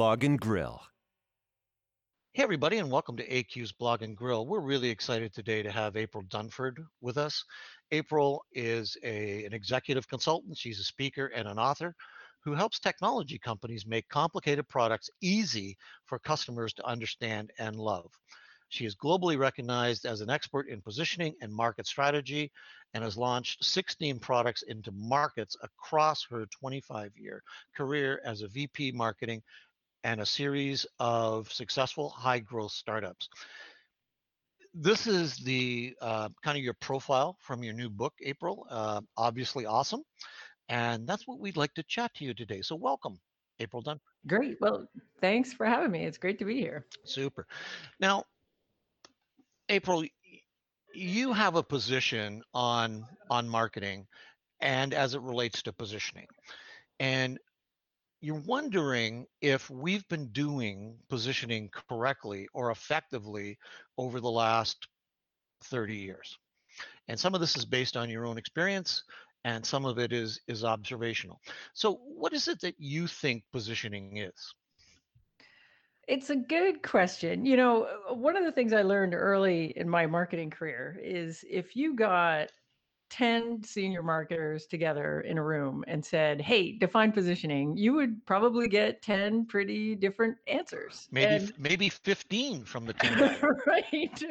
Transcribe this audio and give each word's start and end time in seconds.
Blog 0.00 0.24
and 0.24 0.40
Grill. 0.40 0.80
Hey, 2.32 2.42
everybody, 2.42 2.78
and 2.78 2.90
welcome 2.90 3.18
to 3.18 3.28
AQ's 3.28 3.70
Blog 3.70 4.00
and 4.00 4.16
Grill. 4.16 4.46
We're 4.46 4.60
really 4.60 4.88
excited 4.88 5.34
today 5.34 5.62
to 5.62 5.70
have 5.70 5.94
April 5.94 6.24
Dunford 6.24 6.78
with 7.02 7.18
us. 7.18 7.44
April 7.92 8.42
is 8.54 8.96
a, 9.04 9.44
an 9.44 9.52
executive 9.52 10.08
consultant, 10.08 10.56
she's 10.56 10.80
a 10.80 10.84
speaker 10.84 11.26
and 11.26 11.46
an 11.46 11.58
author 11.58 11.94
who 12.42 12.54
helps 12.54 12.80
technology 12.80 13.38
companies 13.38 13.84
make 13.86 14.08
complicated 14.08 14.66
products 14.70 15.10
easy 15.20 15.76
for 16.06 16.18
customers 16.18 16.72
to 16.72 16.86
understand 16.86 17.50
and 17.58 17.76
love. 17.76 18.10
She 18.70 18.86
is 18.86 18.96
globally 18.96 19.36
recognized 19.36 20.06
as 20.06 20.22
an 20.22 20.30
expert 20.30 20.68
in 20.68 20.80
positioning 20.80 21.34
and 21.42 21.52
market 21.52 21.86
strategy 21.86 22.50
and 22.94 23.04
has 23.04 23.18
launched 23.18 23.64
16 23.64 24.18
products 24.20 24.62
into 24.62 24.92
markets 24.92 25.56
across 25.62 26.24
her 26.30 26.46
25 26.46 27.10
year 27.18 27.42
career 27.76 28.22
as 28.24 28.40
a 28.40 28.48
VP 28.48 28.92
marketing 28.92 29.42
and 30.04 30.20
a 30.20 30.26
series 30.26 30.86
of 30.98 31.52
successful 31.52 32.08
high 32.08 32.38
growth 32.38 32.72
startups. 32.72 33.28
This 34.72 35.06
is 35.06 35.36
the 35.36 35.94
uh, 36.00 36.28
kind 36.44 36.56
of 36.56 36.62
your 36.62 36.74
profile 36.74 37.36
from 37.40 37.62
your 37.62 37.74
new 37.74 37.90
book, 37.90 38.14
April. 38.22 38.66
Uh, 38.70 39.00
obviously, 39.16 39.66
awesome. 39.66 40.02
And 40.68 41.06
that's 41.06 41.26
what 41.26 41.40
we'd 41.40 41.56
like 41.56 41.74
to 41.74 41.82
chat 41.82 42.14
to 42.14 42.24
you 42.24 42.34
today. 42.34 42.62
So, 42.62 42.76
welcome, 42.76 43.18
April 43.58 43.82
Dunn. 43.82 43.98
Great. 44.26 44.58
Well, 44.60 44.86
thanks 45.20 45.52
for 45.52 45.66
having 45.66 45.90
me. 45.90 46.04
It's 46.04 46.18
great 46.18 46.38
to 46.38 46.44
be 46.44 46.60
here. 46.60 46.86
Super. 47.04 47.46
Now, 47.98 48.24
April, 49.68 50.04
you 50.94 51.32
have 51.32 51.56
a 51.56 51.62
position 51.62 52.42
on 52.54 53.04
on 53.28 53.48
marketing 53.48 54.06
and 54.60 54.94
as 54.94 55.14
it 55.14 55.20
relates 55.22 55.62
to 55.62 55.72
positioning. 55.72 56.26
And 56.98 57.38
you're 58.20 58.42
wondering 58.46 59.26
if 59.40 59.70
we've 59.70 60.06
been 60.08 60.26
doing 60.28 60.96
positioning 61.08 61.70
correctly 61.88 62.48
or 62.52 62.70
effectively 62.70 63.58
over 63.96 64.20
the 64.20 64.30
last 64.30 64.88
30 65.64 65.96
years. 65.96 66.38
And 67.08 67.18
some 67.18 67.34
of 67.34 67.40
this 67.40 67.56
is 67.56 67.64
based 67.64 67.96
on 67.96 68.10
your 68.10 68.26
own 68.26 68.38
experience 68.38 69.02
and 69.44 69.64
some 69.64 69.84
of 69.84 69.98
it 69.98 70.12
is 70.12 70.40
is 70.46 70.64
observational. 70.64 71.40
So 71.72 71.94
what 71.94 72.32
is 72.32 72.48
it 72.48 72.60
that 72.60 72.74
you 72.78 73.06
think 73.06 73.42
positioning 73.52 74.18
is? 74.18 74.54
It's 76.06 76.30
a 76.30 76.36
good 76.36 76.82
question. 76.82 77.46
You 77.46 77.56
know, 77.56 77.86
one 78.10 78.36
of 78.36 78.44
the 78.44 78.52
things 78.52 78.72
I 78.72 78.82
learned 78.82 79.14
early 79.14 79.72
in 79.76 79.88
my 79.88 80.06
marketing 80.06 80.50
career 80.50 80.98
is 81.02 81.44
if 81.48 81.76
you 81.76 81.94
got 81.94 82.50
10 83.10 83.62
senior 83.62 84.02
marketers 84.02 84.66
together 84.66 85.20
in 85.22 85.38
a 85.38 85.42
room 85.42 85.84
and 85.86 86.04
said, 86.04 86.40
Hey, 86.40 86.72
define 86.72 87.12
positioning, 87.12 87.76
you 87.76 87.92
would 87.94 88.24
probably 88.24 88.68
get 88.68 89.02
10 89.02 89.46
pretty 89.46 89.94
different 89.94 90.36
answers. 90.46 91.08
Maybe 91.10 91.34
and, 91.34 91.52
maybe 91.58 91.88
15 91.88 92.64
from 92.64 92.86
the 92.86 92.94
10. 92.94 93.36
right 93.66 94.22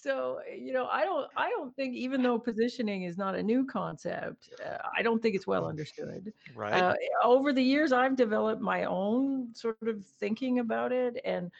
so 0.00 0.38
you 0.56 0.72
know 0.72 0.86
i 0.92 1.04
don't 1.04 1.28
i 1.36 1.50
don't 1.50 1.74
think 1.74 1.94
even 1.94 2.22
though 2.22 2.38
positioning 2.38 3.02
is 3.02 3.18
not 3.18 3.34
a 3.34 3.42
new 3.42 3.64
concept 3.64 4.50
uh, 4.64 4.78
i 4.96 5.02
don't 5.02 5.20
think 5.20 5.34
it's 5.34 5.46
well 5.46 5.64
mm. 5.64 5.68
understood 5.68 6.32
right 6.54 6.72
uh, 6.74 6.94
over 7.24 7.52
the 7.52 7.62
years 7.62 7.92
i've 7.92 8.16
developed 8.16 8.62
my 8.62 8.84
own 8.84 9.48
sort 9.54 9.76
of 9.86 10.04
thinking 10.20 10.60
about 10.60 10.92
it 10.92 11.20
and 11.24 11.50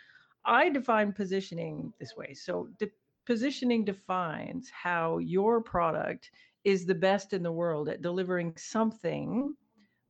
i 0.44 0.68
define 0.68 1.12
positioning 1.12 1.92
this 1.98 2.16
way 2.16 2.32
so 2.32 2.68
de- 2.78 2.90
positioning 3.28 3.84
defines 3.84 4.70
how 4.70 5.18
your 5.18 5.60
product 5.60 6.30
is 6.64 6.86
the 6.86 6.94
best 6.94 7.34
in 7.34 7.42
the 7.42 7.52
world 7.52 7.88
at 7.88 8.00
delivering 8.02 8.54
something 8.56 9.54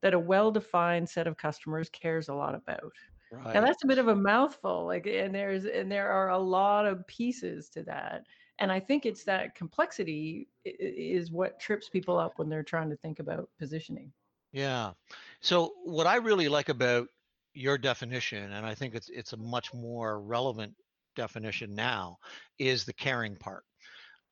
that 0.02 0.14
a 0.14 0.18
well-defined 0.18 1.08
set 1.08 1.26
of 1.26 1.36
customers 1.36 1.88
cares 1.90 2.28
a 2.28 2.34
lot 2.34 2.54
about 2.54 2.92
Right. 3.30 3.54
Now 3.54 3.60
that's 3.60 3.84
a 3.84 3.86
bit 3.86 3.98
of 3.98 4.08
a 4.08 4.16
mouthful. 4.16 4.86
Like, 4.86 5.06
and 5.06 5.34
there's 5.34 5.66
and 5.66 5.92
there 5.92 6.10
are 6.10 6.30
a 6.30 6.38
lot 6.38 6.86
of 6.86 7.06
pieces 7.06 7.68
to 7.70 7.82
that. 7.82 8.24
And 8.58 8.72
I 8.72 8.80
think 8.80 9.06
it's 9.06 9.22
that 9.24 9.54
complexity 9.54 10.48
is 10.64 11.30
what 11.30 11.60
trips 11.60 11.88
people 11.88 12.18
up 12.18 12.38
when 12.38 12.48
they're 12.48 12.62
trying 12.62 12.90
to 12.90 12.96
think 12.96 13.18
about 13.20 13.50
positioning. 13.58 14.12
Yeah. 14.52 14.92
So 15.40 15.74
what 15.84 16.06
I 16.06 16.16
really 16.16 16.48
like 16.48 16.70
about 16.70 17.08
your 17.52 17.76
definition, 17.76 18.52
and 18.52 18.64
I 18.64 18.74
think 18.74 18.94
it's 18.94 19.10
it's 19.10 19.34
a 19.34 19.36
much 19.36 19.74
more 19.74 20.20
relevant 20.20 20.74
definition 21.18 21.74
now, 21.74 22.16
is 22.58 22.84
the 22.84 22.94
caring 22.94 23.36
part. 23.36 23.64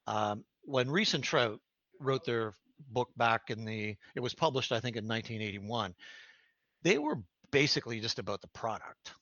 Um, 0.06 0.44
when 0.62 0.91
Ries 0.91 1.14
and 1.14 1.22
Trout 1.22 1.60
wrote 2.00 2.24
their 2.24 2.54
book 2.91 3.10
back 3.16 3.50
in 3.50 3.64
the, 3.64 3.97
it 4.14 4.20
was 4.20 4.34
published 4.34 4.72
I 4.72 4.80
think 4.80 4.97
in 4.97 5.06
1981. 5.06 5.94
They 6.82 6.98
were 6.98 7.19
basically 7.50 8.00
just 8.00 8.19
about 8.19 8.41
the 8.41 8.48
product. 8.48 9.12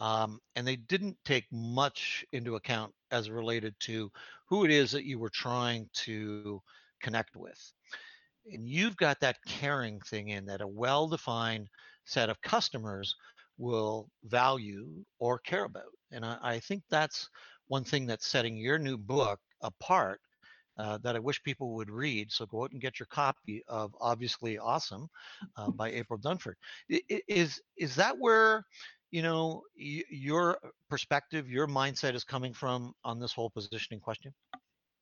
Um, 0.00 0.40
and 0.56 0.66
they 0.66 0.76
didn't 0.76 1.16
take 1.24 1.46
much 1.52 2.24
into 2.32 2.56
account 2.56 2.92
as 3.10 3.30
related 3.30 3.74
to 3.80 4.10
who 4.48 4.64
it 4.64 4.70
is 4.70 4.90
that 4.90 5.04
you 5.04 5.18
were 5.18 5.30
trying 5.30 5.88
to 5.94 6.60
connect 7.00 7.36
with. 7.36 7.72
And 8.52 8.68
you've 8.68 8.96
got 8.96 9.20
that 9.20 9.38
caring 9.46 10.00
thing 10.00 10.28
in 10.28 10.44
that 10.46 10.60
a 10.60 10.66
well 10.66 11.08
defined 11.08 11.68
set 12.04 12.28
of 12.28 12.42
customers 12.42 13.14
will 13.56 14.10
value 14.24 15.04
or 15.18 15.38
care 15.38 15.64
about. 15.64 15.92
And 16.14 16.24
I, 16.24 16.38
I, 16.42 16.58
think 16.60 16.82
that's 16.90 17.28
one 17.68 17.84
thing 17.84 18.06
that's 18.06 18.26
setting 18.26 18.56
your 18.56 18.78
new 18.78 18.96
book 18.96 19.40
apart 19.62 20.20
uh, 20.78 20.98
that 21.02 21.16
I 21.16 21.18
wish 21.18 21.42
people 21.42 21.74
would 21.74 21.90
read. 21.90 22.32
So 22.32 22.46
go 22.46 22.64
out 22.64 22.72
and 22.72 22.80
get 22.80 22.98
your 22.98 23.06
copy 23.06 23.62
of 23.68 23.94
Obviously 24.00 24.58
Awesome 24.58 25.08
uh, 25.56 25.70
by 25.70 25.90
April 25.90 26.18
Dunford. 26.18 26.54
Is 26.88 27.60
is 27.76 27.94
that 27.96 28.18
where 28.18 28.64
you 29.10 29.22
know 29.22 29.62
y- 29.78 30.02
your 30.10 30.58
perspective, 30.90 31.48
your 31.48 31.66
mindset 31.66 32.14
is 32.14 32.24
coming 32.24 32.52
from 32.52 32.92
on 33.04 33.20
this 33.20 33.32
whole 33.32 33.50
positioning 33.50 34.00
question? 34.00 34.32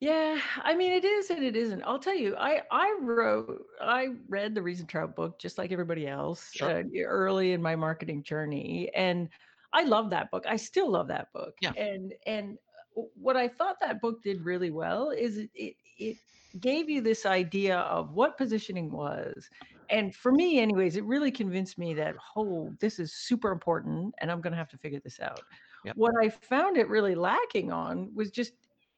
Yeah, 0.00 0.40
I 0.62 0.74
mean 0.74 0.92
it 0.92 1.04
is 1.04 1.30
and 1.30 1.44
it 1.44 1.54
isn't. 1.54 1.82
I'll 1.84 2.00
tell 2.00 2.16
you, 2.16 2.34
I 2.36 2.62
I 2.72 2.98
wrote, 3.00 3.64
I 3.80 4.08
read 4.28 4.52
the 4.52 4.60
Ries 4.60 4.80
and 4.80 4.88
Trout 4.88 5.14
book 5.14 5.38
just 5.38 5.58
like 5.58 5.70
everybody 5.70 6.08
else 6.08 6.50
sure. 6.52 6.80
uh, 6.80 6.82
early 7.04 7.52
in 7.52 7.62
my 7.62 7.76
marketing 7.76 8.24
journey, 8.24 8.90
and 8.96 9.28
I 9.72 9.84
love 9.84 10.10
that 10.10 10.30
book. 10.30 10.44
I 10.48 10.56
still 10.56 10.90
love 10.90 11.08
that 11.08 11.32
book. 11.32 11.54
Yeah. 11.60 11.72
And 11.76 12.12
and 12.26 12.58
uh, 12.96 13.02
what 13.14 13.36
I 13.36 13.48
thought 13.48 13.76
that 13.80 14.00
book 14.00 14.22
did 14.22 14.44
really 14.44 14.70
well 14.70 15.10
is 15.10 15.38
it, 15.38 15.50
it, 15.54 15.74
it 15.98 16.16
gave 16.60 16.90
you 16.90 17.00
this 17.00 17.24
idea 17.26 17.78
of 17.78 18.12
what 18.12 18.36
positioning 18.36 18.90
was. 18.90 19.48
And 19.90 20.14
for 20.14 20.32
me, 20.32 20.60
anyways, 20.60 20.96
it 20.96 21.04
really 21.04 21.30
convinced 21.30 21.78
me 21.78 21.94
that, 21.94 22.14
oh, 22.36 22.72
this 22.80 22.98
is 22.98 23.12
super 23.12 23.50
important 23.50 24.14
and 24.20 24.30
I'm 24.30 24.40
going 24.40 24.52
to 24.52 24.58
have 24.58 24.68
to 24.70 24.78
figure 24.78 25.00
this 25.02 25.20
out. 25.20 25.40
Yep. 25.84 25.96
What 25.96 26.12
I 26.20 26.28
found 26.28 26.76
it 26.76 26.88
really 26.88 27.14
lacking 27.14 27.72
on 27.72 28.10
was 28.14 28.30
just 28.30 28.52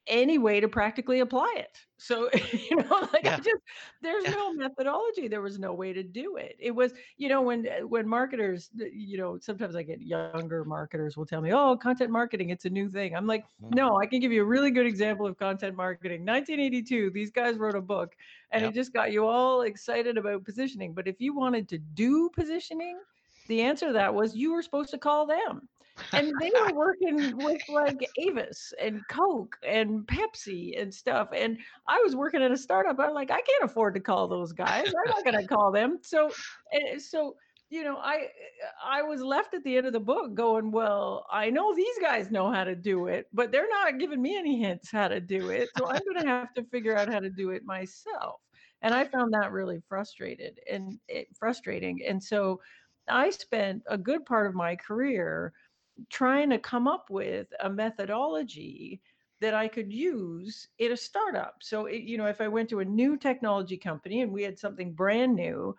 any 0.06 0.38
way 0.38 0.60
to 0.60 0.68
practically 0.68 1.20
apply 1.20 1.54
it. 1.56 1.78
So, 1.96 2.28
you 2.52 2.76
know, 2.76 3.08
like 3.12 3.24
yeah. 3.24 3.36
just 3.36 3.62
there's 4.02 4.24
yeah. 4.24 4.32
no 4.32 4.52
methodology. 4.52 5.28
There 5.28 5.40
was 5.40 5.58
no 5.58 5.72
way 5.72 5.92
to 5.92 6.02
do 6.02 6.36
it. 6.36 6.56
It 6.58 6.72
was, 6.72 6.92
you 7.16 7.28
know, 7.28 7.40
when 7.40 7.66
uh, 7.66 7.86
when 7.86 8.06
marketers, 8.06 8.70
you 8.74 9.16
know, 9.16 9.38
sometimes 9.40 9.74
I 9.74 9.82
get 9.82 10.02
younger 10.02 10.64
marketers 10.64 11.16
will 11.16 11.24
tell 11.24 11.40
me, 11.40 11.52
"Oh, 11.52 11.76
content 11.76 12.10
marketing, 12.10 12.50
it's 12.50 12.64
a 12.64 12.70
new 12.70 12.88
thing." 12.88 13.16
I'm 13.16 13.26
like, 13.26 13.44
mm-hmm. 13.62 13.74
"No, 13.74 13.96
I 13.98 14.06
can 14.06 14.20
give 14.20 14.32
you 14.32 14.42
a 14.42 14.46
really 14.46 14.70
good 14.70 14.86
example 14.86 15.26
of 15.26 15.38
content 15.38 15.76
marketing. 15.76 16.20
1982, 16.20 17.10
these 17.10 17.30
guys 17.30 17.56
wrote 17.56 17.74
a 17.74 17.80
book 17.80 18.14
and 18.50 18.62
yep. 18.62 18.70
it 18.70 18.74
just 18.74 18.92
got 18.92 19.12
you 19.12 19.26
all 19.26 19.62
excited 19.62 20.18
about 20.18 20.44
positioning. 20.44 20.92
But 20.92 21.08
if 21.08 21.20
you 21.20 21.34
wanted 21.34 21.68
to 21.70 21.78
do 21.78 22.30
positioning, 22.34 22.98
the 23.48 23.62
answer 23.62 23.88
to 23.88 23.92
that 23.94 24.14
was 24.14 24.34
you 24.34 24.52
were 24.52 24.62
supposed 24.62 24.90
to 24.90 24.98
call 24.98 25.26
them 25.26 25.68
and 26.12 26.32
they 26.40 26.50
were 26.50 26.74
working 26.74 27.36
with 27.36 27.62
like 27.68 28.08
Avis 28.18 28.72
and 28.80 29.00
Coke 29.08 29.56
and 29.66 30.06
Pepsi 30.06 30.80
and 30.80 30.92
stuff. 30.92 31.28
And 31.34 31.58
I 31.88 32.00
was 32.04 32.16
working 32.16 32.42
at 32.42 32.50
a 32.50 32.56
startup. 32.56 32.98
I'm 32.98 33.14
like, 33.14 33.30
I 33.30 33.40
can't 33.40 33.64
afford 33.64 33.94
to 33.94 34.00
call 34.00 34.28
those 34.28 34.52
guys. 34.52 34.86
I'm 34.86 35.10
not 35.10 35.24
going 35.24 35.40
to 35.40 35.46
call 35.46 35.70
them. 35.72 35.98
So, 36.02 36.30
eh, 36.72 36.98
so 36.98 37.36
you 37.70 37.82
know, 37.82 37.96
I 37.96 38.28
I 38.84 39.02
was 39.02 39.20
left 39.20 39.54
at 39.54 39.64
the 39.64 39.76
end 39.76 39.86
of 39.86 39.92
the 39.92 40.00
book 40.00 40.34
going, 40.34 40.70
well, 40.70 41.26
I 41.30 41.50
know 41.50 41.74
these 41.74 41.98
guys 42.00 42.30
know 42.30 42.52
how 42.52 42.64
to 42.64 42.76
do 42.76 43.06
it, 43.06 43.26
but 43.32 43.50
they're 43.50 43.68
not 43.68 43.98
giving 43.98 44.22
me 44.22 44.36
any 44.36 44.60
hints 44.60 44.90
how 44.90 45.08
to 45.08 45.20
do 45.20 45.50
it. 45.50 45.68
So 45.76 45.88
I'm 45.88 46.02
going 46.04 46.22
to 46.22 46.28
have 46.28 46.54
to 46.54 46.64
figure 46.64 46.96
out 46.96 47.12
how 47.12 47.20
to 47.20 47.30
do 47.30 47.50
it 47.50 47.64
myself. 47.64 48.40
And 48.82 48.94
I 48.94 49.04
found 49.04 49.32
that 49.32 49.50
really 49.50 49.82
frustrated 49.88 50.60
and 50.70 50.98
it, 51.08 51.26
eh, 51.30 51.32
frustrating. 51.38 52.00
And 52.06 52.22
so 52.22 52.60
I 53.08 53.30
spent 53.30 53.82
a 53.88 53.98
good 53.98 54.24
part 54.24 54.46
of 54.46 54.54
my 54.54 54.76
career 54.76 55.52
trying 56.10 56.50
to 56.50 56.58
come 56.58 56.86
up 56.88 57.10
with 57.10 57.48
a 57.60 57.70
methodology 57.70 59.02
that 59.40 59.54
I 59.54 59.68
could 59.68 59.92
use 59.92 60.68
in 60.78 60.92
a 60.92 60.96
startup. 60.96 61.56
So, 61.62 61.86
it, 61.86 62.02
you 62.02 62.16
know, 62.18 62.26
if 62.26 62.40
I 62.40 62.48
went 62.48 62.68
to 62.70 62.80
a 62.80 62.84
new 62.84 63.16
technology 63.16 63.76
company 63.76 64.22
and 64.22 64.32
we 64.32 64.42
had 64.42 64.58
something 64.58 64.94
brand 64.94 65.34
new, 65.34 65.76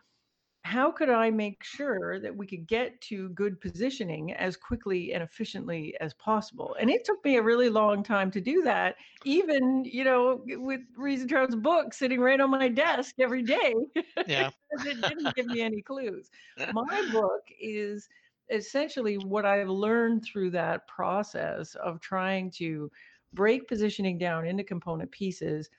how 0.64 0.92
could 0.92 1.10
I 1.10 1.30
make 1.30 1.64
sure 1.64 2.20
that 2.20 2.36
we 2.36 2.48
could 2.48 2.68
get 2.68 3.00
to 3.02 3.30
good 3.30 3.62
positioning 3.62 4.34
as 4.34 4.58
quickly 4.58 5.14
and 5.14 5.22
efficiently 5.22 5.96
as 6.02 6.14
possible? 6.16 6.76
And 6.80 6.90
it 6.90 7.06
took 7.06 7.24
me 7.24 7.38
a 7.38 7.44
really 7.44 7.70
long 7.70 8.02
time 8.04 8.32
to 8.32 8.42
do 8.42 8.64
that, 8.64 8.96
even, 9.24 9.86
you 9.86 10.04
know, 10.04 10.44
with 10.44 10.82
and 10.98 11.30
Trout's 11.30 11.54
book 11.56 11.94
sitting 11.94 12.20
right 12.20 12.42
on 12.42 12.50
my 12.50 12.68
desk 12.68 13.16
every 13.20 13.44
day. 13.44 13.74
Yeah. 14.28 14.50
it 14.72 15.06
didn't 15.08 15.36
give 15.36 15.46
me 15.46 15.62
any 15.62 15.82
clues. 15.84 16.32
My 16.72 17.04
book 17.12 17.44
is 17.60 18.10
essentially 18.50 19.18
what 19.18 19.46
I've 19.46 19.70
learned 19.70 20.24
through 20.24 20.52
that 20.52 20.88
process 20.88 21.76
of 21.76 22.00
trying 22.00 22.52
to 22.52 22.92
break 23.34 23.68
positioning 23.68 24.18
down 24.18 24.46
into 24.46 24.64
component 24.64 25.12
pieces, 25.12 25.70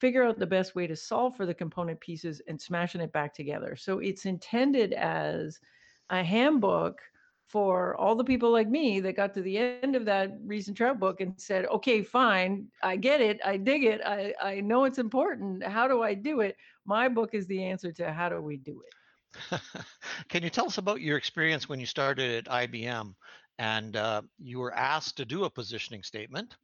figure 0.00 0.24
out 0.24 0.38
the 0.38 0.46
best 0.46 0.74
way 0.74 0.86
to 0.86 0.96
solve 0.96 1.36
for 1.36 1.46
the 1.46 1.54
component 1.54 2.00
pieces 2.00 2.40
and 2.48 2.60
smashing 2.60 3.00
it 3.00 3.12
back 3.12 3.34
together. 3.34 3.76
So 3.76 3.98
it's 3.98 4.26
intended 4.26 4.92
as 4.94 5.58
a 6.10 6.22
handbook 6.22 7.00
for 7.46 7.96
all 7.96 8.14
the 8.14 8.24
people 8.24 8.52
like 8.52 8.68
me 8.68 9.00
that 9.00 9.16
got 9.16 9.34
to 9.34 9.42
the 9.42 9.58
end 9.58 9.96
of 9.96 10.04
that 10.04 10.38
Ries 10.44 10.68
and 10.68 10.76
Trout 10.76 11.00
book 11.00 11.20
and 11.20 11.34
said, 11.40 11.66
okay, 11.66 12.00
fine, 12.00 12.68
I 12.82 12.96
get 12.96 13.20
it, 13.20 13.40
I 13.44 13.56
dig 13.56 13.82
it, 13.84 14.00
I, 14.06 14.32
I 14.40 14.60
know 14.60 14.84
it's 14.84 14.98
important. 14.98 15.64
How 15.64 15.88
do 15.88 16.00
I 16.00 16.14
do 16.14 16.40
it? 16.40 16.56
My 16.84 17.08
book 17.08 17.30
is 17.34 17.48
the 17.48 17.64
answer 17.64 17.90
to 17.92 18.12
how 18.12 18.28
do 18.28 18.40
we 18.40 18.56
do 18.56 18.80
it. 18.86 18.94
Can 20.28 20.42
you 20.42 20.50
tell 20.50 20.66
us 20.66 20.78
about 20.78 21.00
your 21.00 21.16
experience 21.16 21.68
when 21.68 21.80
you 21.80 21.86
started 21.86 22.46
at 22.46 22.52
IBM 22.52 23.16
and 23.58 23.96
uh, 23.96 24.22
you 24.38 24.58
were 24.58 24.74
asked 24.74 25.16
to 25.18 25.24
do 25.24 25.44
a 25.44 25.50
positioning 25.50 26.02
statement 26.02 26.56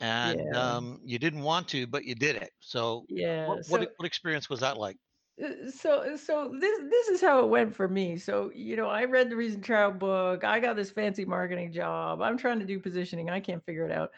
and 0.00 0.54
Yeah. 0.54 0.54
um, 0.54 1.00
you 1.04 1.18
didn't 1.18 1.42
want 1.42 1.68
to, 1.70 1.86
but 1.86 2.04
you 2.04 2.14
did 2.16 2.36
it. 2.36 2.52
So, 2.60 3.08
Yeah. 3.08 3.46
what, 3.46 3.66
what 3.66 3.82
So 3.82 3.94
what 3.96 4.06
experience 4.06 4.50
was 4.50 4.60
that 4.60 4.78
like? 4.78 4.98
Uh, 5.42 5.68
so 5.70 6.14
so 6.16 6.48
this 6.60 6.78
this 6.90 7.08
is 7.08 7.20
how 7.20 7.40
it 7.44 7.48
went 7.48 7.74
for 7.74 7.88
me. 7.88 8.16
So, 8.16 8.50
you 8.52 8.76
know, 8.76 8.86
I 8.88 9.04
read 9.04 9.30
the 9.30 9.36
Ries 9.36 9.54
and 9.54 9.64
Trout 9.64 9.98
book. 9.98 10.44
I 10.44 10.60
got 10.60 10.76
this 10.76 10.92
fancy 10.92 11.24
marketing 11.24 11.72
job. 11.72 12.20
I'm 12.22 12.36
trying 12.38 12.60
to 12.60 12.66
do 12.66 12.78
positioning. 12.78 13.30
I 13.30 13.40
can't 13.40 13.64
figure 13.64 13.84
it 13.84 13.90
out. 13.92 14.12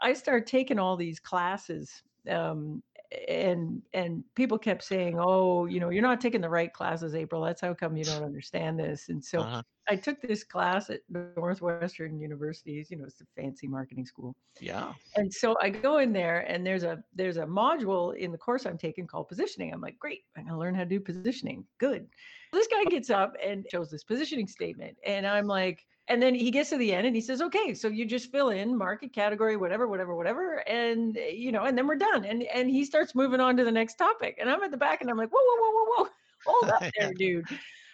I 0.00 0.14
start 0.14 0.46
taking 0.46 0.78
all 0.78 0.96
these 0.96 1.20
classes, 1.20 2.02
um, 2.28 2.82
and 3.28 3.82
and 3.92 4.24
people 4.34 4.58
kept 4.58 4.82
saying, 4.84 5.16
"Oh, 5.18 5.66
you 5.66 5.80
know, 5.80 5.90
you're 5.90 6.02
not 6.02 6.20
taking 6.20 6.40
the 6.40 6.50
right 6.50 6.72
classes, 6.72 7.14
April. 7.14 7.42
That's 7.42 7.60
how 7.60 7.74
come 7.74 7.96
you 7.96 8.04
don't 8.04 8.22
understand 8.24 8.78
this." 8.78 9.08
And 9.08 9.24
so 9.24 9.46
Uh-huh. 9.46 9.62
I 9.88 9.96
took 9.96 10.20
this 10.20 10.44
class 10.44 10.90
at 10.90 11.02
Northwestern 11.08 12.20
Universities. 12.20 12.90
You 12.90 12.98
know, 12.98 13.04
it's 13.04 13.20
a 13.20 13.26
fancy 13.36 13.66
marketing 13.68 14.06
school 14.06 14.36
Yeah. 14.60 14.94
and 15.16 15.32
so 15.32 15.56
I 15.60 15.70
go 15.70 15.98
in 15.98 16.12
there 16.12 16.40
and 16.40 16.66
there's 16.66 16.84
a 16.84 17.02
there's 17.12 17.36
a 17.36 17.44
module 17.44 18.16
in 18.16 18.32
the 18.32 18.38
course 18.38 18.66
I'm 18.66 18.78
taking 18.78 19.06
called 19.06 19.28
positioning. 19.28 19.72
I'm 19.72 19.80
like, 19.80 19.98
great, 19.98 20.24
I'm 20.36 20.44
gonna 20.46 20.58
learn 20.58 20.74
how 20.74 20.84
to 20.84 20.88
do 20.88 21.00
positioning. 21.00 21.66
Good. 21.78 22.10
This 22.52 22.68
guy 22.68 22.84
gets 22.86 23.10
up 23.10 23.34
and 23.42 23.66
shows 23.68 23.90
this 23.90 24.04
positioning 24.04 24.46
statement. 24.48 24.98
And 25.04 25.26
I'm 25.26 25.46
like, 25.46 25.86
and 26.08 26.20
then 26.20 26.34
he 26.34 26.50
gets 26.50 26.70
to 26.70 26.76
the 26.76 26.92
end 26.92 27.06
and 27.06 27.14
he 27.14 27.22
says, 27.22 27.40
okay, 27.40 27.72
so 27.74 27.88
you 27.88 28.04
just 28.04 28.32
fill 28.32 28.50
in 28.50 28.76
market 28.76 29.12
category, 29.12 29.56
whatever, 29.56 29.86
whatever, 29.86 30.14
whatever. 30.16 30.66
And 30.68 31.16
eh, 31.16 31.28
you 31.30 31.52
know, 31.52 31.64
and 31.64 31.78
then 31.78 31.86
we're 31.86 31.96
done. 31.96 32.24
And 32.24 32.42
and 32.44 32.68
he 32.70 32.84
starts 32.84 33.14
moving 33.14 33.40
on 33.40 33.56
to 33.56 33.64
the 33.64 33.72
next 33.72 33.94
topic. 33.96 34.36
And 34.40 34.50
I'm 34.50 34.62
at 34.62 34.70
the 34.72 34.76
back 34.76 35.00
and 35.00 35.10
I'm 35.10 35.16
like, 35.16 35.30
whoa, 35.30 35.40
whoa, 35.42 35.56
whoa, 35.60 35.84
whoa, 35.84 36.04
whoa. 36.04 36.10
Hold 36.46 36.70
up 36.70 36.82
there, 36.98 37.12
dude 37.14 37.46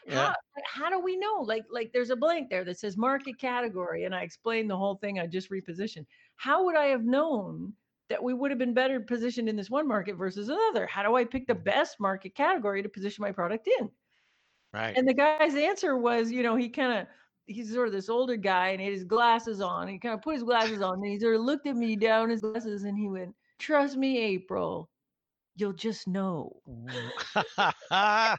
Yeah. 0.07 0.33
how 0.33 0.35
how 0.65 0.91
do 0.91 1.01
we 1.01 1.17
know 1.17 1.43
like 1.43 1.65
like 1.69 1.93
there's 1.93 2.11
a 2.11 2.17
blank 2.17 2.49
there 2.49 2.65
that 2.65 2.79
says 2.79 2.97
market 2.97 3.39
category 3.41 4.05
and 4.05 4.15
i 4.15 4.23
explained 4.23 4.71
the 4.71 4.77
whole 4.77 4.95
thing 4.97 5.19
i 5.19 5.27
just 5.27 5.51
repositioned 5.51 6.07
how 6.37 6.65
would 6.65 6.77
i 6.77 6.85
have 6.87 7.05
known 7.05 7.75
that 8.09 8.23
we 8.23 8.33
would 8.33 8.53
have 8.53 8.59
been 8.59 8.73
better 8.75 9.01
positioned 9.01 9.49
in 9.49 9.57
this 9.57 9.69
one 9.69 9.87
market 9.89 10.15
versus 10.15 10.49
another 10.49 10.87
how 10.87 11.03
do 11.03 11.17
i 11.17 11.25
pick 11.25 11.47
the 11.49 11.55
best 11.55 11.99
market 11.99 12.35
category 12.37 12.83
to 12.83 12.89
position 12.89 13.23
my 13.23 13.33
product 13.33 13.69
in 13.81 13.91
Right. 14.73 14.97
and 14.97 15.09
the 15.09 15.15
guy's 15.15 15.55
answer 15.57 15.97
was 15.97 16.31
you 16.31 16.43
know 16.45 16.55
he 16.55 16.69
kind 16.69 16.93
of 17.01 17.07
he's 17.47 17.73
sort 17.73 17.89
of 17.89 17.93
this 17.95 18.09
older 18.09 18.37
guy 18.37 18.69
and 18.71 18.81
he 18.81 18.87
had 18.87 18.95
his 18.95 19.05
glasses 19.05 19.61
on 19.61 19.89
he 19.89 19.99
kind 19.99 20.15
of 20.15 20.23
put 20.23 20.35
his 20.35 20.45
glasses 20.45 20.81
on 20.83 20.95
and 20.95 21.07
he 21.07 21.19
sort 21.19 21.35
of 21.37 21.43
looked 21.43 21.67
at 21.67 21.77
me 21.77 21.97
down 21.97 22.31
his 22.31 22.41
glasses 22.43 22.85
and 22.85 22.99
he 22.99 23.09
went 23.09 23.35
trust 23.59 23.97
me 23.97 24.19
april 24.19 24.91
you'll 25.57 25.73
just 25.73 26.07
know. 26.09 26.63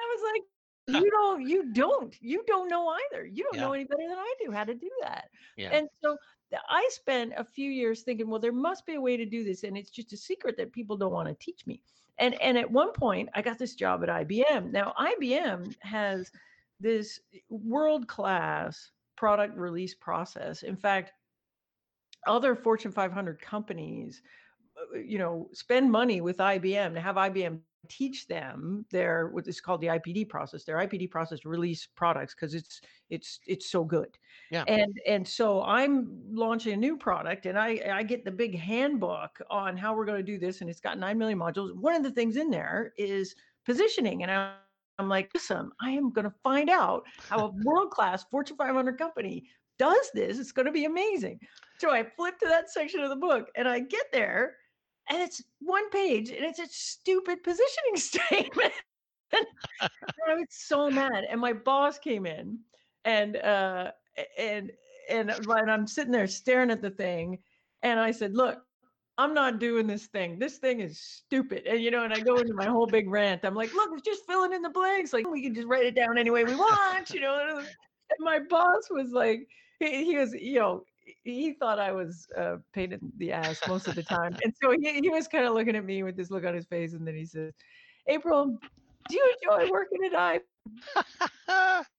I 0.00 0.02
was 0.02 0.22
like, 0.34 0.42
you 0.86 1.10
don't, 1.10 1.42
you 1.46 1.72
don't, 1.72 2.14
you 2.20 2.42
don't 2.46 2.68
know 2.68 2.88
either. 2.88 3.24
You 3.26 3.44
don't 3.44 3.58
Yeah. 3.58 3.60
know 3.60 3.72
any 3.72 3.84
better 3.84 4.08
than 4.08 4.18
I 4.18 4.34
do 4.44 4.52
how 4.52 4.64
to 4.64 4.74
do 4.74 4.90
that. 5.02 5.30
Yeah. 5.56 5.70
And 5.70 5.88
so 6.02 6.16
I 6.68 6.88
spent 6.90 7.32
a 7.36 7.44
few 7.44 7.70
years 7.70 8.02
thinking, 8.02 8.28
well, 8.28 8.40
there 8.40 8.52
must 8.52 8.86
be 8.86 8.94
a 8.94 9.00
way 9.00 9.16
to 9.16 9.24
do 9.26 9.44
this, 9.44 9.62
and 9.64 9.76
it's 9.76 9.90
just 9.90 10.12
a 10.12 10.16
secret 10.16 10.56
that 10.58 10.72
people 10.72 10.96
don't 10.96 11.12
want 11.12 11.28
to 11.28 11.34
teach 11.34 11.66
me. 11.66 11.82
And 12.18 12.34
and 12.40 12.58
at 12.58 12.70
one 12.70 12.92
point, 12.92 13.30
I 13.34 13.42
got 13.42 13.58
this 13.58 13.74
job 13.74 14.02
at 14.02 14.08
IBM. 14.10 14.70
Now 14.70 14.92
IBM 14.98 15.76
has 15.82 16.30
this 16.82 17.20
world 17.48 18.08
class 18.08 18.90
product 19.16 19.56
release 19.56 19.94
process. 19.94 20.62
In 20.62 20.76
fact, 20.76 21.12
other 22.26 22.54
Fortune 22.54 22.92
500 22.92 23.40
companies 23.40 24.22
uh, 24.76 24.98
you 24.98 25.18
know, 25.18 25.48
spend 25.52 25.90
money 25.90 26.20
with 26.20 26.38
IBM 26.38 26.94
to 26.94 27.00
have 27.00 27.16
IBM 27.16 27.60
teach 27.88 28.28
them 28.28 28.86
their 28.90 29.28
what 29.28 29.46
is 29.48 29.60
called 29.60 29.80
the 29.80 29.88
IPD 29.88 30.28
process, 30.28 30.64
their 30.64 30.76
IPD 30.76 31.10
process 31.10 31.44
release 31.44 31.88
products 31.94 32.34
because 32.34 32.54
it's 32.54 32.80
it's 33.10 33.40
it's 33.46 33.70
so 33.70 33.84
good. 33.84 34.16
Yeah. 34.50 34.64
And 34.68 34.98
and 35.06 35.26
so 35.26 35.62
I'm 35.62 36.20
launching 36.30 36.72
a 36.72 36.76
new 36.76 36.96
product 36.96 37.46
and 37.46 37.58
I 37.58 37.80
I 37.92 38.02
get 38.02 38.24
the 38.24 38.30
big 38.30 38.58
handbook 38.58 39.40
on 39.50 39.76
how 39.76 39.94
we're 39.94 40.06
going 40.06 40.24
to 40.24 40.32
do 40.32 40.38
this 40.38 40.60
and 40.60 40.70
it's 40.70 40.80
got 40.80 40.98
9 40.98 41.18
million 41.18 41.38
modules. 41.38 41.74
One 41.74 41.94
of 41.94 42.02
the 42.02 42.12
things 42.12 42.36
in 42.36 42.50
there 42.50 42.92
is 42.96 43.34
positioning 43.66 44.22
and 44.22 44.30
I 44.30 44.54
I'm 44.98 45.08
like, 45.08 45.30
listen, 45.34 45.70
I 45.80 45.90
am 45.90 46.12
going 46.12 46.24
to 46.24 46.34
find 46.42 46.70
out 46.70 47.04
how 47.28 47.46
a 47.46 47.52
world-class 47.64 48.24
Fortune 48.30 48.56
500 48.56 48.98
company 48.98 49.44
does 49.78 50.10
this. 50.14 50.38
It's 50.38 50.52
going 50.52 50.66
to 50.66 50.72
be 50.72 50.84
amazing. 50.84 51.40
So 51.78 51.90
I 51.90 52.04
flip 52.04 52.38
to 52.38 52.48
that 52.48 52.70
section 52.70 53.00
of 53.00 53.10
the 53.10 53.16
book 53.16 53.48
and 53.56 53.68
I 53.68 53.80
get 53.80 54.06
there 54.12 54.56
and 55.10 55.20
it's 55.20 55.42
one 55.60 55.90
page 55.90 56.30
and 56.30 56.44
it's 56.44 56.58
a 56.58 56.66
stupid 56.68 57.42
positioning 57.42 57.96
statement. 57.96 58.72
and 59.32 59.46
I 60.28 60.34
was 60.34 60.46
so 60.50 60.90
mad. 60.90 61.24
And 61.28 61.40
my 61.40 61.52
boss 61.52 61.98
came 61.98 62.26
in 62.26 62.58
and 63.04 63.36
uh 63.38 63.90
and 64.38 64.70
and 65.08 65.30
and 65.30 65.70
I'm 65.70 65.86
sitting 65.86 66.12
there 66.12 66.28
staring 66.28 66.70
at 66.70 66.82
the 66.82 66.90
thing 66.90 67.38
and 67.82 67.98
I 67.98 68.12
said, 68.12 68.34
"Look, 68.36 68.62
I'm 69.18 69.34
not 69.34 69.58
doing 69.58 69.86
this 69.86 70.06
thing. 70.06 70.38
This 70.38 70.58
thing 70.58 70.80
is 70.80 70.98
stupid." 70.98 71.66
And 71.66 71.80
you 71.82 71.90
know, 71.90 72.04
and 72.04 72.12
I 72.12 72.20
go 72.20 72.38
into 72.38 72.54
my 72.54 72.66
whole 72.66 72.86
big 72.86 73.08
rant. 73.08 73.44
I'm 73.44 73.54
like, 73.54 73.72
"Look, 73.74 73.90
it's 73.92 74.02
just 74.02 74.26
filling 74.26 74.52
in 74.52 74.62
the 74.62 74.70
blanks. 74.70 75.12
Like 75.12 75.28
we 75.28 75.42
can 75.42 75.54
just 75.54 75.66
write 75.68 75.84
it 75.84 75.94
down 75.94 76.18
any 76.18 76.30
way 76.30 76.44
we 76.44 76.54
want, 76.54 77.10
you 77.10 77.20
know." 77.20 77.58
And 77.58 77.66
my 78.20 78.38
boss 78.38 78.88
was 78.90 79.12
like, 79.12 79.48
he, 79.78 80.04
he 80.04 80.16
was, 80.16 80.34
you 80.34 80.58
know, 80.58 80.84
he 81.24 81.52
thought 81.52 81.78
I 81.78 81.92
was 81.92 82.26
uh, 82.36 82.56
in 82.74 82.98
the 83.16 83.32
ass 83.32 83.60
most 83.68 83.88
of 83.88 83.94
the 83.94 84.02
time, 84.02 84.36
and 84.44 84.54
so 84.62 84.70
he, 84.70 85.00
he 85.00 85.10
was 85.10 85.26
kind 85.28 85.46
of 85.46 85.54
looking 85.54 85.76
at 85.76 85.84
me 85.84 86.02
with 86.02 86.16
this 86.16 86.30
look 86.30 86.44
on 86.44 86.54
his 86.54 86.66
face, 86.66 86.94
and 86.94 87.06
then 87.06 87.14
he 87.14 87.24
says, 87.24 87.52
"April, 88.06 88.58
do 89.08 89.16
you 89.16 89.34
enjoy 89.42 89.70
working 89.70 90.04
at 90.04 90.14
I?" 90.14 91.82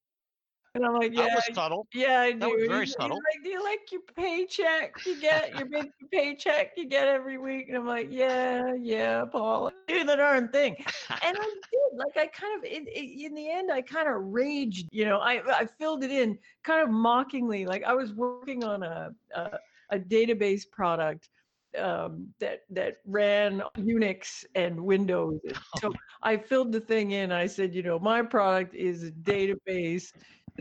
And 0.75 0.85
I'm 0.85 0.93
like, 0.95 1.13
that 1.15 1.27
"Yeah, 1.27 1.35
was 1.35 1.45
subtle. 1.53 1.87
yeah, 1.93 2.21
I 2.21 2.31
do." 2.31 2.39
That 2.39 2.49
was 2.49 2.65
very 2.67 2.85
he's, 2.85 2.95
he's 2.95 2.95
subtle. 2.95 3.17
like, 3.17 3.43
"Do 3.43 3.49
you 3.49 3.63
like 3.63 3.91
your 3.91 4.01
paycheck 4.15 5.05
you 5.05 5.19
get 5.19 5.55
your 5.55 5.67
big 5.67 5.91
paycheck 6.11 6.71
you 6.77 6.87
get 6.87 7.07
every 7.07 7.37
week?" 7.37 7.67
And 7.67 7.77
I'm 7.77 7.85
like, 7.85 8.07
"Yeah, 8.09 8.73
yeah, 8.79 9.25
Paul, 9.25 9.71
do 9.87 10.03
the 10.03 10.15
darn 10.15 10.49
thing." 10.49 10.75
and 11.21 11.37
I 11.39 11.43
did. 11.71 11.97
Like 11.97 12.17
I 12.17 12.27
kind 12.27 12.57
of 12.57 12.63
in, 12.63 12.87
in 12.87 13.35
the 13.35 13.49
end, 13.49 13.71
I 13.71 13.81
kind 13.81 14.07
of 14.07 14.15
raged. 14.33 14.87
You 14.91 15.05
know, 15.05 15.19
I 15.19 15.41
I 15.47 15.65
filled 15.65 16.03
it 16.03 16.11
in 16.11 16.37
kind 16.63 16.81
of 16.81 16.89
mockingly. 16.89 17.65
Like 17.65 17.83
I 17.83 17.93
was 17.93 18.13
working 18.13 18.63
on 18.63 18.81
a 18.83 19.11
a, 19.35 19.59
a 19.91 19.99
database 19.99 20.69
product 20.69 21.29
um, 21.77 22.27
that 22.39 22.61
that 22.71 22.97
ran 23.05 23.61
Unix 23.77 24.43
and 24.55 24.79
Windows. 24.83 25.39
So 25.79 25.93
I 26.23 26.37
filled 26.37 26.71
the 26.71 26.79
thing 26.79 27.11
in. 27.11 27.31
I 27.31 27.45
said, 27.45 27.73
you 27.75 27.83
know, 27.83 27.99
my 27.99 28.21
product 28.21 28.73
is 28.73 29.03
a 29.03 29.11
database. 29.11 30.11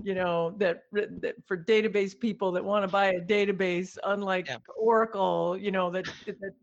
You 0.03 0.15
know 0.15 0.55
that, 0.59 0.85
that 0.93 1.35
for 1.47 1.57
database 1.57 2.19
people 2.19 2.51
that 2.53 2.65
want 2.65 2.85
to 2.85 2.89
buy 2.89 3.09
a 3.09 3.21
database, 3.21 3.99
unlike 4.05 4.49
Yeah. 4.49 4.57
Oracle. 4.77 5.57
You 5.59 5.71
know 5.71 5.91
that 5.91 6.07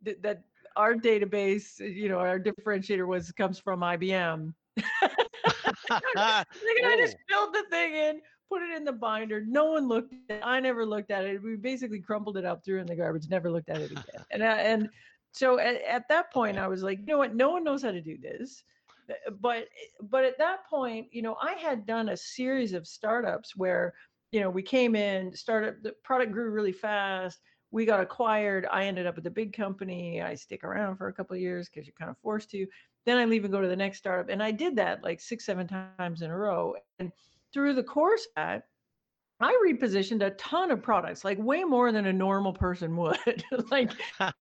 that, 0.03 0.21
that, 0.23 0.43
our 0.75 0.95
database, 0.95 1.79
you 1.79 2.09
know, 2.09 2.19
our 2.19 2.39
differentiator 2.39 3.05
was 3.05 3.31
comes 3.31 3.59
from 3.59 3.81
IBM. 3.81 4.53
I 4.77 6.45
just 6.97 7.17
oh. 7.17 7.23
filled 7.27 7.53
the 7.53 7.65
thing 7.69 7.95
in, 7.95 8.21
put 8.49 8.61
it 8.61 8.75
in 8.75 8.83
the 8.83 8.93
binder. 8.93 9.43
No 9.45 9.71
one 9.71 9.87
looked 9.87 10.13
at 10.29 10.37
it. 10.37 10.41
I 10.43 10.59
never 10.59 10.85
looked 10.85 11.11
at 11.11 11.25
it. 11.25 11.41
We 11.43 11.55
basically 11.55 11.99
crumpled 11.99 12.37
it 12.37 12.45
up, 12.45 12.63
threw 12.63 12.79
in 12.79 12.87
the 12.87 12.95
garbage, 12.95 13.27
never 13.29 13.51
looked 13.51 13.69
at 13.69 13.81
it 13.81 13.91
again. 13.91 14.25
And 14.31 14.43
I, 14.43 14.57
and 14.61 14.89
so 15.31 15.59
at, 15.59 15.81
at 15.83 16.07
that 16.09 16.31
point, 16.31 16.57
I 16.57 16.67
was 16.67 16.81
like, 16.81 16.99
you 16.99 17.05
know 17.05 17.17
what? 17.17 17.35
No 17.35 17.49
one 17.49 17.63
knows 17.63 17.83
how 17.83 17.91
to 17.91 18.01
do 18.01 18.17
this. 18.17 18.63
Uh, 19.09 19.31
But 19.31 19.69
but 20.01 20.23
at 20.25 20.37
that 20.37 20.65
point, 20.65 21.13
you 21.13 21.21
know, 21.21 21.35
I 21.41 21.53
had 21.53 21.85
done 21.85 22.09
a 22.09 22.17
series 22.17 22.73
of 22.73 22.87
startups 22.87 23.55
where, 23.55 23.93
you 24.31 24.39
know, 24.39 24.49
we 24.49 24.63
came 24.63 24.95
in, 24.95 25.33
startup, 25.33 25.81
the 25.81 25.93
product 26.03 26.31
grew 26.31 26.51
really 26.51 26.71
fast. 26.73 27.39
We 27.71 27.85
got 27.85 27.99
acquired. 28.01 28.65
I 28.71 28.85
ended 28.85 29.05
up 29.05 29.17
at 29.17 29.23
the 29.23 29.29
big 29.31 29.53
company. 29.53 30.21
I 30.21 30.35
stick 30.35 30.63
around 30.63 30.97
for 30.97 31.07
a 31.07 31.13
couple 31.13 31.35
of 31.35 31.41
years 31.41 31.69
because 31.69 31.85
you're 31.87 31.93
kind 31.99 32.09
of 32.11 32.17
forced 32.17 32.49
to. 32.51 32.67
Then 33.05 33.17
I 33.17 33.25
leave 33.25 33.43
and 33.45 33.53
go 33.53 33.61
to 33.61 33.67
the 33.67 33.75
next 33.75 33.99
startup. 33.99 34.29
And 34.29 34.41
I 34.41 34.51
did 34.51 34.75
that 34.77 35.03
like 35.03 35.21
six, 35.21 35.45
seven 35.45 35.67
times 35.67 36.21
in 36.21 36.31
a 36.31 36.37
row. 36.37 36.75
And 36.99 37.11
through 37.53 37.75
the 37.75 37.83
course 37.83 38.25
of 38.25 38.31
that, 38.37 38.63
I 39.39 39.53
repositioned 39.65 40.25
a 40.25 40.31
ton 40.31 40.71
of 40.71 40.81
products, 40.83 41.23
like 41.23 41.37
way 41.37 41.63
more 41.63 41.91
than 41.91 42.05
a 42.07 42.13
normal 42.13 42.53
person 42.53 42.95
would. 42.97 43.43
like 43.71 43.91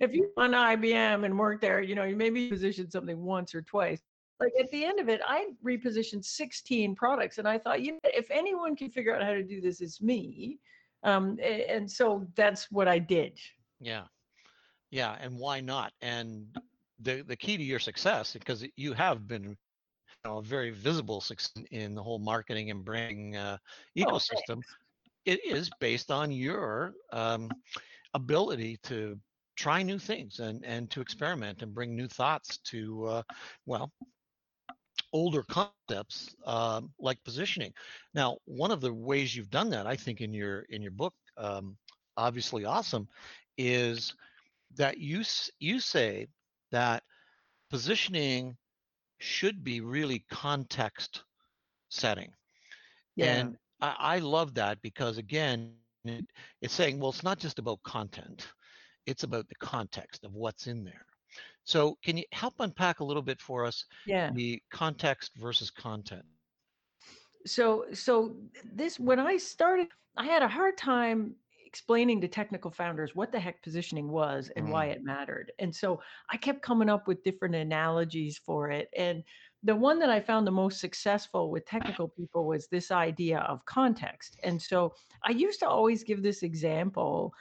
if 0.00 0.12
you 0.12 0.32
on 0.36 0.52
IBM 0.52 1.24
and 1.24 1.38
work 1.38 1.60
there, 1.60 1.80
you 1.82 1.94
know, 1.94 2.04
you 2.04 2.16
maybe 2.16 2.48
positioned 2.48 2.92
something 2.92 3.20
once 3.22 3.54
or 3.54 3.62
twice. 3.62 4.02
Like 4.40 4.52
at 4.58 4.70
the 4.70 4.84
end 4.84 4.98
of 5.00 5.08
it, 5.08 5.20
I 5.26 5.48
repositioned 5.64 6.24
16 6.24 6.94
products, 6.94 7.38
and 7.38 7.46
I 7.46 7.58
thought, 7.58 7.82
you 7.82 7.92
know, 7.92 7.98
if 8.04 8.30
anyone 8.30 8.74
can 8.74 8.90
figure 8.90 9.14
out 9.14 9.22
how 9.22 9.32
to 9.32 9.42
do 9.42 9.60
this, 9.60 9.80
it's 9.80 10.00
me. 10.00 10.58
Um, 11.02 11.38
and 11.42 11.90
so 11.90 12.26
that's 12.34 12.70
what 12.70 12.88
I 12.88 12.98
did. 12.98 13.38
Yeah. 13.80 14.04
Yeah. 14.90 15.16
And 15.20 15.38
why 15.38 15.60
not? 15.60 15.92
And 16.02 16.46
the, 17.00 17.22
the 17.22 17.36
key 17.36 17.56
to 17.56 17.62
your 17.62 17.78
success, 17.78 18.32
because 18.32 18.64
you 18.76 18.92
have 18.92 19.26
been 19.26 19.44
you 19.44 19.56
know, 20.24 20.38
a 20.38 20.42
very 20.42 20.70
visible 20.70 21.20
success 21.20 21.64
in 21.70 21.94
the 21.94 22.02
whole 22.02 22.18
marketing 22.18 22.70
and 22.70 22.84
branding 22.84 23.36
uh, 23.36 23.56
Oh, 23.98 24.02
ecosystem, 24.02 24.46
thanks. 24.46 24.76
it 25.24 25.44
is 25.44 25.70
based 25.80 26.10
on 26.10 26.30
your 26.30 26.92
um, 27.12 27.50
ability 28.14 28.78
to 28.84 29.18
try 29.56 29.82
new 29.82 29.98
things 29.98 30.40
and 30.40 30.64
and 30.64 30.90
to 30.90 31.02
experiment 31.02 31.60
and 31.62 31.74
bring 31.74 31.94
new 31.94 32.08
thoughts 32.08 32.58
to 32.58 33.04
uh, 33.06 33.22
well 33.66 33.92
older 35.12 35.42
concepts 35.42 36.14
um, 36.24 36.70
like 36.78 37.02
positioning. 37.04 37.54
Now, 37.96 38.24
one 38.30 38.58
of 38.60 38.68
the 38.68 38.92
ways 38.92 39.34
you've 39.34 39.50
done 39.50 39.70
that, 39.70 39.86
I 39.86 39.96
think, 39.96 40.20
in 40.20 40.32
your 40.32 40.60
in 40.68 40.82
your 40.82 40.90
book, 40.92 41.14
um, 41.36 41.76
obviously 42.16 42.64
awesome, 42.64 43.08
is 43.56 44.14
that 44.76 44.98
you 44.98 45.22
you 45.58 45.80
say 45.80 46.28
that 46.70 47.02
positioning 47.70 48.56
should 49.18 49.64
be 49.64 49.80
really 49.80 50.24
context 50.30 51.22
setting, 51.88 52.32
Yeah. 53.16 53.20
and 53.20 53.56
I, 53.80 53.96
I 53.98 54.18
love 54.18 54.54
that 54.54 54.82
because 54.82 55.18
again, 55.18 55.62
it, 55.64 55.84
it's 56.26 56.34
saying, 56.34 56.56
well, 56.56 56.70
it's 56.70 56.80
not 56.80 57.00
just 57.00 57.20
about 57.20 57.44
content; 57.44 58.14
it's 58.78 58.96
about 59.24 59.26
the 59.26 59.36
context 59.36 60.24
of 60.24 60.32
what's 60.32 60.66
in 60.66 60.84
there. 60.84 61.09
So, 61.70 61.94
can 62.02 62.18
you 62.18 62.24
help 62.32 62.60
unpack 62.60 63.00
a 63.00 63.04
little 63.04 63.22
bit 63.22 63.40
for 63.40 63.64
us 63.64 63.86
Yeah. 64.04 64.34
the 64.34 64.62
context 64.70 65.32
versus 65.36 65.70
content? 65.70 66.26
so 67.46 67.86
so 67.92 68.36
this 68.64 68.98
when 69.00 69.18
i 69.18 69.36
started 69.36 69.88
i 70.16 70.24
had 70.24 70.42
a 70.42 70.48
hard 70.48 70.76
time 70.76 71.36
explaining 71.64 72.20
to 72.20 72.28
technical 72.28 72.70
founders 72.70 73.14
what 73.14 73.30
the 73.32 73.38
heck 73.40 73.62
positioning 73.62 74.08
was 74.10 74.50
and 74.56 74.68
why 74.68 74.86
Mm, 74.86 74.90
it 74.90 75.02
mattered 75.04 75.52
and 75.58 75.74
so 75.74 76.00
i 76.30 76.36
kept 76.36 76.62
coming 76.62 76.88
up 76.90 77.06
with 77.06 77.22
different 77.22 77.54
analogies 77.54 78.36
for 78.38 78.70
it 78.70 78.88
and 78.96 79.22
the 79.62 79.76
one 79.76 79.98
that 80.00 80.10
i 80.10 80.20
found 80.20 80.46
the 80.46 80.50
most 80.50 80.80
successful 80.80 81.50
with 81.50 81.64
technical 81.64 82.08
people 82.08 82.46
was 82.46 82.68
this 82.68 82.90
idea 82.90 83.38
of 83.40 83.64
context 83.66 84.36
and 84.42 84.60
so 84.60 84.92
i 85.24 85.30
used 85.30 85.60
to 85.60 85.68
always 85.68 86.02
give 86.04 86.22
this 86.22 86.42
example 86.42 87.32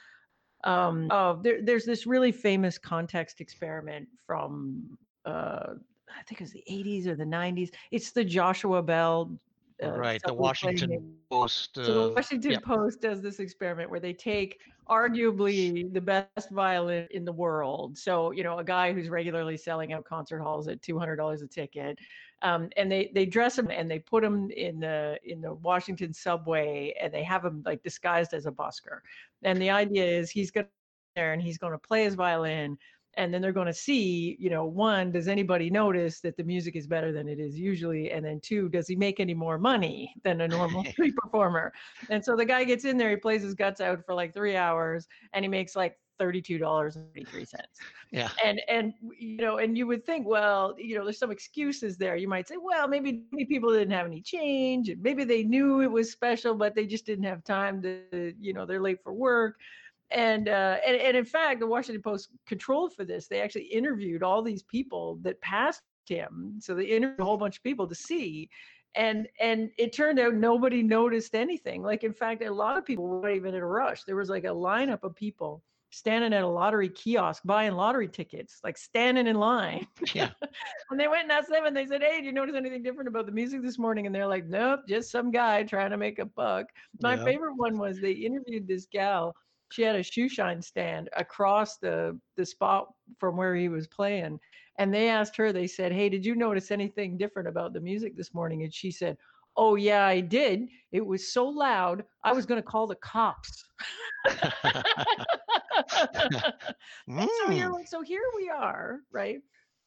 um, 0.63 1.09
of 1.11 1.43
there, 1.43 1.61
there's 1.61 1.85
this 1.85 2.05
really 2.05 2.31
famous 2.31 2.77
context 2.77 3.41
experiment 3.41 4.07
from 4.25 4.97
uh, 5.25 5.73
I 6.09 6.23
think 6.27 6.41
it 6.41 6.43
was 6.43 6.51
the 6.51 6.63
80s 6.69 7.07
or 7.07 7.15
the 7.15 7.23
90s. 7.23 7.69
It's 7.91 8.11
the 8.11 8.25
Joshua 8.25 8.81
Bell 8.81 9.39
uh, 9.81 9.91
right, 9.91 10.21
the 10.25 10.33
Washington. 10.33 11.15
Post. 11.29 11.75
So 11.75 11.81
the 11.83 11.91
Uh, 11.91 12.07
yeah, 12.07 12.13
Washington 12.15 12.59
Post 12.61 13.01
does 13.01 13.21
this 13.21 13.39
experiment 13.39 13.89
where 13.89 13.99
they 13.99 14.13
take 14.13 14.59
arguably 14.89 15.93
the 15.93 16.01
best 16.01 16.49
violin 16.51 17.07
in 17.11 17.23
the 17.23 17.31
world. 17.31 17.97
So, 17.97 18.31
you 18.31 18.43
know, 18.43 18.57
a 18.57 18.63
guy 18.63 18.91
who's 18.91 19.09
regularly 19.09 19.55
selling 19.55 19.93
out 19.93 20.03
concert 20.05 20.39
halls 20.39 20.67
at 20.67 20.81
$200 20.81 21.43
a 21.43 21.47
ticket. 21.47 21.99
Um, 22.41 22.69
and 22.77 22.91
they 22.91 23.11
they 23.13 23.25
dress 23.25 23.57
him 23.57 23.69
and 23.69 23.91
they 23.91 23.99
put 23.99 24.23
him 24.23 24.49
in 24.51 24.79
the 24.79 25.19
in 25.23 25.41
the 25.41 25.53
Washington 25.55 26.13
subway 26.13 26.93
and 27.01 27.13
they 27.13 27.23
have 27.23 27.43
him 27.43 27.63
like 27.65 27.83
disguised 27.83 28.33
as 28.33 28.45
a 28.45 28.51
busker. 28.51 28.99
And 29.43 29.61
the 29.61 29.69
idea 29.69 30.05
is 30.05 30.29
he's 30.29 30.51
going 30.51 30.67
there 31.15 31.33
and 31.33 31.41
he's 31.41 31.57
going 31.57 31.73
to 31.73 31.79
play 31.79 32.03
his 32.03 32.15
violin 32.15 32.77
and 33.15 33.33
then 33.33 33.41
they're 33.41 33.51
going 33.51 33.67
to 33.67 33.73
see 33.73 34.37
you 34.39 34.49
know 34.49 34.65
one 34.65 35.11
does 35.11 35.27
anybody 35.27 35.69
notice 35.69 36.21
that 36.21 36.37
the 36.37 36.43
music 36.43 36.75
is 36.75 36.87
better 36.87 37.11
than 37.11 37.27
it 37.27 37.39
is 37.39 37.59
usually 37.59 38.11
and 38.11 38.25
then 38.25 38.39
two 38.41 38.69
does 38.69 38.87
he 38.87 38.95
make 38.95 39.19
any 39.19 39.33
more 39.33 39.57
money 39.57 40.13
than 40.23 40.41
a 40.41 40.47
normal 40.47 40.83
street 40.91 41.15
performer 41.17 41.73
and 42.09 42.23
so 42.23 42.35
the 42.35 42.45
guy 42.45 42.63
gets 42.63 42.85
in 42.85 42.97
there 42.97 43.09
he 43.09 43.15
plays 43.15 43.41
his 43.41 43.55
guts 43.55 43.81
out 43.81 44.05
for 44.05 44.13
like 44.13 44.33
three 44.33 44.55
hours 44.55 45.07
and 45.33 45.43
he 45.43 45.49
makes 45.49 45.75
like 45.75 45.97
$32.83 46.19 47.53
yeah, 48.11 48.29
and 48.43 48.59
and 48.67 48.93
you 49.17 49.37
know 49.37 49.57
and 49.57 49.77
you 49.77 49.85
would 49.85 50.03
think 50.03 50.27
well 50.27 50.73
you 50.77 50.97
know 50.97 51.03
there's 51.03 51.19
some 51.19 51.29
excuses 51.31 51.97
there. 51.97 52.15
You 52.15 52.27
might 52.27 52.47
say 52.47 52.55
well 52.59 52.87
maybe, 52.87 53.23
maybe 53.31 53.45
people 53.45 53.71
didn't 53.71 53.91
have 53.91 54.07
any 54.07 54.21
change 54.21 54.89
and 54.89 55.01
maybe 55.01 55.23
they 55.23 55.43
knew 55.43 55.81
it 55.81 55.91
was 55.91 56.11
special 56.11 56.55
but 56.55 56.73
they 56.73 56.87
just 56.87 57.05
didn't 57.05 57.25
have 57.25 57.43
time 57.43 57.81
to 57.83 58.33
you 58.39 58.53
know 58.53 58.65
they're 58.65 58.81
late 58.81 59.03
for 59.03 59.13
work. 59.13 59.57
And 60.11 60.49
uh 60.49 60.77
and, 60.85 60.95
and 60.97 61.17
in 61.17 61.25
fact 61.25 61.59
the 61.59 61.67
washington 61.67 62.01
post 62.01 62.29
controlled 62.47 62.95
for 62.95 63.05
this. 63.05 63.27
They 63.27 63.41
actually 63.41 63.65
interviewed 63.65 64.23
all 64.23 64.41
these 64.41 64.63
people 64.63 65.19
that 65.21 65.39
passed 65.41 65.83
him. 66.07 66.55
So 66.59 66.73
they 66.73 66.85
interviewed 66.85 67.19
a 67.19 67.25
whole 67.25 67.37
bunch 67.37 67.57
of 67.57 67.63
people 67.63 67.87
to 67.87 67.95
see. 67.95 68.49
And 68.95 69.27
and 69.39 69.69
it 69.77 69.93
turned 69.93 70.19
out 70.19 70.33
nobody 70.33 70.81
noticed 70.81 71.35
anything. 71.35 71.83
Like 71.83 72.03
in 72.03 72.13
fact 72.13 72.43
a 72.43 72.51
lot 72.51 72.75
of 72.75 72.85
people 72.85 73.07
weren't 73.07 73.35
even 73.35 73.53
in 73.53 73.61
a 73.61 73.67
rush. 73.67 74.03
There 74.05 74.15
was 74.15 74.29
like 74.29 74.45
a 74.45 74.47
lineup 74.47 75.03
of 75.03 75.15
people 75.15 75.61
standing 75.91 76.33
at 76.33 76.43
a 76.43 76.47
lottery 76.47 76.89
kiosk 76.89 77.41
buying 77.45 77.73
lottery 77.73 78.07
tickets, 78.07 78.59
like 78.63 78.77
standing 78.77 79.27
in 79.27 79.35
line. 79.37 79.87
yeah, 80.13 80.29
and 80.91 80.99
they 80.99 81.07
went 81.07 81.23
and 81.23 81.31
asked 81.31 81.49
them 81.49 81.65
and 81.65 81.75
they 81.75 81.85
said, 81.85 82.01
Hey, 82.01 82.19
do 82.19 82.25
you 82.27 82.31
notice 82.31 82.55
anything 82.55 82.83
different 82.83 83.07
about 83.07 83.25
the 83.25 83.31
music 83.31 83.61
this 83.61 83.79
morning? 83.79 84.05
And 84.05 84.13
they're 84.13 84.27
like, 84.27 84.47
Nope, 84.47 84.81
just 84.87 85.11
some 85.11 85.31
guy 85.31 85.63
trying 85.63 85.91
to 85.91 85.97
make 85.97 86.19
a 86.19 86.25
buck. 86.25 86.67
My 87.01 87.15
yeah. 87.15 87.23
favorite 87.23 87.55
one 87.55 87.77
was 87.77 87.99
they 87.99 88.11
interviewed 88.11 88.67
this 88.67 88.87
gal. 88.91 89.35
She 89.71 89.83
had 89.83 89.95
a 89.95 90.03
shoe 90.03 90.29
shine 90.29 90.61
stand 90.61 91.09
across 91.15 91.77
the 91.77 92.19
the 92.37 92.45
spot 92.45 92.93
from 93.19 93.37
where 93.37 93.55
he 93.55 93.69
was 93.69 93.87
playing. 93.87 94.39
And 94.77 94.93
they 94.93 95.09
asked 95.09 95.35
her, 95.35 95.51
they 95.51 95.67
said, 95.67 95.91
Hey, 95.91 96.09
did 96.09 96.25
you 96.25 96.35
notice 96.35 96.71
anything 96.71 97.17
different 97.17 97.49
about 97.49 97.73
the 97.73 97.81
music 97.81 98.15
this 98.15 98.33
morning? 98.33 98.63
And 98.63 98.73
she 98.73 98.91
said, 98.91 99.17
Oh, 99.57 99.75
yeah, 99.75 100.05
I 100.05 100.21
did. 100.21 100.69
It 100.93 101.05
was 101.05 101.33
so 101.33 101.45
loud, 101.45 102.05
I 102.23 102.31
was 102.31 102.45
going 102.45 102.61
to 102.61 102.67
call 102.67 102.87
the 102.87 102.95
cops. 102.95 103.65
So 107.09 107.51
you're 107.51 107.69
mm, 107.69 107.73
like, 107.73 107.87
so 107.87 108.01
here 108.01 108.23
we 108.35 108.49
are, 108.49 108.99
right? 109.11 109.39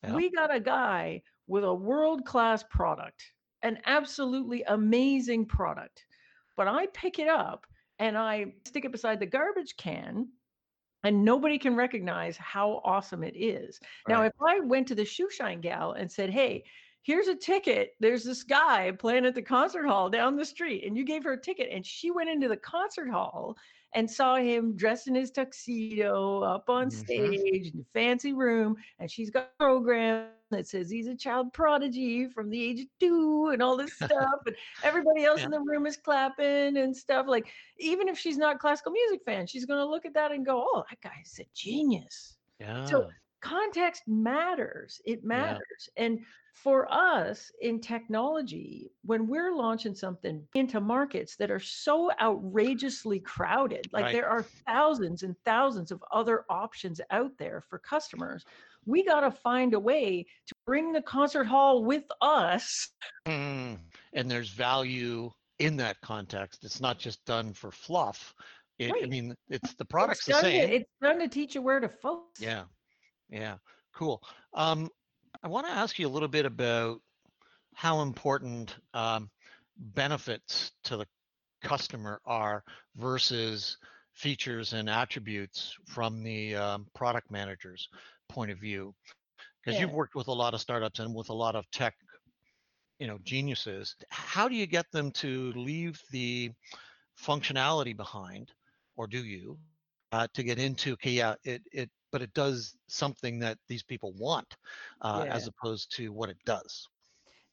yeah, 0.03 0.15
We 0.15 0.31
got 0.31 0.55
a 0.55 0.61
guy 0.61 1.23
with 1.47 1.65
a 1.65 1.75
world 1.75 2.25
class 2.25 2.63
product, 2.63 3.23
an 3.63 3.79
absolutely 3.87 4.63
amazing 4.65 5.47
product. 5.47 6.05
But 6.57 6.69
I 6.69 6.87
pick 6.89 7.19
it 7.19 7.29
up 7.29 7.67
and 7.99 8.17
I 8.17 8.55
stick 8.67 8.85
it 8.85 8.93
beside 8.93 9.21
the 9.21 9.27
garbage 9.27 9.77
can, 9.77 10.29
and 11.05 11.25
nobody 11.25 11.59
can 11.59 11.75
recognize 11.75 12.37
how 12.37 12.81
awesome 12.85 13.23
it 13.25 13.37
is. 13.37 13.81
Now, 14.09 14.23
if 14.23 14.33
I 14.41 14.61
went 14.61 14.89
to 14.89 14.95
the 14.95 15.05
shoe 15.05 15.31
shine 15.31 15.61
gal 15.61 15.93
and 15.93 16.11
said, 16.11 16.31
Hey, 16.31 16.65
here's 17.03 17.29
a 17.29 17.35
ticket. 17.35 17.91
There's 18.01 18.25
this 18.25 18.43
guy 18.43 18.93
playing 18.93 19.27
at 19.27 19.35
the 19.35 19.43
concert 19.43 19.87
hall 19.87 20.09
down 20.09 20.37
the 20.37 20.45
street, 20.45 20.85
and 20.87 20.97
you 20.97 21.05
gave 21.05 21.25
her 21.25 21.33
a 21.33 21.41
ticket, 21.41 21.69
and 21.73 21.85
she 21.85 22.11
went 22.11 22.31
into 22.31 22.49
the 22.49 22.57
concert 22.57 23.09
hall 23.11 23.57
and 23.95 24.11
saw 24.11 24.37
him 24.37 24.77
dressed 24.77 25.09
in 25.09 25.15
his 25.15 25.31
tuxedo 25.31 26.43
up 26.43 26.69
on 26.71 26.91
hmm 26.91 27.03
stage 27.03 27.73
in 27.75 27.81
a 27.81 27.85
fancy 27.93 28.33
room, 28.33 28.77
and 28.99 29.11
she's 29.11 29.31
got 29.31 29.49
a 29.49 29.57
program 29.59 30.45
that 30.51 30.67
says 30.67 30.91
he's 30.91 31.07
a 31.09 31.17
child 31.17 31.53
prodigy 31.53 32.29
from 32.29 32.51
the 32.51 32.63
age 32.63 32.81
of 32.81 32.87
two 33.01 33.51
and 33.53 33.63
all 33.63 33.77
this 33.77 33.95
stuff. 33.99 34.41
And 34.47 34.57
everybody 34.83 35.25
else 35.25 35.45
Yeah, 35.45 35.47
in 35.47 35.51
the 35.51 35.61
room 35.61 35.87
is 35.87 35.97
clapping 35.97 36.77
and 36.77 36.97
stuff. 36.97 37.27
Like, 37.29 37.51
even 37.79 38.09
if 38.09 38.19
she's 38.19 38.39
not 38.39 38.57
a 38.57 38.59
classical 38.59 38.93
music 38.93 39.23
fan, 39.25 39.47
she's 39.47 39.67
going 39.67 39.81
to 39.81 39.87
look 39.89 40.05
at 40.07 40.15
that 40.15 40.33
and 40.33 40.45
go, 40.45 40.67
oh, 40.73 40.85
that 40.91 41.01
guy's 41.01 41.39
a 41.41 41.47
genius. 41.55 42.39
So 42.83 43.03
yeah, 43.03 43.22
context 43.43 44.03
matters. 44.07 45.01
It 45.05 45.21
yeah, 45.23 45.29
matters. 45.29 45.89
And 45.97 46.21
for 46.55 46.87
us 46.93 47.51
in 47.61 47.81
technology, 47.81 48.91
when 49.05 49.27
we're 49.27 49.55
launching 49.55 49.95
something 49.95 50.43
into 50.55 50.81
markets 50.81 51.37
that 51.37 51.51
are 51.51 51.61
so 51.61 52.11
outrageously 52.21 53.21
crowded, 53.21 53.89
like 53.93 54.05
right. 54.05 54.13
there 54.13 54.29
are 54.29 54.45
thousands 54.67 55.23
and 55.23 55.35
thousands 55.45 55.91
of 55.91 56.03
other 56.13 56.45
options 56.49 57.01
out 57.11 57.33
there 57.39 57.63
for 57.69 57.79
customers, 57.79 58.45
we 58.85 59.05
got 59.05 59.21
to 59.21 59.31
find 59.31 59.75
a 59.75 59.81
way 59.81 60.27
to 60.47 60.55
bring 60.67 60.93
the 60.93 61.03
concert 61.03 61.45
hall 61.45 61.85
with 61.85 62.05
us. 62.21 62.91
Mm. 63.27 63.79
And 64.13 64.31
there's 64.31 64.51
value 64.51 65.31
in 65.59 65.77
that 65.77 66.01
context. 66.03 66.65
It's 66.65 66.81
not 66.81 66.99
just 66.99 67.25
done 67.25 67.53
for 67.53 67.71
fluff. 67.71 68.35
It, 68.79 68.93
I 69.03 69.07
mean, 69.07 69.35
it's 69.49 69.75
the 69.75 69.85
It's 70.11 70.25
the 70.25 70.33
done 70.33 70.45
to, 70.45 70.51
it's 70.51 70.91
done 71.01 71.19
to 71.21 71.29
teach 71.29 71.55
you 71.55 71.63
where 71.63 71.79
to 71.79 71.89
focus. 71.89 72.41
Yeah, 72.41 72.65
yeah, 73.33 73.57
cool. 73.95 74.23
Um, 74.55 74.89
I 75.43 75.49
want 75.49 75.67
to 75.67 75.73
ask 75.73 75.99
you 75.99 76.07
a 76.07 76.11
little 76.11 76.29
bit 76.29 76.47
about 76.47 77.01
how 77.75 78.03
important 78.03 78.77
um, 78.95 79.31
benefits 79.77 80.73
to 80.85 80.99
the 80.99 81.07
customer 81.63 82.21
are 82.27 82.63
versus 82.97 83.79
features 84.13 84.75
and 84.75 84.91
attributes 84.91 85.75
from 85.87 86.23
the 86.23 86.55
um, 86.55 86.87
product 86.95 87.31
manager's 87.31 87.89
point 88.29 88.51
of 88.51 88.59
view. 88.59 88.95
Because 89.65 89.81
you've 89.81 89.93
worked 89.93 90.15
with 90.15 90.29
a 90.29 90.33
lot 90.33 90.55
of 90.55 90.61
startups 90.61 90.99
and 90.99 91.15
with 91.15 91.31
a 91.31 91.35
lot 91.35 91.55
of 91.55 91.65
tech, 91.71 91.95
you 92.99 93.07
know, 93.07 93.19
geniuses. 93.23 93.95
How 94.11 94.49
do 94.49 94.55
you 94.57 94.67
get 94.67 94.91
them 94.91 95.13
to 95.13 95.53
leave 95.53 96.01
the 96.11 96.51
functionality 97.19 97.97
behind, 97.97 98.51
or 98.97 99.07
do 99.07 99.25
you, 99.25 99.57
uh, 100.11 100.27
to 100.35 100.43
get 100.43 100.59
into, 100.59 100.93
okay, 100.95 101.13
yeah, 101.13 101.35
it, 101.45 101.63
it, 101.73 101.91
but 102.13 102.23
it 102.23 102.35
does 102.35 102.77
something 102.89 103.41
that 103.41 103.59
these 103.69 103.83
people 103.85 104.13
want, 104.15 104.57
uh, 105.03 105.25
Yeah. 105.25 105.29
as 105.29 105.49
opposed 105.49 105.93
to 105.97 106.13
what 106.13 106.31
it 106.31 106.39
does. 106.47 106.89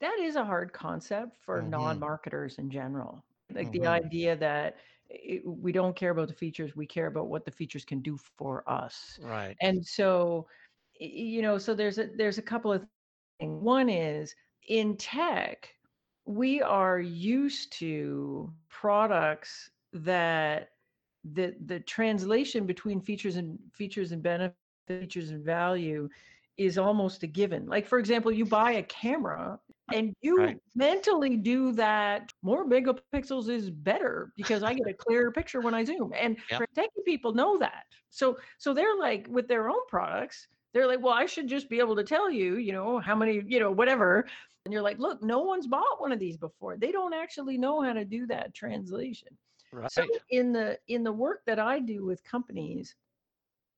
that 0.02 0.18
is 0.20 0.36
a 0.36 0.46
hard 0.46 0.74
concept 0.74 1.38
for 1.44 1.62
Mhm. 1.62 1.62
non-marketers 1.62 2.58
in 2.58 2.70
general. 2.70 3.26
Like 3.52 3.72
the 3.72 3.86
Mhm. 3.86 3.88
idea 3.88 4.36
that 4.38 4.78
it, 5.10 5.46
we 5.46 5.72
don't 5.72 5.96
care 5.96 6.12
about 6.12 6.28
the 6.30 6.34
features, 6.34 6.76
we 6.76 6.86
care 6.86 7.08
about 7.08 7.28
what 7.30 7.46
the 7.46 7.52
features 7.52 7.86
can 7.86 8.02
do 8.02 8.18
for 8.18 8.70
us. 8.70 9.20
Right. 9.20 9.60
And 9.62 9.86
so, 9.86 10.48
you 11.00 11.42
know, 11.42 11.58
so 11.58 11.74
there's 11.76 11.98
a 12.00 12.08
there's 12.08 12.38
a 12.38 12.44
couple 12.44 12.72
of 12.72 12.82
things. 12.82 13.02
One 13.40 13.90
is 13.90 14.36
in 14.68 14.98
tech, 14.98 15.74
we 16.26 16.62
are 16.62 17.00
used 17.00 17.74
to 17.74 18.54
products 18.70 19.72
that 19.94 20.70
the 21.24 21.56
the 21.66 21.80
translation 21.82 22.66
between 22.66 23.02
features 23.02 23.36
and 23.36 23.60
features 23.74 24.12
and 24.12 24.24
benefits, 24.24 24.58
features 24.88 25.30
and 25.32 25.44
value 25.46 26.10
is 26.58 26.78
almost 26.78 27.24
a 27.24 27.28
given. 27.28 27.68
Like 27.68 27.86
for 27.88 28.00
example, 28.00 28.32
you 28.32 28.46
buy 28.46 28.72
a 28.74 28.84
camera 28.84 29.60
and 29.92 30.14
you 30.22 30.38
Right. 30.38 30.60
mentally 30.76 31.38
do 31.38 31.72
that 31.74 32.32
more 32.42 32.66
megapixels 32.66 33.50
is 33.50 33.70
better 33.72 34.34
because 34.36 34.64
I 34.64 34.74
get 34.74 34.88
a 34.88 34.94
clearer 34.94 35.32
picture 35.32 35.62
when 35.62 35.74
I 35.74 35.84
zoom. 35.84 36.12
And 36.14 36.38
Yep. 36.50 36.66
techie 36.76 37.06
people 37.06 37.34
know 37.34 37.58
that. 37.60 37.86
So 38.10 38.40
so 38.58 38.74
they're 38.74 38.96
like 38.98 39.28
with 39.30 39.48
their 39.48 39.70
own 39.70 39.86
products, 39.88 40.48
they're 40.74 40.88
like, 40.88 41.02
well, 41.02 41.14
I 41.14 41.26
should 41.26 41.48
just 41.48 41.70
be 41.70 41.80
able 41.80 41.96
to 41.96 42.04
tell 42.04 42.30
you, 42.30 42.58
you 42.58 42.72
know, 42.72 43.00
how 43.00 43.16
many, 43.16 43.44
you 43.46 43.60
know, 43.60 43.72
whatever. 43.72 44.28
And 44.66 44.74
you're 44.74 44.84
like, 44.84 45.00
look, 45.00 45.22
no 45.24 45.40
one's 45.42 45.68
bought 45.68 46.02
one 46.02 46.12
of 46.12 46.20
these 46.20 46.38
before. 46.38 46.78
They 46.78 46.92
don't 46.92 47.14
actually 47.14 47.58
know 47.58 47.82
how 47.82 47.94
to 47.94 48.06
do 48.06 48.28
that 48.28 48.54
translation. 48.54 49.38
Right. 49.72 49.92
So 49.92 50.06
in 50.30 50.52
the 50.52 50.80
in 50.88 51.04
the 51.04 51.12
work 51.12 51.46
that 51.46 51.60
I 51.60 51.80
do 51.80 52.06
with 52.06 52.24
companies, 52.24 52.96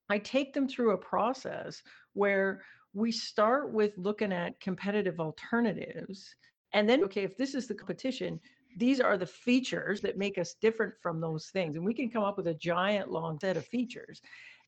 I 0.10 0.20
take 0.20 0.54
them 0.54 0.68
through 0.68 0.92
a 0.92 0.98
process 0.98 1.84
where 2.14 2.64
we 2.94 3.12
start 3.12 3.72
with 3.72 3.98
looking 3.98 4.34
at 4.34 4.60
competitive 4.60 5.20
alternatives 5.20 6.36
and 6.74 6.90
then 6.90 7.04
okay, 7.04 7.24
if 7.24 7.38
this 7.38 7.54
is 7.56 7.68
the 7.68 7.76
competition, 7.76 8.40
these 8.78 9.02
are 9.02 9.18
the 9.18 9.26
features 9.26 10.00
that 10.02 10.18
make 10.18 10.38
us 10.38 10.56
different 10.62 10.94
from 11.02 11.20
those 11.20 11.50
things 11.50 11.76
and 11.76 11.86
we 11.86 11.94
can 11.94 12.10
come 12.10 12.24
up 12.24 12.38
with 12.38 12.48
a 12.48 12.54
giant 12.54 13.12
long 13.12 13.40
set 13.40 13.58
of 13.58 13.66
features. 13.66 14.22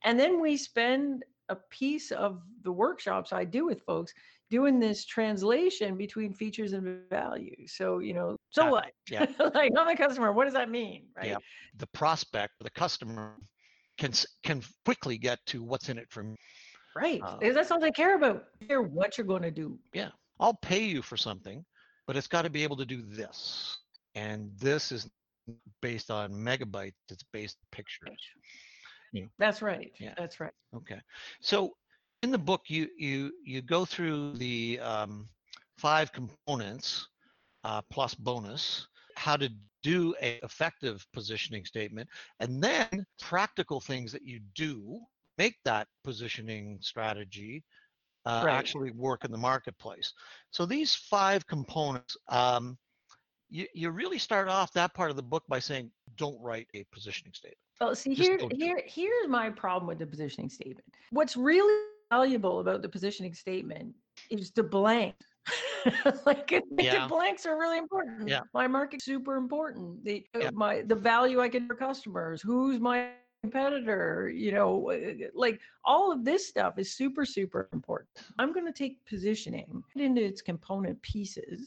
And 0.03 0.19
then 0.19 0.41
we 0.41 0.57
spend 0.57 1.23
a 1.49 1.55
piece 1.55 2.11
of 2.11 2.41
the 2.63 2.71
workshops 2.71 3.31
I 3.31 3.45
do 3.45 3.65
with 3.65 3.81
folks 3.83 4.13
doing 4.53 4.79
this 4.79 5.03
translation 5.03 5.97
between 5.97 6.31
features 6.31 6.73
and 6.73 7.09
value. 7.09 7.55
So, 7.65 7.97
you 7.97 8.13
know, 8.13 8.37
so 8.51 8.69
what? 8.69 8.91
Yeah. 9.09 9.25
like 9.55 9.71
I'm 9.75 9.87
a 9.87 9.97
customer, 9.97 10.31
what 10.31 10.45
does 10.45 10.53
that 10.53 10.69
mean? 10.69 11.07
Right. 11.17 11.29
Yeah. 11.29 11.37
The 11.77 11.87
prospect, 11.87 12.53
the 12.61 12.69
customer 12.69 13.33
can 13.97 14.13
can 14.43 14.61
quickly 14.85 15.17
get 15.17 15.39
to 15.47 15.63
what's 15.63 15.89
in 15.89 15.97
it 15.97 16.05
for 16.11 16.21
me. 16.21 16.35
Right. 16.95 17.19
Uh, 17.23 17.37
that's 17.51 17.71
all 17.71 17.79
they 17.79 17.89
care 17.89 18.15
about. 18.15 18.43
They 18.59 18.67
care 18.67 18.83
what 18.83 19.17
you're 19.17 19.25
going 19.25 19.41
to 19.41 19.49
do. 19.49 19.79
Yeah. 19.91 20.09
I'll 20.39 20.59
pay 20.61 20.83
you 20.83 21.01
for 21.01 21.17
something, 21.17 21.65
but 22.05 22.15
it's 22.15 22.27
got 22.27 22.43
to 22.43 22.51
be 22.51 22.61
able 22.61 22.77
to 22.77 22.85
do 22.85 23.01
this. 23.01 23.75
And 24.13 24.51
this 24.59 24.91
is 24.91 25.09
based 25.81 26.11
on 26.11 26.31
megabytes, 26.31 26.93
it's 27.09 27.25
based 27.33 27.57
on 27.59 27.67
pictures. 27.71 28.19
That's 29.39 29.63
right. 29.63 29.91
Yeah. 29.99 30.13
That's 30.15 30.39
right. 30.39 30.53
Okay. 30.75 30.99
So 31.41 31.73
in 32.23 32.31
the 32.31 32.37
book, 32.37 32.63
you 32.69 32.87
you 32.97 33.31
you 33.45 33.61
go 33.61 33.85
through 33.85 34.33
the 34.37 34.79
um, 34.79 35.27
five 35.77 36.11
components 36.11 37.07
uh, 37.63 37.81
plus 37.91 38.15
bonus, 38.15 38.87
how 39.15 39.35
to 39.35 39.49
do 39.83 40.15
a 40.21 40.39
effective 40.43 41.05
positioning 41.13 41.65
statement, 41.65 42.09
and 42.39 42.63
then 42.63 43.05
practical 43.19 43.79
things 43.81 44.11
that 44.13 44.23
you 44.23 44.39
do 44.55 44.99
make 45.37 45.55
that 45.65 45.87
positioning 46.03 46.77
strategy 46.81 47.63
uh, 48.25 48.45
Right. 48.45 48.53
actually 48.53 48.91
work 48.91 49.25
in 49.25 49.31
the 49.31 49.37
marketplace. 49.37 50.13
So 50.51 50.65
these 50.65 50.95
five 50.95 51.45
components, 51.47 52.17
um, 52.29 52.77
you 53.49 53.67
you 53.73 53.89
really 53.91 54.17
start 54.19 54.47
off 54.47 54.71
that 54.73 54.93
part 54.93 55.09
of 55.09 55.17
the 55.17 55.23
book 55.23 55.43
by 55.49 55.59
saying, 55.59 55.91
don't 56.15 56.39
write 56.41 56.67
a 56.73 56.85
positioning 56.91 57.33
statement. 57.33 57.57
Well, 57.81 57.95
see, 57.95 58.13
Just 58.13 58.29
here, 58.29 58.39
here, 58.51 58.81
here's 58.85 59.27
my 59.27 59.49
problem 59.49 59.87
with 59.87 59.99
the 59.99 60.05
positioning 60.07 60.49
statement. 60.49 60.85
What's 61.11 61.35
really 61.35 61.92
valuable 62.17 62.59
about 62.63 62.79
the 62.81 62.89
positioning 62.97 63.33
statement 63.45 63.89
is 64.29 64.51
the 64.59 64.63
blank. 64.77 65.15
like 66.25 66.47
the 66.49 67.05
blanks 67.15 67.43
are 67.49 67.57
really 67.63 67.79
important. 67.85 68.29
Yeah. 68.29 68.41
My 68.53 68.67
market 68.77 68.99
super 69.01 69.35
important. 69.45 69.85
The 70.07 70.15
uh, 70.35 70.39
Yeah. 70.43 70.51
my 70.63 70.73
the 70.91 70.99
value 71.13 71.37
I 71.45 71.47
get 71.55 71.63
for 71.69 71.75
customers. 71.87 72.37
Who's 72.49 72.79
my 72.91 72.97
competitor? 73.45 74.07
You 74.45 74.51
know, 74.57 74.69
uh, 74.91 75.27
like 75.45 75.57
all 75.91 76.07
of 76.15 76.19
this 76.29 76.41
stuff 76.53 76.73
is 76.83 76.87
super 77.01 77.23
super 77.37 77.61
important. 77.79 78.09
I'm 78.39 78.51
going 78.55 78.67
to 78.73 78.77
take 78.83 78.93
positioning 79.13 79.69
into 80.07 80.21
its 80.31 80.41
component 80.51 80.97
pieces. 81.13 81.59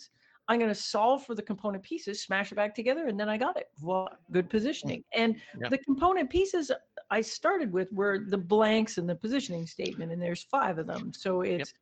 I'm 0.49 0.59
going 0.63 0.75
to 0.79 0.83
solve 0.97 1.21
for 1.27 1.35
the 1.41 1.47
component 1.53 1.83
pieces, 1.91 2.15
smash 2.29 2.49
it 2.53 2.57
back 2.63 2.73
together, 2.81 3.05
and 3.11 3.17
then 3.21 3.29
I 3.35 3.37
got 3.47 3.55
it. 3.63 3.69
Voila, 3.85 4.13
good 4.37 4.49
positioning. 4.57 5.03
And 5.23 5.31
Yeah. 5.61 5.69
the 5.73 5.79
component 5.89 6.29
pieces 6.39 6.71
I 7.11 7.21
started 7.21 7.73
with 7.73 7.93
were 7.93 8.19
the 8.29 8.39
blanks 8.39 8.99
in 8.99 9.07
the 9.07 9.15
positioning 9.15 9.67
statement, 9.67 10.13
and 10.13 10.21
there's 10.21 10.43
five 10.45 10.79
of 10.79 10.87
them. 10.87 11.13
So 11.13 11.43
it's 11.43 11.73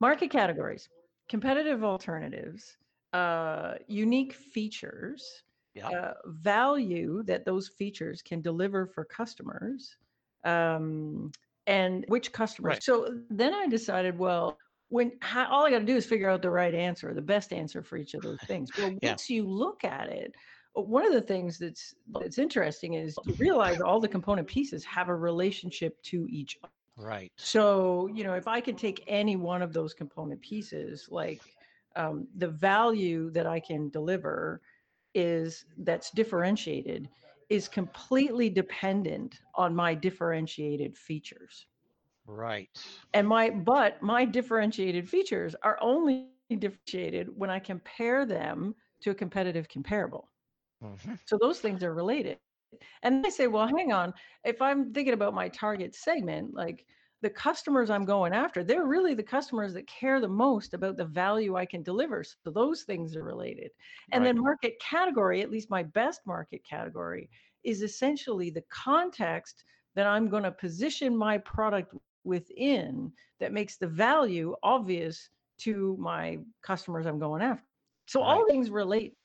market 0.00 0.30
categories, 0.30 0.88
competitive 1.28 1.84
alternatives, 1.84 2.76
uh, 3.12 3.74
unique 3.88 4.32
features, 4.32 5.42
Yeah. 5.74 5.90
uh, 5.90 6.14
value 6.26 7.22
that 7.24 7.44
those 7.44 7.68
features 7.68 8.22
can 8.22 8.40
deliver 8.40 8.86
for 8.86 9.04
customers, 9.04 9.96
um, 10.44 11.30
and 11.66 12.04
which 12.08 12.32
customers. 12.32 12.74
Right. 12.74 12.82
So 12.82 13.20
then 13.30 13.54
I 13.54 13.66
decided, 13.68 14.18
well, 14.18 14.58
when 14.88 15.12
how, 15.20 15.48
all 15.50 15.66
I 15.66 15.70
got 15.70 15.80
to 15.80 15.84
do 15.84 15.96
is 15.96 16.06
figure 16.06 16.28
out 16.28 16.42
the 16.42 16.50
right 16.50 16.74
answer, 16.74 17.14
the 17.14 17.22
best 17.22 17.52
answer 17.52 17.82
for 17.82 17.96
each 17.96 18.14
of 18.14 18.22
those 18.22 18.42
things. 18.42 18.72
Well, 18.76 18.98
Yeah. 19.02 19.10
once 19.10 19.30
you 19.30 19.46
look 19.46 19.84
at 19.84 20.08
it, 20.08 20.34
one 20.74 21.06
of 21.06 21.12
the 21.12 21.20
things 21.20 21.58
that's 21.58 21.94
that's 22.20 22.38
interesting 22.38 22.94
is 22.94 23.14
to 23.26 23.34
realize 23.38 23.80
all 23.80 24.00
the 24.00 24.08
component 24.08 24.46
pieces 24.46 24.84
have 24.84 25.08
a 25.08 25.14
relationship 25.14 26.00
to 26.04 26.26
each 26.30 26.58
other. 26.62 26.72
Right. 26.96 27.32
So, 27.36 28.08
you 28.14 28.24
know, 28.24 28.34
if 28.34 28.46
I 28.46 28.60
can 28.60 28.76
take 28.76 29.02
any 29.06 29.36
one 29.36 29.62
of 29.62 29.72
those 29.72 29.94
component 29.94 30.40
pieces, 30.42 31.08
like 31.10 31.40
um, 31.96 32.28
the 32.36 32.48
value 32.48 33.30
that 33.30 33.46
I 33.46 33.60
can 33.60 33.88
deliver 33.90 34.60
is 35.14 35.64
that's 35.78 36.10
differentiated 36.10 37.08
is 37.48 37.66
completely 37.66 38.48
dependent 38.48 39.40
on 39.56 39.74
my 39.74 39.94
differentiated 39.94 40.96
features. 40.96 41.66
Right. 42.26 42.68
And 43.12 43.26
my, 43.26 43.50
but 43.50 44.00
my 44.02 44.24
differentiated 44.24 45.08
features 45.08 45.56
are 45.64 45.78
only 45.80 46.28
differentiated 46.58 47.28
when 47.34 47.50
I 47.50 47.58
compare 47.58 48.24
them 48.24 48.74
to 49.00 49.10
a 49.10 49.14
competitive 49.14 49.68
comparable. 49.68 50.28
Mhm. 50.80 51.18
So 51.26 51.38
those 51.38 51.60
things 51.60 51.82
are 51.82 51.94
related. 51.94 52.40
And 53.02 53.26
I 53.26 53.30
say, 53.30 53.46
well, 53.48 53.66
hang 53.68 53.92
on. 53.92 54.14
If 54.44 54.62
I'm 54.62 54.92
thinking 54.92 55.14
about 55.14 55.34
my 55.34 55.48
target 55.48 55.94
segment, 55.94 56.54
like 56.54 56.86
the 57.22 57.30
customers 57.30 57.90
I'm 57.90 58.04
going 58.04 58.32
after, 58.34 58.64
they're 58.64 58.86
really 58.86 59.14
the 59.14 59.22
customers 59.22 59.74
that 59.74 59.86
care 59.88 60.20
the 60.20 60.28
most 60.28 60.74
about 60.74 60.96
the 60.96 61.04
value 61.06 61.56
I 61.56 61.66
can 61.66 61.82
deliver. 61.82 62.24
So 62.24 62.50
those 62.50 62.84
things 62.84 63.16
are 63.16 63.24
related. 63.24 63.72
And 64.12 64.24
Right. 64.24 64.26
then 64.26 64.40
market 64.40 64.80
category, 64.80 65.42
at 65.42 65.50
least 65.50 65.70
my 65.70 65.82
best 65.82 66.22
market 66.26 66.64
category, 66.64 67.30
is 67.64 67.82
essentially 67.82 68.50
the 68.50 68.64
context 68.70 69.64
that 69.94 70.06
I'm 70.06 70.28
going 70.28 70.44
to 70.44 70.52
position 70.52 71.16
my 71.16 71.38
product 71.38 71.94
within 72.24 73.12
that 73.40 73.52
makes 73.52 73.78
the 73.78 73.88
value 73.88 74.56
obvious 74.62 75.30
to 75.58 75.96
my 75.98 76.38
customers 76.62 77.06
I'm 77.06 77.18
going 77.18 77.42
after. 77.42 77.64
So 78.06 78.22
all 78.22 78.46
things 78.48 78.70
relate 78.70 79.16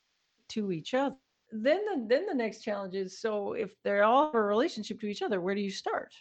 to 0.50 0.72
each 0.72 0.94
other. 0.94 1.18
Then 1.63 1.86
the 1.86 2.06
then 2.10 2.26
the 2.28 2.36
next 2.36 2.62
challenge 2.63 2.96
is 2.96 3.20
so 3.20 3.54
if 3.54 3.82
they 3.84 4.00
all 4.02 4.26
have 4.26 4.36
a 4.36 4.41
relationship 4.41 5.00
to 5.02 5.08
each 5.08 5.22
other, 5.22 5.41
where 5.41 5.56
do 5.56 5.62
you 5.62 5.72
start? 5.72 6.13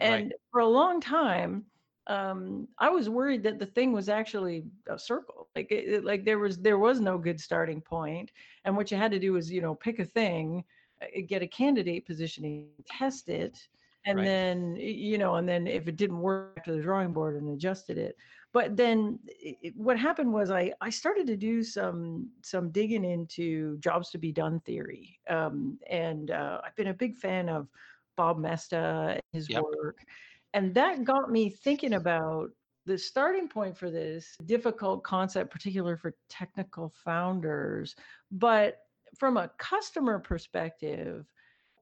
And 0.00 0.32
for 0.50 0.60
a 0.60 0.66
long 0.66 1.00
time, 1.00 1.66
um, 2.06 2.68
I 2.78 2.90
was 2.90 3.08
worried 3.08 3.42
that 3.44 3.58
the 3.58 3.66
thing 3.66 3.92
was 3.92 4.08
actually 4.08 4.64
a 4.88 4.98
circle. 4.98 5.48
Like 5.54 5.70
it, 5.70 5.88
it- 5.88 6.04
like 6.04 6.24
there 6.24 6.38
was 6.38 6.58
there 6.58 6.78
was 6.78 7.00
no 7.00 7.18
good 7.18 7.40
starting 7.40 7.80
point, 7.80 8.30
and 8.64 8.76
what 8.76 8.90
you 8.90 8.96
had 8.96 9.12
to 9.12 9.18
do 9.20 9.32
was 9.32 9.52
you 9.52 9.60
know 9.62 9.74
pick 9.74 9.98
a 9.98 10.04
thing, 10.04 10.64
uh, 11.02 11.06
get 11.28 11.42
a 11.42 11.46
candidate 11.48 12.06
positioning, 12.06 12.60
test 12.68 13.08
it, 13.08 13.40
and 14.04 14.18
Right. 14.18 14.26
then 14.26 14.76
you 14.76 15.18
know, 15.18 15.36
and 15.36 15.48
then 15.48 15.66
if 15.66 15.88
it 15.88 15.96
didn't 15.96 16.20
work, 16.20 16.64
to 16.64 16.72
the 16.72 16.82
drawing 16.82 17.12
board 17.12 17.36
and 17.36 17.50
adjusted 17.50 17.98
it. 17.98 18.16
But 18.52 18.76
then 18.76 19.20
it- 19.26 19.76
what 19.76 19.98
happened 19.98 20.32
was 20.32 20.50
I 20.50 20.72
I 20.80 20.90
started 20.90 21.26
to 21.28 21.36
do 21.36 21.62
some 21.62 22.32
some 22.42 22.70
digging 22.70 23.04
into 23.04 23.78
jobs 23.78 24.10
to 24.10 24.18
be 24.18 24.32
done 24.32 24.60
theory, 24.60 25.20
um, 25.28 25.78
and 25.88 26.30
uh, 26.30 26.60
I've 26.64 26.76
been 26.76 26.88
a 26.88 26.94
big 26.94 27.16
fan 27.16 27.48
of 27.48 27.68
Bob 28.16 28.38
Moesta 28.38 29.12
and 29.14 29.22
his 29.32 29.50
Yep. 29.50 29.64
work, 29.74 30.04
and 30.54 30.74
that 30.74 31.04
got 31.04 31.30
me 31.30 31.48
thinking 31.50 31.94
about 31.94 32.50
the 32.84 32.98
starting 32.98 33.48
point 33.48 33.76
for 33.76 33.90
this 33.90 34.36
difficult 34.44 35.04
concept, 35.04 35.50
particular 35.52 35.96
for 35.96 36.16
technical 36.28 36.90
founders. 36.90 37.94
But 38.30 38.80
from 39.18 39.36
a 39.36 39.48
customer 39.58 40.18
perspective, 40.18 41.32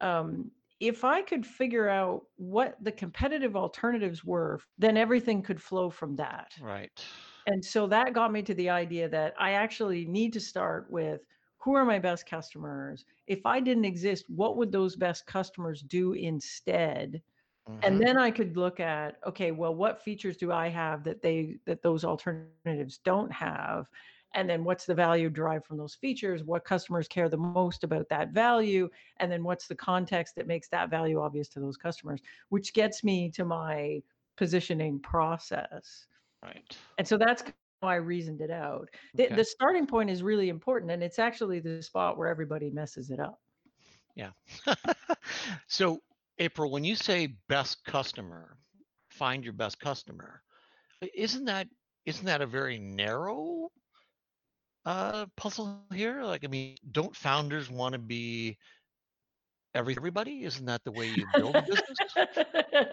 um, 0.00 0.52
if 0.80 1.04
I 1.04 1.22
could 1.22 1.46
figure 1.46 1.88
out 1.88 2.26
what 2.36 2.82
the 2.82 2.92
competitive 2.92 3.56
alternatives 3.56 4.24
were, 4.24 4.60
then 4.78 4.96
everything 4.96 5.42
could 5.42 5.62
flow 5.62 5.90
from 5.90 6.16
that. 6.16 6.52
Right. 6.56 7.04
And 7.46 7.64
so 7.64 7.86
that 7.88 8.12
got 8.12 8.32
me 8.32 8.42
to 8.42 8.54
the 8.54 8.70
idea 8.70 9.08
that 9.08 9.34
I 9.38 9.52
actually 9.52 10.06
need 10.06 10.32
to 10.34 10.40
start 10.40 10.90
with 10.90 11.22
who 11.58 11.74
are 11.74 11.84
my 11.84 11.98
best 11.98 12.26
customers? 12.26 13.04
If 13.26 13.44
I 13.44 13.60
didn't 13.60 13.84
exist, 13.84 14.24
what 14.28 14.56
would 14.56 14.72
those 14.72 14.96
best 14.96 15.26
customers 15.26 15.82
do 15.82 16.12
instead? 16.14 17.22
And 17.82 18.00
hmm 18.00 18.02
then 18.02 18.18
I 18.18 18.30
could 18.30 18.56
look 18.56 18.80
at, 18.80 19.18
okay, 19.26 19.52
well, 19.52 19.74
what 19.74 20.02
features 20.02 20.36
do 20.36 20.52
I 20.52 20.68
have 20.68 21.04
that 21.04 21.22
they 21.22 21.58
that 21.66 21.82
those 21.82 22.04
alternatives 22.04 22.98
don't 22.98 23.32
have? 23.32 23.88
And 24.34 24.48
then 24.48 24.64
what's 24.64 24.86
the 24.86 24.94
value 24.94 25.28
derived 25.28 25.66
from 25.66 25.76
those 25.76 25.94
features? 25.94 26.44
What 26.44 26.64
customers 26.64 27.08
care 27.08 27.28
the 27.28 27.36
most 27.36 27.82
about 27.84 28.08
that 28.10 28.30
value? 28.30 28.88
And 29.18 29.30
then 29.30 29.42
what's 29.42 29.66
the 29.66 29.74
context 29.74 30.36
that 30.36 30.46
makes 30.46 30.68
that 30.68 30.88
value 30.88 31.20
obvious 31.20 31.48
to 31.50 31.60
those 31.60 31.76
customers, 31.76 32.20
which 32.48 32.72
gets 32.72 33.02
me 33.02 33.30
to 33.32 33.44
my 33.44 34.02
positioning 34.40 34.98
process. 35.00 36.06
Right. 36.42 36.76
And 36.96 37.06
so 37.06 37.18
that's 37.18 37.42
how 37.42 37.88
I 37.88 37.96
reasoned 37.96 38.40
it 38.40 38.50
out. 38.50 38.88
The, 39.14 39.26
Okay. 39.26 39.36
the 39.36 39.44
starting 39.44 39.86
point 39.86 40.08
is 40.08 40.22
really 40.22 40.48
important, 40.48 40.90
and 40.90 41.02
it's 41.02 41.18
actually 41.18 41.60
the 41.60 41.82
spot 41.82 42.16
where 42.16 42.28
everybody 42.28 42.70
messes 42.70 43.10
it 43.10 43.20
up. 43.20 43.38
Yeah. 44.16 44.30
so, 45.68 46.00
April, 46.38 46.70
when 46.70 46.84
you 46.84 46.96
say 46.96 47.36
best 47.48 47.84
customer, 47.84 48.56
find 49.10 49.44
your 49.44 49.52
best 49.52 49.78
customer, 49.78 50.42
isn't 51.14 51.44
that 51.44 51.68
isn't 52.06 52.24
that 52.24 52.40
a 52.40 52.46
very 52.46 52.78
narrow 52.78 53.70
uh, 54.84 55.26
puzzle 55.36 55.84
here? 55.92 56.22
Like, 56.22 56.44
I 56.44 56.48
mean, 56.48 56.76
don't 56.90 57.14
founders 57.14 57.70
want 57.70 57.92
to 57.94 57.98
be 57.98 58.58
every 59.74 59.96
everybody? 59.96 60.44
Isn't 60.44 60.66
that 60.66 60.84
the 60.84 60.92
way 60.92 61.08
you 61.08 61.26
build 61.26 61.58
a 61.58 61.62
business? 61.62 61.98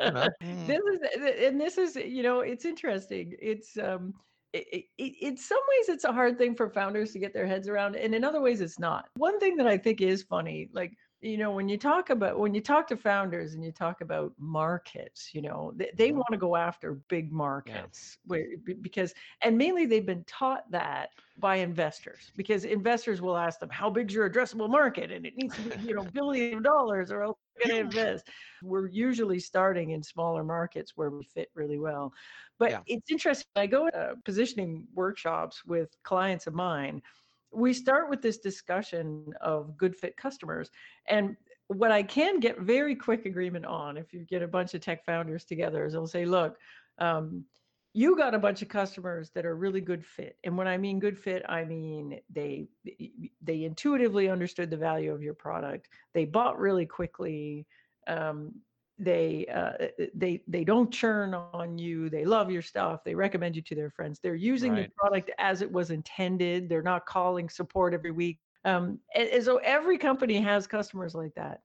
You 0.01 0.11
know. 0.11 0.29
Mm, 0.43 0.67
this 0.67 0.79
is 0.91 0.99
and 1.43 1.59
this 1.59 1.77
is 1.77 1.95
you 1.95 2.23
know 2.23 2.41
it's 2.41 2.65
interesting 2.65 3.35
it's 3.39 3.77
um 3.77 4.13
it, 4.53 4.85
it, 4.97 5.13
in 5.21 5.37
some 5.37 5.59
ways 5.69 5.89
it's 5.89 6.03
a 6.05 6.11
hard 6.13 6.37
thing 6.37 6.55
for 6.55 6.69
founders 6.69 7.11
to 7.13 7.19
get 7.19 7.33
their 7.33 7.47
heads 7.47 7.67
around 7.67 7.95
and 7.95 8.13
in 8.15 8.23
other 8.23 8.41
ways 8.41 8.61
it's 8.61 8.79
not 8.79 9.09
one 9.15 9.39
thing 9.39 9.57
that 9.57 9.67
i 9.67 9.77
think 9.77 10.01
is 10.01 10.23
funny 10.23 10.69
like 10.73 10.93
you 11.21 11.37
know 11.37 11.51
when 11.51 11.67
you 11.67 11.77
talk 11.77 12.09
about 12.11 12.37
when 12.39 12.53
you 12.53 12.61
talk 12.61 12.87
to 12.87 12.95
founders 12.97 13.53
and 13.55 13.63
you 13.63 13.71
talk 13.71 14.01
about 14.01 14.33
markets 14.37 15.33
you 15.33 15.41
know 15.41 15.73
they, 15.75 15.91
they 15.97 16.11
mhm, 16.11 16.21
want 16.21 16.27
to 16.31 16.37
go 16.37 16.55
after 16.55 16.93
big 17.09 17.31
Yeah. 17.63 17.87
markets 17.87 18.19
where 18.25 18.45
because 18.81 19.13
and 19.41 19.57
mainly 19.57 19.85
they've 19.85 20.05
been 20.05 20.23
taught 20.25 20.69
that 20.71 21.09
by 21.37 21.55
investors 21.55 22.31
because 22.35 22.65
investors 22.65 23.21
will 23.21 23.37
ask 23.37 23.59
them 23.59 23.69
how 23.69 23.89
big's 23.89 24.13
your 24.13 24.29
addressable 24.29 24.69
market 24.69 25.11
and 25.11 25.25
it 25.25 25.35
needs 25.35 25.55
to 25.55 25.61
be 25.63 25.71
you 25.81 25.93
know 25.95 26.03
billions 26.05 26.57
of 26.57 26.63
dollars 26.63 27.11
or 27.11 27.23
else 27.23 27.37
we're 27.55 27.67
going 27.67 27.75
to 27.79 27.87
invest 27.87 28.29
we're 28.61 28.87
usually 28.87 29.39
starting 29.39 29.91
in 29.91 30.03
smaller 30.03 30.43
markets 30.43 30.95
where 30.95 31.09
we 31.09 31.23
fit 31.23 31.49
really 31.55 31.79
well. 31.79 32.13
But 32.59 32.77
Yeah. 32.77 32.83
it's 32.85 33.09
interesting. 33.11 33.47
I 33.55 33.67
go 33.67 33.89
to 33.89 34.15
positioning 34.25 34.87
workshops 34.93 35.63
with 35.65 35.95
clients 36.03 36.47
of 36.47 36.53
mine. 36.53 37.01
We 37.51 37.73
start 37.73 38.09
with 38.09 38.21
this 38.21 38.37
discussion 38.37 39.33
of 39.41 39.77
good 39.77 39.95
fit 39.95 40.17
customers. 40.17 40.69
And 41.07 41.35
what 41.67 41.91
I 41.91 42.03
can 42.03 42.39
get 42.39 42.59
very 42.59 42.95
quick 42.95 43.25
agreement 43.25 43.65
on, 43.65 43.97
if 43.97 44.13
you 44.13 44.25
get 44.25 44.41
a 44.41 44.47
bunch 44.47 44.73
of 44.73 44.81
tech 44.81 45.05
founders 45.05 45.45
together, 45.45 45.85
is 45.85 45.93
they'll 45.93 46.07
say, 46.07 46.25
look, 46.25 46.57
um, 46.99 47.45
you 47.93 48.15
got 48.15 48.35
a 48.35 48.39
bunch 48.39 48.61
of 48.61 48.67
customers 48.67 49.31
that 49.31 49.43
are 49.43 49.55
really 49.55 49.81
good 49.81 50.05
fit 50.05 50.37
and 50.43 50.55
when 50.55 50.67
i 50.67 50.77
mean 50.77 50.99
good 50.99 51.17
fit 51.17 51.43
i 51.49 51.63
mean 51.63 52.19
they 52.29 52.67
they 53.41 53.63
intuitively 53.63 54.29
understood 54.29 54.69
the 54.69 54.77
value 54.77 55.11
of 55.11 55.23
your 55.23 55.33
product 55.33 55.87
they 56.13 56.23
bought 56.23 56.59
really 56.59 56.85
quickly 56.85 57.65
um, 58.07 58.53
they 58.99 59.45
uh, 59.53 59.87
they 60.15 60.41
they 60.47 60.63
don't 60.63 60.91
churn 60.91 61.33
on 61.33 61.77
you 61.77 62.09
they 62.09 62.25
love 62.25 62.49
your 62.49 62.63
stuff 62.63 63.03
they 63.03 63.13
recommend 63.13 63.55
you 63.55 63.61
to 63.61 63.75
their 63.75 63.91
friends 63.91 64.19
they're 64.19 64.33
using 64.35 64.73
the 64.73 64.89
product 64.97 65.29
as 65.37 65.61
it 65.61 65.71
was 65.71 65.91
intended 65.91 66.67
they're 66.67 66.81
not 66.81 67.05
calling 67.05 67.47
support 67.47 67.93
every 67.93 68.11
week 68.11 68.39
um, 68.65 68.99
and, 69.13 69.29
and 69.29 69.43
so 69.43 69.57
every 69.57 69.97
company 69.97 70.41
has 70.41 70.65
customers 70.65 71.13
like 71.13 71.33
that 71.35 71.61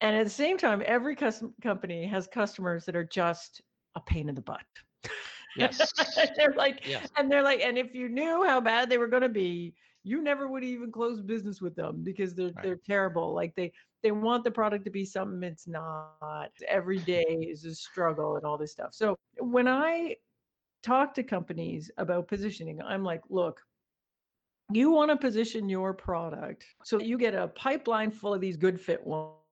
and 0.00 0.16
at 0.16 0.24
the 0.24 0.30
same 0.30 0.58
time 0.58 0.82
every 0.84 1.14
custom 1.14 1.54
company 1.62 2.06
has 2.06 2.26
customers 2.26 2.84
that 2.84 2.96
are 2.96 3.04
just 3.04 3.62
a 3.94 4.00
pain 4.00 4.28
in 4.28 4.34
the 4.34 4.42
butt 4.42 4.64
Yes. 5.56 5.92
they're 6.36 6.54
like 6.56 6.84
Yes. 6.84 7.08
and 7.16 7.30
they're 7.30 7.42
like 7.42 7.60
and 7.60 7.78
if 7.78 7.94
you 7.94 8.08
knew 8.08 8.44
how 8.44 8.60
bad 8.60 8.90
they 8.90 8.98
were 8.98 9.06
going 9.06 9.22
to 9.22 9.28
be 9.28 9.74
you 10.04 10.22
never 10.22 10.48
would 10.48 10.64
even 10.64 10.92
close 10.92 11.20
business 11.20 11.60
with 11.60 11.74
them 11.74 12.02
because 12.04 12.34
they're 12.34 12.52
Right. 12.52 12.62
they're 12.62 12.76
terrible. 12.76 13.34
Like 13.34 13.54
they 13.56 13.72
they 14.02 14.12
want 14.12 14.44
the 14.44 14.50
product 14.50 14.84
to 14.84 14.90
be 14.90 15.04
something 15.04 15.42
it's 15.42 15.66
not. 15.66 16.52
Every 16.68 16.98
day 17.14 17.24
is 17.24 17.64
a 17.64 17.74
struggle 17.74 18.36
and 18.36 18.44
all 18.44 18.58
this 18.58 18.72
stuff. 18.72 18.94
So 18.94 19.18
when 19.38 19.66
i 19.68 20.16
talk 20.82 21.14
to 21.14 21.22
companies 21.22 21.90
about 21.96 22.28
positioning 22.28 22.80
i'm 22.82 23.02
like 23.02 23.22
look 23.30 23.62
you 24.72 24.90
want 24.90 25.10
to 25.10 25.16
position 25.16 25.68
your 25.68 25.94
product 25.94 26.66
so 26.84 27.00
you 27.00 27.18
get 27.18 27.34
a 27.34 27.48
pipeline 27.48 28.10
full 28.10 28.34
of 28.34 28.40
these 28.40 28.56
good 28.56 28.80
fit 28.80 29.04
ones 29.06 29.43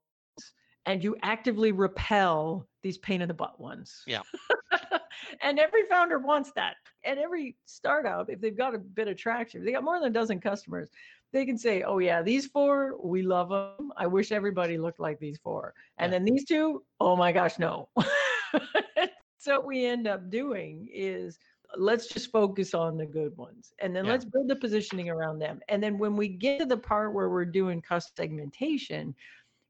and 0.87 1.03
you 1.03 1.17
actively 1.23 1.73
repel 1.73 2.67
these 2.83 2.99
pain 2.99 3.23
in 3.23 3.29
the 3.29 3.35
butt 3.35 3.61
ones 3.61 4.03
Yeah. 4.07 4.23
and 5.43 5.59
every 5.59 5.85
founder 5.87 6.19
wants 6.19 6.53
that. 6.53 6.77
And 7.05 7.19
every 7.19 7.57
startup, 7.65 8.29
if 8.31 8.41
they've 8.41 8.57
got 8.57 8.75
a 8.75 8.79
bit 8.79 9.09
of 9.09 9.17
traction, 9.17 9.65
they 9.65 9.73
got 9.73 9.85
more 9.85 9.99
than 10.01 10.09
a 10.11 10.13
dozen 10.13 10.41
customers, 10.41 10.89
they 11.33 11.47
can 11.47 11.57
say, 11.59 11.83
"Oh 11.83 11.99
yeah, 11.99 12.23
these 12.23 12.47
four, 12.47 12.97
we 13.03 13.23
love 13.23 13.49
them. 13.49 13.93
I 13.97 14.07
wish 14.07 14.33
everybody 14.33 14.79
looked 14.79 15.01
like 15.01 15.19
these 15.19 15.39
four." 15.39 15.75
And 15.99 16.13
Yeah. 16.13 16.13
then 16.13 16.25
these 16.25 16.45
two, 16.45 16.85
oh 17.01 17.17
my 17.17 17.33
gosh, 17.33 17.59
no. 17.59 17.89
so 19.39 19.57
what 19.57 19.67
we 19.67 19.87
end 19.87 20.07
up 20.07 20.31
doing 20.31 20.89
is 20.93 21.39
let's 21.77 22.07
just 22.07 22.31
focus 22.31 22.75
on 22.75 22.99
the 22.99 23.07
good 23.07 23.37
ones 23.39 23.73
and 23.79 23.97
then 23.97 24.05
Yeah. 24.05 24.13
let's 24.13 24.25
build 24.27 24.49
the 24.49 24.57
positioning 24.57 25.09
around 25.09 25.39
them. 25.39 25.61
And 25.69 25.83
then 25.83 25.99
when 25.99 26.17
we 26.17 26.29
get 26.29 26.59
to 26.61 26.67
the 26.67 26.77
part 26.77 27.15
where 27.15 27.31
we're 27.31 27.47
doing 27.47 27.81
custom 27.81 28.13
segmentation, 28.17 29.15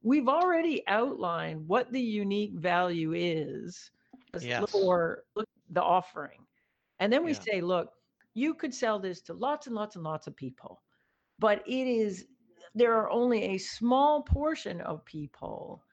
we've 0.03 0.29
already 0.29 0.87
outlined 0.89 1.67
what 1.67 1.91
the 1.93 2.01
unique 2.01 2.55
value 2.55 3.13
is 3.15 3.91
Yes. 4.41 4.71
for 4.71 5.25
look, 5.37 5.49
the 5.71 5.83
offering. 5.83 6.47
And 6.99 7.13
then 7.13 7.25
we 7.25 7.33
Yeah. 7.33 7.41
say, 7.41 7.61
look, 7.61 7.93
you 8.35 8.55
could 8.55 8.75
sell 8.75 8.99
this 8.99 9.21
to 9.23 9.35
lots 9.35 9.67
and 9.67 9.77
lots 9.77 9.97
and 9.97 10.05
lots 10.05 10.27
of 10.27 10.35
people, 10.35 10.83
but 11.39 11.63
it 11.67 11.87
is, 11.87 12.27
there 12.75 12.95
are 12.95 13.11
only 13.11 13.43
a 13.43 13.59
small 13.59 14.23
portion 14.23 14.81
of 14.81 15.05
people 15.05 15.85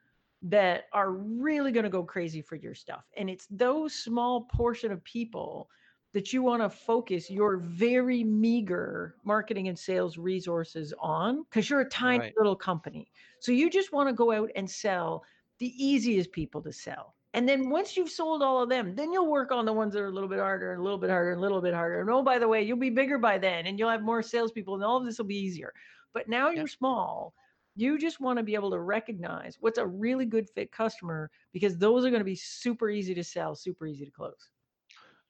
that 0.42 0.86
are 0.94 1.12
really 1.12 1.72
going 1.72 1.84
to 1.84 1.90
go 1.90 2.04
crazy 2.04 2.42
for 2.42 2.56
your 2.56 2.74
stuff. 2.74 3.10
And 3.18 3.30
it's 3.30 3.46
those 3.48 3.94
small 3.94 4.44
portion 4.46 4.92
of 4.92 5.04
people 5.04 5.70
that 6.14 6.34
you 6.34 6.42
want 6.42 6.62
to 6.64 6.70
focus 6.70 7.30
your 7.30 7.58
very 7.58 8.24
meager 8.24 9.16
marketing 9.24 9.68
and 9.68 9.78
sales 9.78 10.18
resources 10.18 10.94
on 11.00 11.44
because 11.44 11.70
you're 11.70 11.82
a 11.82 11.90
tiny 11.90 12.24
Right. 12.24 12.36
little 12.38 12.56
company. 12.56 13.12
So 13.40 13.52
you 13.52 13.70
just 13.70 13.92
want 13.92 14.10
to 14.10 14.14
go 14.14 14.32
out 14.32 14.50
and 14.56 14.70
sell 14.70 15.24
the 15.60 15.68
easiest 15.84 16.32
people 16.32 16.62
to 16.64 16.72
sell. 16.74 17.16
And 17.34 17.48
then 17.48 17.70
once 17.70 17.96
you've 17.96 18.10
sold 18.10 18.42
all 18.42 18.64
of 18.64 18.70
them, 18.70 18.96
then 18.96 19.14
you'll 19.14 19.30
work 19.30 19.52
on 19.52 19.66
the 19.66 19.74
ones 19.74 19.94
that 19.94 20.02
are 20.02 20.08
a 20.08 20.12
little 20.12 20.30
bit 20.30 20.40
harder 20.40 20.72
and 20.72 20.80
a 20.80 20.84
little 20.84 20.98
bit 20.98 21.12
harder 21.12 21.32
and 21.32 21.38
a 21.38 21.42
little 21.42 21.62
bit 21.62 21.76
harder. 21.76 22.02
And 22.02 22.10
oh, 22.10 22.24
by 22.24 22.40
the 22.40 22.48
way, 22.48 22.64
you'll 22.64 22.78
be 22.78 22.90
bigger 22.90 23.20
by 23.20 23.38
then 23.38 23.68
and 23.68 23.78
you'll 23.78 23.90
have 23.90 24.02
more 24.02 24.24
salespeople 24.24 24.74
and 24.74 24.84
all 24.84 24.98
of 24.98 25.06
this 25.06 25.20
will 25.20 25.26
be 25.26 25.38
easier. 25.38 25.74
But 26.14 26.28
now 26.28 26.50
Yeah. 26.54 26.64
you're 26.64 26.68
small. 26.68 27.36
You 27.76 27.98
just 28.00 28.20
want 28.20 28.38
to 28.38 28.44
be 28.44 28.56
able 28.56 28.72
to 28.72 28.80
recognize 28.80 29.58
what's 29.60 29.78
a 29.78 29.86
really 29.88 30.26
good 30.26 30.50
fit 30.50 30.72
customer 30.72 31.30
because 31.52 31.78
those 31.78 32.04
are 32.04 32.10
going 32.10 32.20
to 32.20 32.26
be 32.26 32.36
super 32.36 32.90
easy 32.90 33.14
to 33.14 33.24
sell, 33.24 33.56
super 33.56 33.86
easy 33.86 34.06
to 34.06 34.12
close. 34.12 34.50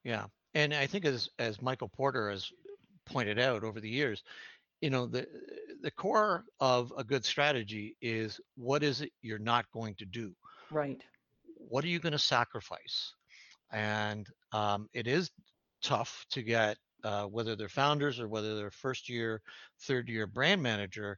Yeah. 0.04 0.28
And 0.60 0.74
I 0.74 0.88
think 0.88 1.06
as 1.06 1.30
as 1.40 1.62
Michael 1.62 1.88
Porter 1.88 2.30
has 2.30 2.52
pointed 3.06 3.40
out 3.40 3.64
over 3.64 3.80
the 3.80 3.90
years, 3.90 4.24
you 4.82 4.90
know, 4.90 5.06
the 5.06 5.26
the 5.82 5.92
core 5.92 6.44
of 6.60 6.92
a 6.98 7.04
good 7.04 7.24
strategy 7.24 7.96
is 8.02 8.42
what 8.58 8.84
is 8.84 9.00
it 9.00 9.12
you're 9.22 9.40
not 9.40 9.72
going 9.72 9.96
to 9.96 10.06
do? 10.06 10.34
Right. 10.70 11.02
What 11.56 11.86
are 11.86 11.88
you 11.88 12.00
going 12.00 12.12
to 12.12 12.20
sacrifice? 12.20 13.14
And 13.72 14.28
um, 14.52 14.90
it 14.94 15.08
is 15.08 15.32
tough 15.82 16.26
to 16.32 16.42
get 16.42 16.78
uh, 17.06 17.24
whether 17.24 17.56
they're 17.56 17.70
founders 17.70 18.20
or 18.20 18.28
whether 18.28 18.58
they're 18.58 18.72
first 18.72 19.08
year, 19.08 19.42
third 19.88 20.10
year 20.10 20.28
brand 20.28 20.62
manager 20.62 21.18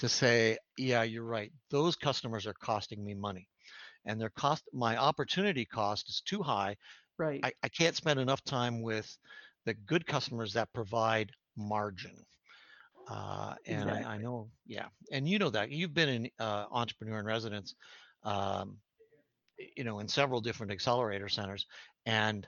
to 0.00 0.08
say, 0.08 0.58
yeah, 0.76 1.04
you're 1.04 1.22
right. 1.22 1.52
Those 1.70 1.94
customers 1.94 2.48
are 2.48 2.54
costing 2.54 3.04
me 3.04 3.14
money, 3.14 3.46
and 4.04 4.20
their 4.20 4.30
cost, 4.30 4.64
my 4.72 4.96
opportunity 4.96 5.64
cost 5.64 6.08
is 6.08 6.20
too 6.20 6.42
high. 6.42 6.76
Right. 7.18 7.40
I, 7.44 7.52
I 7.62 7.68
can't 7.68 7.96
spend 7.96 8.20
enough 8.20 8.42
time 8.44 8.82
with 8.82 9.16
the 9.64 9.74
good 9.74 10.06
customers 10.06 10.54
that 10.54 10.72
provide 10.72 11.32
margin. 11.56 12.24
Uh, 13.08 13.54
and 13.66 13.90
I, 13.90 14.14
I 14.14 14.18
know, 14.18 14.48
yeah, 14.66 14.86
and 15.10 15.28
you 15.28 15.38
know 15.38 15.50
that 15.50 15.70
you've 15.70 15.92
been 15.92 16.08
in 16.08 16.30
uh, 16.38 16.66
entrepreneur 16.70 17.18
in 17.18 17.26
residence, 17.26 17.74
um, 18.22 18.78
you 19.76 19.84
know, 19.84 19.98
in 19.98 20.08
several 20.08 20.40
different 20.40 20.72
accelerator 20.72 21.28
centers, 21.28 21.66
and 22.06 22.46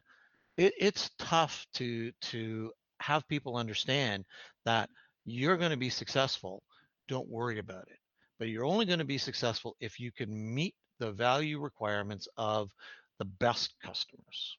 it, 0.56 0.72
it's 0.78 1.10
tough 1.18 1.66
to 1.74 2.12
to 2.20 2.72
have 3.00 3.26
people 3.28 3.56
understand 3.56 4.24
that 4.64 4.88
you're 5.24 5.56
going 5.56 5.72
to 5.72 5.76
be 5.76 5.90
successful. 5.90 6.62
Don't 7.08 7.28
worry 7.28 7.58
about 7.58 7.88
it, 7.88 7.98
but 8.38 8.48
you're 8.48 8.64
only 8.64 8.86
going 8.86 9.00
to 9.00 9.04
be 9.04 9.18
successful 9.18 9.76
if 9.80 9.98
you 9.98 10.12
can 10.12 10.54
meet 10.54 10.74
the 11.00 11.10
value 11.10 11.60
requirements 11.60 12.28
of 12.36 12.70
the 13.18 13.24
best 13.24 13.78
customers. 13.80 14.58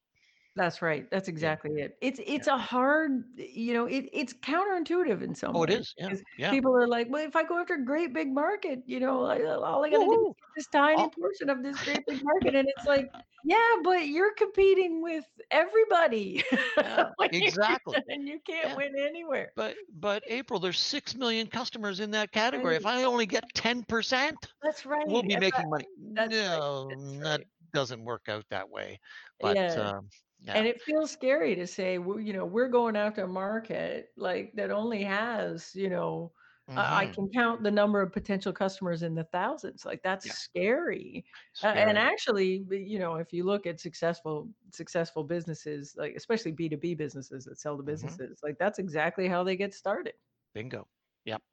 That's 0.56 0.82
right. 0.82 1.10
That's 1.12 1.28
Yeah, 1.36 1.56
exactly 1.58 1.72
it. 1.82 1.98
It's 2.02 2.20
yeah. 2.36 2.46
it's 2.46 2.48
a 2.48 2.58
hard 2.58 3.26
you 3.38 3.74
know, 3.74 3.86
it 3.88 4.10
it's 4.14 4.34
counterintuitive 4.34 5.22
in 5.22 5.36
some 5.36 5.54
Oh, 5.54 5.64
it 5.64 5.70
ways 5.70 5.82
is. 5.82 5.94
Yeah, 5.98 6.14
yeah. 6.38 6.58
people 6.60 6.74
are 6.76 6.88
like, 6.88 7.08
"Well, 7.10 7.26
if 7.28 7.36
I 7.36 7.44
go 7.44 7.60
after 7.60 7.74
a 7.74 7.84
great 7.86 8.14
big 8.14 8.30
market, 8.34 8.80
you 8.86 9.00
know, 9.02 9.26
I 9.26 9.42
uh, 9.44 9.60
all 9.60 9.84
I 9.84 9.90
gotta 9.90 10.08
do 10.08 10.22
is 10.22 10.28
get 10.40 10.48
this 10.56 10.68
tiny 10.68 11.08
Oh, 11.08 11.10
portion 11.10 11.50
of 11.50 11.62
this 11.62 11.78
great 11.80 12.06
big 12.08 12.20
market," 12.24 12.56
and 12.56 12.70
it's 12.70 12.86
like, 12.86 13.10
"Yeah, 13.44 13.76
but 13.84 14.08
you're 14.08 14.34
competing 14.36 15.02
with 15.02 15.26
everybody." 15.52 16.42
yeah, 16.80 17.06
Like, 17.20 17.32
exactly. 17.32 17.96
and 18.08 18.28
you 18.28 18.40
can't 18.46 18.72
Yeah. 18.72 18.76
win 18.76 18.94
anywhere. 18.98 19.52
But 19.56 19.80
but 19.90 20.24
April, 20.28 20.60
there's 20.60 20.80
6,000,000 20.80 21.48
customers 21.50 22.00
in 22.02 22.12
that 22.12 22.32
category. 22.32 22.76
If 22.78 22.86
I 22.86 23.04
only 23.04 23.26
get 23.26 23.54
10%, 23.56 24.48
That's 24.62 24.86
right, 24.86 25.06
we'll 25.06 25.24
be 25.24 25.36
and 25.36 25.44
that 25.52 25.66
making 25.66 25.70
money. 25.70 25.88
that's 26.16 26.42
right, 26.48 26.64
No, 26.64 26.90
that's 26.90 27.20
that 27.24 27.42
right. 27.42 27.48
Doesn't 27.76 28.06
work 28.06 28.30
out 28.30 28.46
that 28.52 28.70
way. 28.72 29.00
But, 29.42 29.62
Yeah. 29.64 29.78
um, 29.78 30.12
yeah. 30.40 30.56
And 30.56 30.68
it 30.68 30.82
feels 30.84 31.12
scary 31.12 31.56
to 31.56 31.68
say, 31.68 32.00
"Well, 32.00 32.20
you 32.20 32.34
know, 32.34 32.46
we're 32.46 32.70
going 32.70 32.96
after 32.98 33.24
a 33.26 33.28
market, 33.28 34.14
like, 34.18 34.54
that 34.56 34.72
only 34.72 35.04
has, 35.04 35.76
you 35.76 35.90
know" 35.90 36.34
I 36.78 37.04
I 37.04 37.08
can 37.08 37.30
count 37.32 37.64
the 37.64 37.72
number 37.72 38.02
of 38.02 38.12
potential 38.14 38.54
customers 38.54 39.04
in 39.04 39.16
the 39.16 39.26
thousands, 39.26 39.86
like, 39.86 40.04
that's 40.04 40.26
Yeah, 40.26 40.36
scary. 40.36 41.26
Uh, 41.64 41.68
and 41.70 41.98
actually, 41.98 42.66
you 42.72 43.00
know, 43.00 43.16
if 43.18 43.34
you 43.34 43.46
look 43.46 43.68
at 43.68 43.80
successful 43.82 44.50
successful 44.72 45.24
businesses, 45.26 45.96
like, 45.98 46.16
especially 46.16 46.54
B2B 46.54 46.98
businesses 46.98 47.46
that 47.46 47.60
sell 47.60 47.78
to 47.78 47.84
Mhm. 47.88 48.20
businesses, 48.24 48.40
like, 48.44 48.58
that's 48.60 48.80
exactly 48.80 49.28
how 49.30 49.44
they 49.44 49.58
get 49.58 49.74
started. 49.76 50.16
Bingo. 50.56 50.88
Yep. 51.26 51.44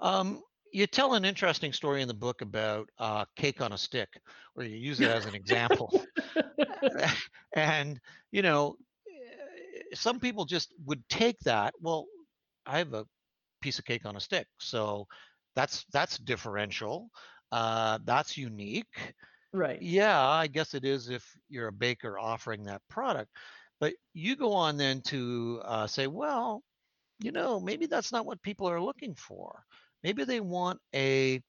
Um, 0.00 0.42
you 0.76 0.86
tell 0.86 1.14
an 1.14 1.24
interesting 1.24 1.72
story 1.72 2.02
in 2.02 2.08
the 2.08 2.14
book 2.14 2.42
about, 2.42 2.88
uh, 2.98 3.24
cake 3.36 3.60
on 3.60 3.72
a 3.72 3.78
stick, 3.78 4.20
where 4.54 4.66
you 4.66 4.76
use 4.76 5.00
it 5.00 5.08
as 5.08 5.26
an 5.26 5.34
example. 5.34 5.92
And, 7.54 8.00
you 8.32 8.42
know, 8.42 8.76
eh, 9.10 9.82
some 9.94 10.20
people 10.20 10.44
just 10.44 10.74
would 10.84 11.08
take 11.08 11.38
that, 11.40 11.74
"Well, 11.80 12.06
I 12.66 12.78
have 12.78 12.94
a 12.94 13.06
piece 13.62 13.78
of 13.78 13.86
cake 13.86 14.06
on 14.06 14.16
a 14.16 14.20
stick. 14.20 14.48
So 14.60 15.06
that's 15.56 15.84
that's 15.92 16.18
differential. 16.18 17.10
Uh, 17.52 17.98
that's 18.04 18.36
unique. 18.38 19.14
Right. 19.52 19.82
Yeah, 19.82 20.20
I 20.20 20.46
guess 20.48 20.74
it 20.74 20.84
is 20.84 21.08
if 21.10 21.36
you're 21.48 21.68
a 21.68 21.72
baker 21.72 22.18
offering 22.18 22.64
that 22.64 22.82
product. 22.88 23.32
But 23.80 23.94
you 24.14 24.36
go 24.36 24.52
on 24.54 24.76
then 24.78 25.02
to 25.02 25.60
uh, 25.64 25.86
say, 25.86 26.06
well, 26.06 26.64
you 27.20 27.32
know, 27.32 27.60
maybe 27.60 27.86
that's 27.86 28.12
not 28.12 28.26
what 28.26 28.42
people 28.42 28.68
are 28.68 28.80
looking 28.82 29.14
for. 29.14 29.64
Maybe 30.02 30.24
they 30.24 30.40
want 30.40 30.80
a 30.94 31.42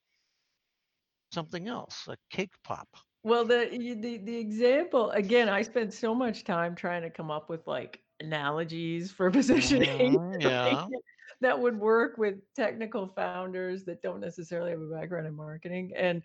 something 1.31 1.67
else, 1.67 2.07
a 2.07 2.17
cake 2.29 2.61
pop. 2.63 2.89
Well, 3.23 3.45
the 3.45 3.67
the 3.99 4.17
the 4.19 4.37
example 4.37 5.11
again, 5.11 5.49
I 5.49 5.61
spent 5.61 5.93
so 5.93 6.15
much 6.15 6.43
time 6.43 6.75
trying 6.75 7.01
to 7.01 7.09
come 7.09 7.29
up 7.31 7.49
with, 7.49 7.67
like, 7.67 8.03
analogies 8.19 9.11
for 9.11 9.29
positioning, 9.31 10.17
hmm 10.39 10.39
yeah. 10.39 10.87
that 11.41 11.59
would 11.59 11.77
work 11.79 12.17
with 12.17 12.39
technical 12.55 13.07
founders 13.07 13.85
that 13.85 14.01
don't 14.01 14.19
necessarily 14.21 14.71
have 14.71 14.81
a 14.81 14.87
background 14.89 15.27
in 15.27 15.35
marketing, 15.35 15.93
and 15.95 16.23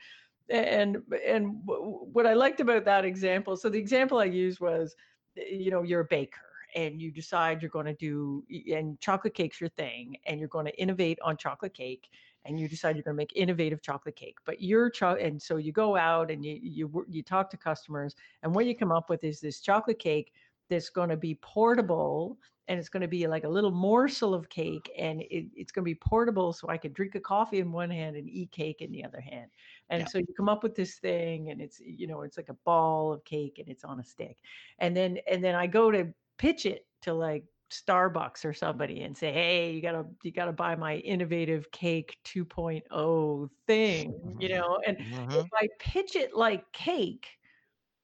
and 0.50 0.98
and 1.24 1.60
what 1.64 2.26
I 2.26 2.34
liked 2.34 2.60
about 2.60 2.84
that 2.86 3.04
example 3.04 3.56
so 3.56 3.68
the 3.70 3.78
example 3.78 4.18
I 4.18 4.24
used 4.26 4.60
was, 4.60 4.94
eh, 5.38 5.44
you 5.50 5.70
know, 5.70 5.82
you're 5.82 6.00
a 6.02 6.04
baker, 6.04 6.51
and 6.74 7.00
you 7.00 7.10
decide 7.10 7.62
you're 7.62 7.70
gonna 7.70 7.94
do 7.94 8.44
and 8.72 9.00
chocolate 9.00 9.34
cake's 9.34 9.60
your 9.60 9.70
thing, 9.70 10.16
and 10.26 10.38
you're 10.38 10.48
gonna 10.48 10.72
innovate 10.78 11.18
on 11.22 11.36
chocolate 11.36 11.74
cake, 11.74 12.08
and 12.44 12.58
you 12.58 12.68
decide 12.68 12.96
you're 12.96 13.02
going 13.02 13.14
to 13.14 13.20
make 13.20 13.32
innovative 13.36 13.82
chocolate 13.82 14.16
cake 14.16 14.38
but 14.44 14.60
your 14.60 14.90
cho- 14.90 15.16
and 15.16 15.40
so 15.40 15.56
you 15.56 15.72
go 15.72 15.96
out 15.96 16.30
and 16.30 16.44
you 16.44 16.58
you 16.62 17.04
you 17.08 17.22
talk 17.22 17.50
to 17.50 17.56
customers 17.56 18.14
and 18.42 18.54
what 18.54 18.66
you 18.66 18.76
come 18.76 18.92
up 18.92 19.08
with 19.08 19.22
is 19.24 19.40
this 19.40 19.60
chocolate 19.60 19.98
cake 19.98 20.32
that's 20.68 20.88
going 20.88 21.08
to 21.08 21.16
be 21.16 21.34
portable 21.36 22.38
and 22.68 22.78
it's 22.78 22.88
going 22.88 23.00
to 23.00 23.08
be 23.08 23.26
like 23.26 23.44
a 23.44 23.48
little 23.48 23.70
morsel 23.72 24.32
of 24.34 24.48
cake 24.48 24.90
and 24.96 25.20
it, 25.22 25.46
it's 25.54 25.72
going 25.72 25.82
to 25.84 25.90
be 25.90 25.94
portable 25.94 26.52
so 26.52 26.68
i 26.68 26.76
can 26.76 26.92
drink 26.92 27.14
a 27.14 27.20
coffee 27.20 27.58
in 27.60 27.72
one 27.72 27.90
hand 27.90 28.16
and 28.16 28.28
eat 28.28 28.50
cake 28.50 28.80
in 28.80 28.90
the 28.90 29.04
other 29.04 29.20
hand 29.20 29.50
and 29.90 30.00
Yeah. 30.02 30.06
so 30.08 30.18
you 30.18 30.26
come 30.36 30.48
up 30.48 30.62
with 30.62 30.74
this 30.74 30.96
thing 30.98 31.50
and 31.50 31.60
it's 31.60 31.80
you 31.80 32.06
know 32.06 32.22
it's 32.22 32.36
like 32.36 32.48
a 32.48 32.56
ball 32.64 33.12
of 33.12 33.24
cake 33.24 33.58
and 33.58 33.68
it's 33.68 33.84
on 33.84 34.00
a 34.00 34.04
stick 34.04 34.38
and 34.78 34.96
then 34.96 35.18
and 35.30 35.42
then 35.44 35.54
i 35.54 35.66
go 35.66 35.90
to 35.90 36.12
pitch 36.42 36.66
it 36.66 36.86
to 37.02 37.14
like 37.14 37.46
Starbucks 37.72 38.44
or 38.44 38.52
somebody 38.54 39.02
and 39.02 39.16
say, 39.16 39.32
"Hey, 39.32 39.72
you 39.72 39.82
gotta 39.82 40.06
you 40.24 40.32
gotta 40.32 40.52
buy 40.52 40.76
my 40.76 40.96
innovative 40.98 41.70
cake 41.72 42.18
2.0 42.24 43.48
thing," 43.68 44.14
you 44.38 44.48
know, 44.50 44.80
and 44.86 44.98
if 44.98 45.06
hmm 45.06 45.52
I 45.54 45.68
pitch 45.80 46.16
it 46.16 46.34
like 46.36 46.72
cake 46.72 47.28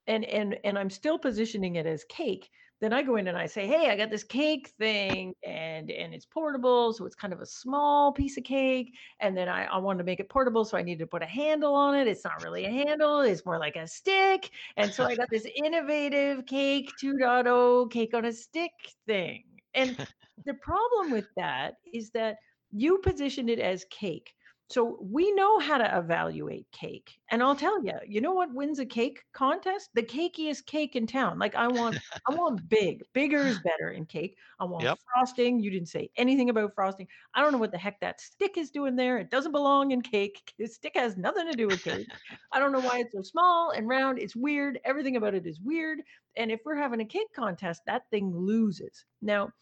and 0.06 0.24
and 0.26 0.58
and 0.64 0.78
I'm 0.78 0.90
still 0.90 1.18
positioning 1.18 1.76
it 1.76 1.86
as 1.86 2.04
cake, 2.04 2.50
then 2.80 2.92
I 2.92 3.02
go 3.02 3.16
in 3.16 3.26
and 3.28 3.36
I 3.38 3.46
say, 3.46 3.66
"Hey, 3.66 3.90
I 3.90 3.96
got 3.96 4.10
this 4.10 4.24
cake 4.24 4.68
thing 4.78 5.34
and 5.44 5.90
and 5.90 6.14
it's 6.14 6.26
portable, 6.26 6.92
so 6.92 7.06
it's 7.06 7.14
kind 7.16 7.32
of 7.32 7.40
a 7.40 7.46
small 7.46 8.12
piece 8.12 8.36
of 8.38 8.44
cake, 8.44 8.96
and 9.20 9.36
then 9.36 9.48
I 9.48 9.64
I 9.66 9.78
wanted 9.78 9.98
to 9.98 10.04
make 10.04 10.20
it 10.20 10.28
portable, 10.28 10.64
so 10.64 10.78
I 10.78 10.82
need 10.82 10.98
to 11.00 11.06
put 11.06 11.22
a 11.22 11.26
handle 11.26 11.74
on 11.74 11.96
it. 11.96 12.06
It's 12.08 12.24
not 12.24 12.40
really 12.40 12.64
a 12.66 12.70
handle, 12.70 13.20
it's 13.20 13.44
more 13.46 13.58
like 13.58 13.76
a 13.76 13.86
stick, 13.88 14.50
and 14.76 14.92
so 14.94 15.04
I 15.06 15.16
got 15.16 15.28
this 15.30 15.46
innovative 15.56 16.46
cake 16.46 16.96
2.0 16.96 17.90
cake 17.90 18.14
on 18.14 18.24
a 18.24 18.32
stick 18.32 18.72
thing." 19.06 19.60
And 19.74 19.98
the 20.44 20.54
problem 20.54 21.10
with 21.10 21.26
that 21.36 21.76
is 21.92 22.10
that 22.12 22.38
you 22.70 22.98
positioned 22.98 23.50
it 23.50 23.58
as 23.58 23.84
cake. 23.90 24.34
So 24.70 24.98
we 25.00 25.32
know 25.32 25.58
how 25.60 25.78
to 25.78 25.98
evaluate 25.98 26.70
cake. 26.72 27.20
And 27.30 27.42
I'll 27.42 27.56
tell 27.56 27.82
you, 27.82 27.94
you 28.06 28.20
know 28.20 28.32
what 28.34 28.52
wins 28.52 28.78
a 28.78 28.84
cake 28.86 29.24
contest? 29.32 29.90
The 29.94 30.02
cakiest 30.02 30.66
cake 30.66 30.94
in 30.94 31.06
town. 31.06 31.38
Like 31.38 31.54
I 31.54 31.68
want 31.68 31.98
I 32.28 32.32
want 32.32 32.68
big. 32.68 33.02
Bigger 33.14 33.46
is 33.46 33.58
better 33.58 33.90
in 33.90 34.04
cake. 34.04 34.36
I 34.60 34.64
want 34.66 34.90
Yep. 34.90 34.98
frosting. 35.14 35.60
You 35.60 35.70
didn't 35.70 35.88
say 35.88 36.10
anything 36.16 36.50
about 36.50 36.74
frosting. 36.74 37.08
I 37.34 37.40
don't 37.40 37.52
know 37.52 37.58
what 37.58 37.72
the 37.72 37.78
heck 37.78 38.00
that 38.00 38.20
stick 38.20 38.58
is 38.58 38.70
doing 38.70 38.96
there. 38.96 39.16
It 39.18 39.30
doesn't 39.30 39.52
belong 39.52 39.90
in 39.92 40.02
cake. 40.02 40.52
The 40.58 40.66
stick 40.66 40.92
has 40.96 41.16
nothing 41.16 41.46
to 41.46 41.54
do 41.54 41.68
with 41.68 41.82
cake. 41.82 42.10
I 42.52 42.58
don't 42.58 42.72
know 42.72 42.80
why 42.80 42.98
it's 42.98 43.12
so 43.14 43.22
small 43.22 43.70
and 43.70 43.88
round. 43.88 44.18
It's 44.18 44.36
weird. 44.36 44.80
Everything 44.84 45.16
about 45.16 45.34
it 45.34 45.46
is 45.46 45.60
weird. 45.60 46.00
And 46.36 46.50
if 46.50 46.60
we're 46.64 46.76
having 46.76 47.00
a 47.00 47.04
cake 47.06 47.32
contest, 47.34 47.82
that 47.86 48.10
thing 48.10 48.36
loses. 48.36 49.04
Now, 49.22 49.52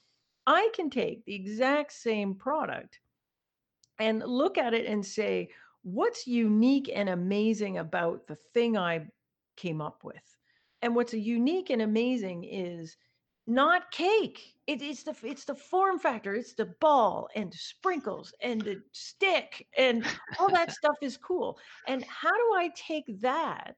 I 0.47 0.71
can 0.75 0.91
take 0.91 1.25
the 1.25 1.35
exact 1.35 1.93
same 1.93 2.35
product 2.35 3.01
and 3.99 4.23
look 4.23 4.59
at 4.59 4.75
it 4.75 4.87
and 4.87 5.05
say, 5.05 5.49
what's 5.83 6.27
unique 6.27 6.91
and 6.95 7.09
amazing 7.09 7.79
about 7.79 8.27
the 8.27 8.37
thing 8.55 8.77
I 8.77 9.07
came 9.57 9.81
up 9.81 10.05
with? 10.05 10.37
And 10.83 10.95
what's 10.95 11.15
unique 11.15 11.71
and 11.71 11.83
amazing 11.83 12.45
is 12.45 12.97
not 13.47 13.91
cake. 13.91 14.55
It, 14.67 14.83
it's 14.83 15.05
the 15.05 15.15
it's 15.23 15.45
the 15.45 15.55
form 15.55 15.99
factor. 15.99 16.35
It's 16.35 16.55
the 16.55 16.75
ball 16.81 17.29
and 17.37 17.55
sprinkles 17.55 18.35
and 18.41 18.61
the 18.61 18.83
stick 18.93 19.67
and 19.79 20.05
all 20.39 20.51
that 20.51 20.73
stuff 20.73 20.97
is 21.01 21.17
cool. 21.17 21.59
And 21.87 22.05
how 22.05 22.35
do 22.35 22.55
I 22.57 22.71
take 22.75 23.21
that 23.21 23.77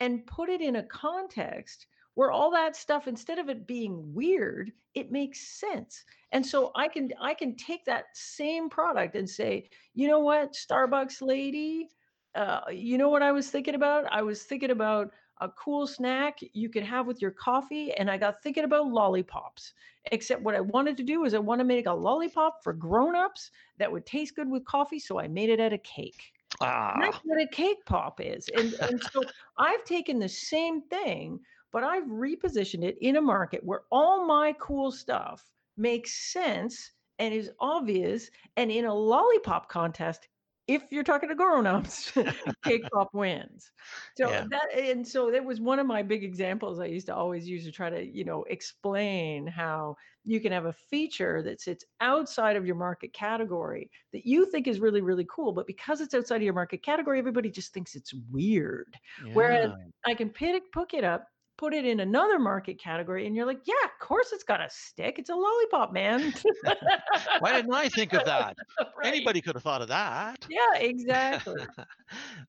and 0.00 0.26
put 0.26 0.48
it 0.48 0.62
in 0.62 0.76
a 0.76 0.82
context 0.84 1.86
where 2.20 2.30
all 2.30 2.50
that 2.50 2.76
stuff, 2.76 3.08
instead 3.08 3.38
of 3.38 3.48
it 3.48 3.66
being 3.66 4.12
weird, 4.12 4.70
it 4.92 5.10
makes 5.10 5.58
sense. 5.58 6.04
And 6.32 6.44
so 6.44 6.70
I 6.76 6.86
can 6.86 7.08
I 7.18 7.32
can 7.32 7.56
take 7.56 7.86
that 7.86 8.08
same 8.12 8.68
product 8.68 9.16
and 9.16 9.26
say, 9.26 9.70
you 9.94 10.06
know 10.06 10.18
what, 10.18 10.52
Starbucks 10.52 11.22
lady, 11.22 11.88
uh, 12.34 12.60
you 12.70 12.98
know 12.98 13.08
what 13.08 13.22
I 13.22 13.32
was 13.32 13.48
thinking 13.48 13.74
about? 13.74 14.04
I 14.12 14.20
was 14.20 14.42
thinking 14.42 14.70
about 14.70 15.12
a 15.40 15.48
cool 15.48 15.86
snack 15.86 16.40
you 16.52 16.68
could 16.68 16.82
have 16.82 17.06
with 17.06 17.22
your 17.22 17.30
coffee, 17.30 17.94
and 17.94 18.10
I 18.10 18.18
got 18.18 18.42
thinking 18.42 18.64
about 18.64 18.88
lollipops. 18.88 19.72
Except 20.12 20.42
what 20.42 20.54
I 20.54 20.60
wanted 20.60 20.98
to 20.98 21.02
do 21.02 21.24
is 21.24 21.32
I 21.32 21.38
want 21.38 21.60
to 21.60 21.64
make 21.64 21.86
a 21.86 21.92
lollipop 21.92 22.62
for 22.62 22.74
grown-ups 22.74 23.50
that 23.78 23.90
would 23.90 24.04
taste 24.04 24.36
good 24.36 24.50
with 24.50 24.66
coffee, 24.66 24.98
so 24.98 25.18
I 25.18 25.26
made 25.26 25.48
it 25.48 25.58
out 25.58 25.72
of 25.72 25.82
cake. 25.84 26.34
ah. 26.60 26.98
That's 27.00 27.16
what 27.24 27.40
a 27.40 27.46
cake 27.46 27.82
pop 27.86 28.20
is. 28.20 28.50
And 28.54 28.74
and 28.74 29.02
so 29.10 29.22
I've 29.56 29.84
taken 29.84 30.18
the 30.18 30.28
same 30.28 30.82
thing, 30.82 31.40
but 31.72 31.84
I've 31.84 32.04
repositioned 32.04 32.84
it 32.84 32.98
in 33.00 33.16
a 33.16 33.20
market 33.20 33.64
where 33.64 33.82
all 33.90 34.26
my 34.26 34.54
cool 34.60 34.90
stuff 34.90 35.50
makes 35.76 36.32
sense 36.32 36.92
and 37.18 37.34
is 37.34 37.50
obvious. 37.60 38.30
And 38.56 38.70
in 38.70 38.84
a 38.84 38.94
lollipop 38.94 39.68
contest, 39.68 40.28
if 40.66 40.90
you're 40.92 41.04
talking 41.04 41.28
to 41.28 41.34
grown-ups, 41.34 42.12
cake 42.62 42.88
pop 42.92 43.08
wins. 43.12 43.72
So 44.16 44.26
Yeah. 44.26 44.46
that 44.50 44.68
and 44.74 45.06
so 45.06 45.30
that 45.30 45.44
was 45.44 45.60
one 45.60 45.78
of 45.78 45.86
my 45.86 46.02
big 46.02 46.22
examples 46.24 46.78
I 46.78 46.86
used 46.86 47.06
to 47.06 47.14
always 47.14 47.48
use 47.48 47.64
to 47.64 47.72
try 47.72 47.90
to, 47.90 48.04
you 48.04 48.24
know, 48.24 48.44
explain 48.44 49.46
how 49.46 49.96
you 50.24 50.40
can 50.40 50.52
have 50.52 50.66
a 50.66 50.72
feature 50.72 51.42
that 51.42 51.60
sits 51.60 51.84
outside 52.00 52.56
of 52.56 52.66
your 52.66 52.76
market 52.76 53.12
category 53.12 53.90
that 54.12 54.26
you 54.26 54.50
think 54.50 54.66
is 54.68 54.80
really, 54.80 55.00
really 55.00 55.26
cool, 55.30 55.52
but 55.52 55.66
because 55.66 56.00
it's 56.00 56.14
outside 56.14 56.36
of 56.36 56.42
your 56.42 56.54
market 56.54 56.82
category, 56.82 57.18
everybody 57.18 57.50
just 57.50 57.72
thinks 57.72 57.94
it's 57.94 58.12
weird. 58.30 58.96
Whereas 59.32 59.72
I 60.06 60.14
can 60.14 60.30
pick 60.30 60.62
pick 60.72 60.94
it 60.94 61.04
up, 61.04 61.28
put 61.60 61.74
it 61.74 61.84
in 61.84 62.00
another 62.00 62.38
market 62.38 62.80
category, 62.80 63.26
and 63.26 63.36
you're 63.36 63.44
like, 63.44 63.60
"Yeah, 63.66 63.74
of 63.84 63.90
course 64.00 64.32
it's 64.32 64.42
got 64.44 64.62
a 64.62 64.70
stick. 64.70 65.18
It's 65.18 65.28
a 65.28 65.34
lollipop, 65.34 65.92
man." 65.92 66.32
Why 67.40 67.52
didn't 67.52 67.74
I 67.74 67.88
think 67.90 68.14
of 68.14 68.24
that? 68.24 68.56
Right. 68.96 69.08
Anybody 69.08 69.40
could 69.42 69.54
have 69.54 69.62
thought 69.62 69.82
of 69.82 69.88
that. 69.88 70.46
Yeah, 70.48 70.74
exactly. 70.78 71.66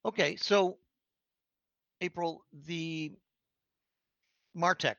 Okay, 0.05 0.35
so 0.37 0.79
April, 2.01 2.45
the 2.53 3.13
Martech. 4.57 4.95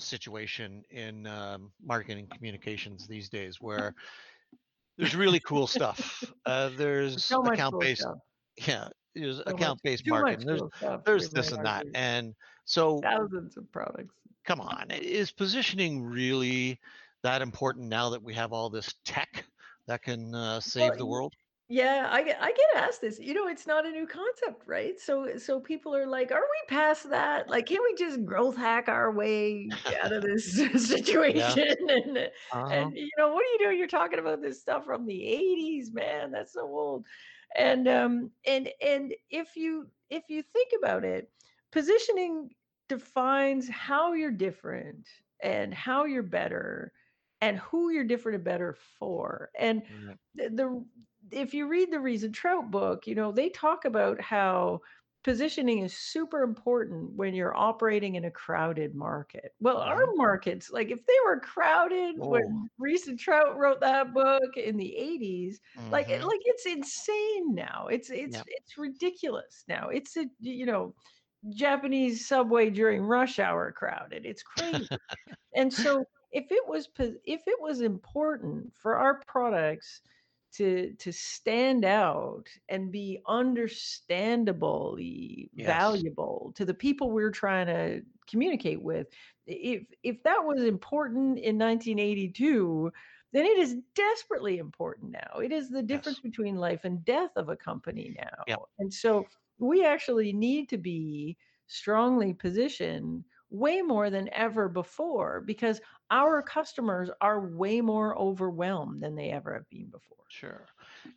situation 0.00 0.84
in 0.90 1.26
um, 1.26 1.72
marketing 1.82 2.28
communications 2.32 3.06
these 3.08 3.28
days 3.28 3.60
where 3.60 3.94
there's 4.96 5.14
really 5.16 5.40
cool 5.40 5.66
stuff. 5.66 6.22
Uh, 6.46 6.70
there's 6.70 7.24
So 7.24 7.42
cool 7.42 7.52
account-based, 7.52 8.02
stuff. 8.02 8.18
yeah, 8.66 8.88
there's 9.14 9.38
So 9.38 9.42
account-based 9.46 10.06
marketing. 10.06 10.46
There's 10.46 10.60
cool 10.60 10.70
stuff 10.76 11.00
there's 11.04 11.30
this 11.30 11.52
and 11.52 11.64
that, 11.64 11.86
and 11.94 12.34
so 12.68 13.02
Thousands 13.02 13.56
of 13.56 13.70
products. 13.72 14.14
come 14.44 14.60
on, 14.60 14.90
is 14.90 15.30
positioning 15.30 16.02
really 16.02 16.80
that 17.22 17.42
important 17.42 17.88
now 17.88 18.10
that 18.10 18.22
we 18.22 18.34
have 18.34 18.52
all 18.52 18.70
this 18.70 18.94
tech 19.04 19.46
that 19.86 20.02
can 20.02 20.34
uh, 20.34 20.60
Well, 20.78 20.90
save 20.90 20.96
the 20.96 21.06
world? 21.06 21.34
yeah, 21.68 22.08
I 22.10 22.22
get 22.22 22.40
I 22.42 22.52
get 22.52 22.76
asked 22.84 23.00
this. 23.02 23.18
You 23.20 23.34
know, 23.34 23.48
it's 23.48 23.66
not 23.66 23.86
a 23.86 23.90
new 23.90 24.06
concept, 24.06 24.64
right? 24.66 24.98
So 25.00 25.36
so 25.38 25.60
people 25.60 25.94
are 25.96 26.06
like, 26.06 26.32
"Are 26.32 26.40
we 26.42 26.68
past 26.68 27.10
that? 27.10 27.48
Like, 27.50 27.66
can't 27.66 27.84
we 27.84 27.94
just 27.96 28.24
growth 28.24 28.56
hack 28.56 28.88
our 28.88 29.12
way 29.12 29.78
out 30.02 30.12
of 30.12 30.22
this 30.24 30.56
Yeah. 31.26 31.56
situation?" 31.56 31.68
And 31.90 32.32
Uh-huh. 32.52 32.90
and 32.90 32.96
you 32.96 33.10
know, 33.18 33.32
"What 33.34 33.44
are 33.46 33.52
you 33.52 33.58
doing? 33.60 33.78
You're 33.78 33.88
talking 33.88 34.18
about 34.20 34.42
this 34.42 34.60
stuff 34.60 34.84
from 34.86 35.06
the 35.06 35.26
'80s, 35.26 35.92
man. 35.92 36.32
That's 36.32 36.52
so 36.54 36.62
old." 36.66 37.06
And 37.56 37.88
um 37.88 38.32
and 38.46 38.70
and 38.82 39.14
if 39.30 39.56
you 39.56 39.90
if 40.10 40.24
you 40.30 40.42
think 40.42 40.72
about 40.78 41.04
it, 41.04 41.32
positioning 41.72 42.50
defines 42.88 43.68
how 43.68 44.12
you're 44.12 44.30
different 44.30 45.08
and 45.42 45.74
how 45.74 46.04
you're 46.04 46.22
better 46.22 46.92
and 47.40 47.58
who 47.58 47.90
you're 47.90 48.04
different 48.04 48.36
and 48.36 48.44
better 48.44 48.72
for. 48.74 49.50
And 49.58 49.82
Right. 49.88 50.18
the, 50.34 50.50
the 50.50 50.86
if 51.30 51.52
you 51.54 51.66
read 51.68 51.90
the 51.92 52.00
Ries 52.00 52.24
and 52.24 52.34
Trout 52.34 52.70
book, 52.70 53.06
you 53.06 53.14
know, 53.14 53.32
they 53.32 53.50
talk 53.50 53.84
about 53.84 54.20
how 54.20 54.80
positioning 55.24 55.80
is 55.80 55.96
super 55.96 56.42
important 56.42 57.12
when 57.16 57.34
you're 57.34 57.56
operating 57.56 58.14
in 58.14 58.24
a 58.24 58.30
crowded 58.30 58.94
market. 58.94 59.54
Well, 59.60 59.78
our 59.78 59.96
markets, 60.14 60.70
like 60.70 60.90
if 60.90 61.04
they 61.06 61.14
were 61.26 61.40
crowded 61.40 62.16
Oh. 62.20 62.28
when 62.28 62.70
Ries 62.78 63.08
and 63.08 63.18
Trout 63.18 63.56
wrote 63.58 63.80
that 63.80 64.14
book 64.14 64.56
in 64.56 64.76
the 64.76 64.96
80s, 64.96 65.60
like 65.90 66.06
it- 66.08 66.20
hmm 66.20 66.28
like 66.28 66.40
it's 66.44 66.66
insane 66.66 67.54
now. 67.54 67.88
It's 67.88 68.10
it's 68.10 68.40
Yeah. 68.40 68.44
it's 68.46 68.78
ridiculous 68.78 69.64
now. 69.68 69.88
It's 69.88 70.16
a 70.16 70.26
you 70.40 70.66
know 70.66 70.94
Japanese 71.50 72.26
subway 72.26 72.70
during 72.70 73.02
rush 73.02 73.38
hour 73.38 73.70
crowded. 73.72 74.24
It's 74.26 74.42
crazy. 74.42 74.88
And 75.54 75.72
so 75.72 76.04
if 76.32 76.50
it 76.52 76.66
was 76.68 76.88
if 76.98 77.42
it 77.46 77.60
was 77.60 77.80
important 77.80 78.76
for 78.76 78.96
our 78.98 79.22
products 79.26 80.02
to 80.52 80.94
to 80.94 81.12
stand 81.12 81.84
out 81.84 82.48
and 82.68 82.90
be 82.92 83.20
understandably 83.26 85.50
Yes. 85.54 85.56
valuable 85.56 86.52
to 86.56 86.64
the 86.64 86.74
people 86.74 87.10
we're 87.12 87.30
trying 87.30 87.66
to 87.66 88.02
communicate 88.28 88.82
with, 88.82 89.08
if 89.46 89.86
if 90.02 90.22
that 90.24 90.44
was 90.44 90.62
important 90.64 91.38
in 91.38 91.58
1982, 91.58 92.90
then 93.32 93.44
it 93.46 93.58
is 93.58 93.76
desperately 93.94 94.56
important 94.58 95.12
now. 95.12 95.38
It 95.40 95.52
is 95.52 95.68
the 95.70 95.82
difference 95.82 95.88
Yes. 95.88 96.20
between 96.20 96.56
life 96.56 96.84
and 96.84 97.04
death 97.04 97.32
of 97.36 97.48
a 97.50 97.56
company 97.56 98.14
Yep. 98.46 98.56
now. 98.56 98.66
And 98.78 98.92
so 98.92 99.28
we 99.58 99.84
actually 99.84 100.32
need 100.32 100.68
to 100.70 100.78
be 100.78 101.36
strongly 101.66 102.32
positioned 102.32 103.24
way 103.50 103.80
more 103.80 104.10
than 104.10 104.28
ever 104.32 104.68
before 104.68 105.42
because 105.46 105.80
our 106.10 106.42
customers 106.42 107.10
are 107.20 107.48
way 107.48 107.80
more 107.80 108.16
overwhelmed 108.18 109.02
than 109.02 109.14
they 109.14 109.30
ever 109.30 109.54
have 109.54 109.68
been 109.70 109.86
before. 109.86 110.16
Sure. 110.28 110.66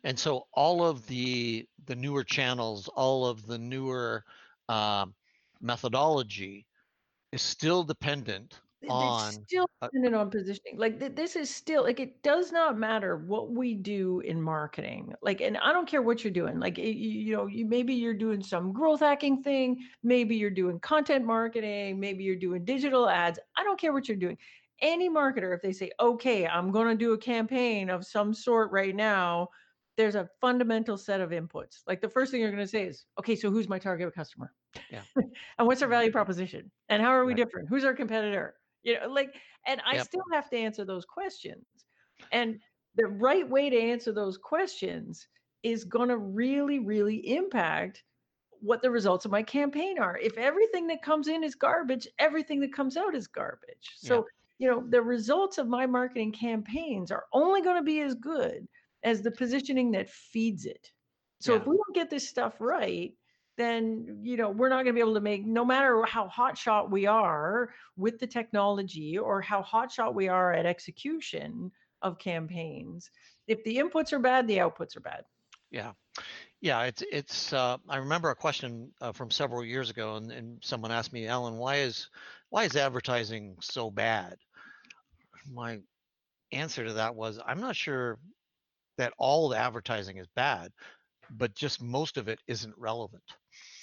And 0.04 0.18
so 0.18 0.46
all 0.54 0.84
of 0.84 1.06
the 1.06 1.66
the 1.86 1.96
newer 1.96 2.24
channels, 2.24 2.88
all 2.88 3.26
of 3.26 3.46
the 3.46 3.58
newer 3.58 4.24
um, 4.68 5.14
methodology 5.60 6.66
is 7.32 7.42
still 7.42 7.82
dependent 7.84 8.60
on 8.88 9.46
still 9.48 9.66
uh, 9.80 9.90
dependent 9.90 10.14
on 10.14 10.30
positioning. 10.30 10.78
Like, 10.78 10.98
th 11.00 11.14
this 11.14 11.36
is 11.36 11.54
still 11.54 11.82
like, 11.84 12.00
it 12.00 12.22
does 12.22 12.52
not 12.52 12.78
matter 12.78 13.16
what 13.16 13.50
we 13.52 13.74
do 13.74 14.20
in 14.20 14.40
marketing. 14.42 15.14
Like, 15.22 15.40
and 15.40 15.56
I 15.58 15.72
don't 15.72 15.88
care 15.88 16.02
what 16.02 16.24
you're 16.24 16.32
doing. 16.32 16.58
Like, 16.60 16.78
y 16.78 16.84
you 16.84 17.36
know, 17.36 17.46
you 17.46 17.66
maybe 17.66 17.94
you're 17.94 18.14
doing 18.14 18.42
some 18.42 18.72
growth 18.72 19.00
hacking 19.00 19.42
thing, 19.42 19.78
maybe 20.02 20.36
you're 20.36 20.50
doing 20.50 20.80
content 20.80 21.24
marketing, 21.26 22.00
maybe 22.00 22.24
you're 22.24 22.36
doing 22.36 22.64
digital 22.64 23.08
ads. 23.08 23.38
I 23.56 23.64
don't 23.64 23.78
care 23.80 23.92
what 23.92 24.08
you're 24.08 24.16
doing. 24.16 24.38
Any 24.80 25.08
marketer, 25.10 25.54
if 25.54 25.62
they 25.62 25.72
say, 25.72 25.92
"Okay, 26.00 26.46
I'm 26.46 26.72
gonna 26.72 26.96
do 26.96 27.12
a 27.12 27.18
campaign 27.18 27.88
of 27.90 28.04
some 28.06 28.34
sort 28.34 28.72
right 28.72 28.94
now," 28.96 29.48
there's 29.96 30.14
a 30.16 30.28
fundamental 30.40 30.96
set 30.96 31.20
of 31.20 31.30
inputs. 31.30 31.82
Like, 31.86 32.00
the 32.00 32.08
first 32.10 32.30
thing 32.32 32.40
you're 32.40 32.50
gonna 32.50 32.66
say 32.66 32.86
is, 32.88 33.04
"Okay, 33.18 33.36
so 33.36 33.50
who's 33.50 33.68
my 33.68 33.78
target 33.78 34.12
customer? 34.14 34.54
yeah. 34.88 35.04
And 35.58 35.66
what's 35.68 35.82
our 35.82 35.88
value 35.88 36.10
proposition? 36.10 36.72
And 36.88 37.02
how 37.02 37.10
are 37.10 37.24
we 37.26 37.34
Right. 37.34 37.36
different? 37.36 37.68
Who's 37.68 37.84
our 37.84 37.94
competitor?" 37.94 38.56
You 38.82 39.00
know, 39.00 39.08
like, 39.08 39.36
and 39.66 39.80
I 39.86 39.96
Yep. 39.96 39.98
still 39.98 40.24
have 40.32 40.50
to 40.50 40.56
answer 40.58 40.84
those 40.84 41.04
questions. 41.04 41.66
And 42.32 42.60
the 42.94 43.06
right 43.06 43.48
way 43.48 43.70
to 43.70 43.78
answer 43.78 44.12
those 44.12 44.38
questions 44.38 45.26
is 45.62 45.84
gonna 45.84 46.18
really, 46.18 46.78
really 46.80 47.16
impact 47.36 48.04
what 48.60 48.82
the 48.82 48.90
results 48.90 49.24
of 49.24 49.30
my 49.32 49.42
campaign 49.42 49.98
are. 49.98 50.16
If 50.18 50.38
everything 50.38 50.86
that 50.88 51.02
comes 51.02 51.28
in 51.28 51.42
is 51.44 51.54
garbage, 51.54 52.06
everything 52.18 52.60
that 52.60 52.72
comes 52.72 52.96
out 52.96 53.14
is 53.14 53.26
garbage. 53.26 53.94
Yeah. 54.02 54.18
So, 54.18 54.26
you 54.58 54.70
know, 54.70 54.86
the 54.88 55.02
results 55.02 55.58
of 55.58 55.68
my 55.68 55.86
marketing 55.86 56.32
campaigns 56.32 57.10
are 57.10 57.26
only 57.32 57.62
gonna 57.62 57.82
be 57.82 58.00
as 58.00 58.14
good 58.14 58.68
as 59.02 59.22
the 59.22 59.32
positioning 59.32 59.90
that 59.92 60.08
feeds 60.10 60.64
it. 60.66 60.92
So 61.40 61.56
if 61.56 61.66
we 61.66 61.76
don't 61.76 61.94
get 61.94 62.10
this 62.10 62.28
stuff 62.28 62.60
right, 62.60 63.16
then, 63.62 64.18
you 64.22 64.36
know, 64.36 64.50
we're 64.50 64.68
not 64.68 64.82
gonna 64.82 64.92
be 64.92 65.00
able 65.00 65.14
to 65.14 65.20
make 65.20 65.46
no 65.46 65.64
matter 65.64 66.02
how 66.04 66.28
hotshot 66.28 66.90
we 66.90 67.06
are 67.06 67.70
with 67.96 68.18
the 68.18 68.26
technology 68.26 69.16
or 69.16 69.40
how 69.40 69.62
hotshot 69.62 70.12
we 70.14 70.28
are 70.28 70.52
at 70.52 70.66
execution 70.66 71.70
of 72.02 72.18
campaigns, 72.18 73.10
if 73.46 73.62
the 73.64 73.76
inputs 73.76 74.12
are 74.12 74.18
bad, 74.18 74.46
the 74.46 74.58
outputs 74.58 74.96
are 74.96 75.00
bad. 75.00 75.24
Yeah. 75.70 75.92
Yeah. 76.60 76.82
It's 76.82 77.02
it's. 77.10 77.52
Uh, 77.52 77.78
I 77.88 77.96
remember 77.96 78.30
a 78.30 78.36
question 78.36 78.90
uh, 79.00 79.12
from 79.12 79.30
several 79.30 79.64
years 79.64 79.88
ago, 79.90 80.16
and, 80.16 80.30
and 80.30 80.58
someone 80.62 80.92
asked 80.92 81.12
me, 81.12 81.26
Alan, 81.26 81.56
why 81.56 81.76
is 81.76 82.08
why 82.50 82.64
is 82.64 82.76
advertising 82.76 83.56
so 83.60 83.90
bad? 83.90 84.36
My 85.50 85.78
answer 86.52 86.84
to 86.84 86.92
that 86.94 87.14
was, 87.14 87.40
I'm 87.46 87.60
not 87.60 87.74
sure 87.76 88.18
that 88.98 89.14
all 89.18 89.48
the 89.48 89.56
advertising 89.56 90.18
is 90.18 90.26
bad, 90.36 90.70
but 91.30 91.54
just 91.54 91.82
most 91.82 92.18
of 92.18 92.28
it 92.28 92.38
isn't 92.46 92.74
relevant. 92.76 93.24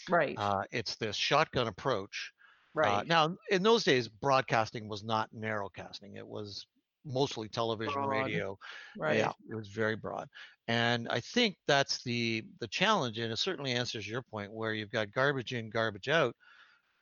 Right, 0.09 0.37
Uh, 0.37 0.63
it's 0.71 0.95
this 0.95 1.15
shotgun 1.15 1.67
approach. 1.67 2.31
Uh, 2.75 2.79
right. 2.79 3.07
now, 3.07 3.35
in 3.49 3.63
those 3.63 3.83
days, 3.83 4.07
broadcasting 4.07 4.87
was 4.87 5.03
not 5.03 5.29
narrowcasting; 5.33 6.17
it 6.17 6.27
was 6.27 6.65
mostly 7.05 7.49
television, 7.49 7.93
Broad, 7.93 8.09
radio. 8.09 8.57
Yeah, 8.97 9.33
it 9.49 9.55
was 9.55 9.69
very 9.69 9.95
broad, 9.95 10.29
and 10.67 11.07
I 11.09 11.19
think 11.19 11.57
that's 11.67 12.03
the 12.03 12.43
the 12.59 12.67
challenge, 12.67 13.17
and 13.19 13.31
it 13.31 13.37
certainly 13.37 13.73
answers 13.73 14.07
your 14.07 14.21
point 14.21 14.51
where 14.51 14.73
you've 14.73 14.91
got 14.91 15.11
garbage 15.11 15.53
in, 15.53 15.69
garbage 15.69 16.09
out, 16.09 16.35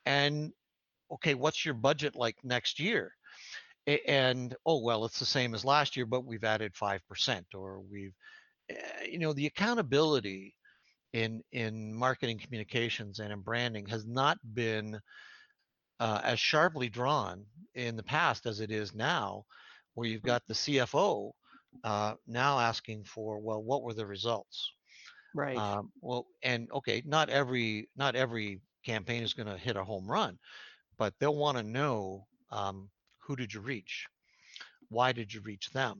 and 0.05 0.53
okay, 1.11 1.35
what's 1.35 1.65
your 1.65 1.75
budget 1.75 2.15
like 2.15 2.43
next 2.43 2.79
year? 2.79 3.13
And 4.07 4.53
oh 4.65 4.81
well, 4.81 5.05
it's 5.05 5.19
the 5.19 5.25
same 5.25 5.55
as 5.55 5.63
last 5.63 5.95
year, 5.95 6.05
but 6.05 6.25
we've 6.25 6.43
added 6.43 6.75
five 6.75 7.05
percent, 7.07 7.47
or 7.55 7.79
we've, 7.81 8.15
eh, 8.69 9.05
you 9.05 9.19
know, 9.19 9.31
the 9.33 9.45
accountability 9.45 10.56
in 11.17 11.41
in 11.51 11.93
marketing 11.93 12.37
communications 12.37 13.19
and 13.19 13.33
in 13.33 13.41
branding 13.41 13.87
has 13.87 14.05
not 14.05 14.37
been 14.53 14.99
uh, 15.99 16.21
as 16.23 16.39
sharply 16.39 16.89
drawn 16.89 17.43
in 17.73 17.95
the 17.95 18.03
past 18.03 18.45
as 18.45 18.59
it 18.59 18.71
is 18.71 18.93
now, 18.93 19.43
where 19.95 20.07
you've 20.07 20.21
got 20.21 20.45
the 20.45 20.53
CFO 20.53 21.31
uh, 21.83 22.13
now 22.27 22.59
asking 22.59 23.03
for, 23.03 23.39
well, 23.39 23.63
what 23.63 23.81
were 23.81 23.95
the 23.95 24.05
results? 24.05 24.71
Right. 25.33 25.57
Um, 25.57 25.91
well, 26.01 26.27
and 26.43 26.71
okay, 26.71 27.01
not 27.03 27.29
every 27.29 27.89
not 27.95 28.15
every 28.15 28.61
campaign 28.85 29.23
is 29.23 29.33
going 29.33 29.47
to 29.47 29.57
hit 29.57 29.75
a 29.75 29.83
home 29.83 30.09
run, 30.09 30.37
but 30.99 31.13
they'll 31.19 31.35
want 31.35 31.57
to 31.57 31.63
know 31.63 32.27
um, 32.51 32.89
who 33.17 33.35
did 33.35 33.51
you 33.53 33.61
reach, 33.61 34.07
why 34.89 35.11
did 35.11 35.33
you 35.33 35.41
reach 35.41 35.71
them, 35.71 35.99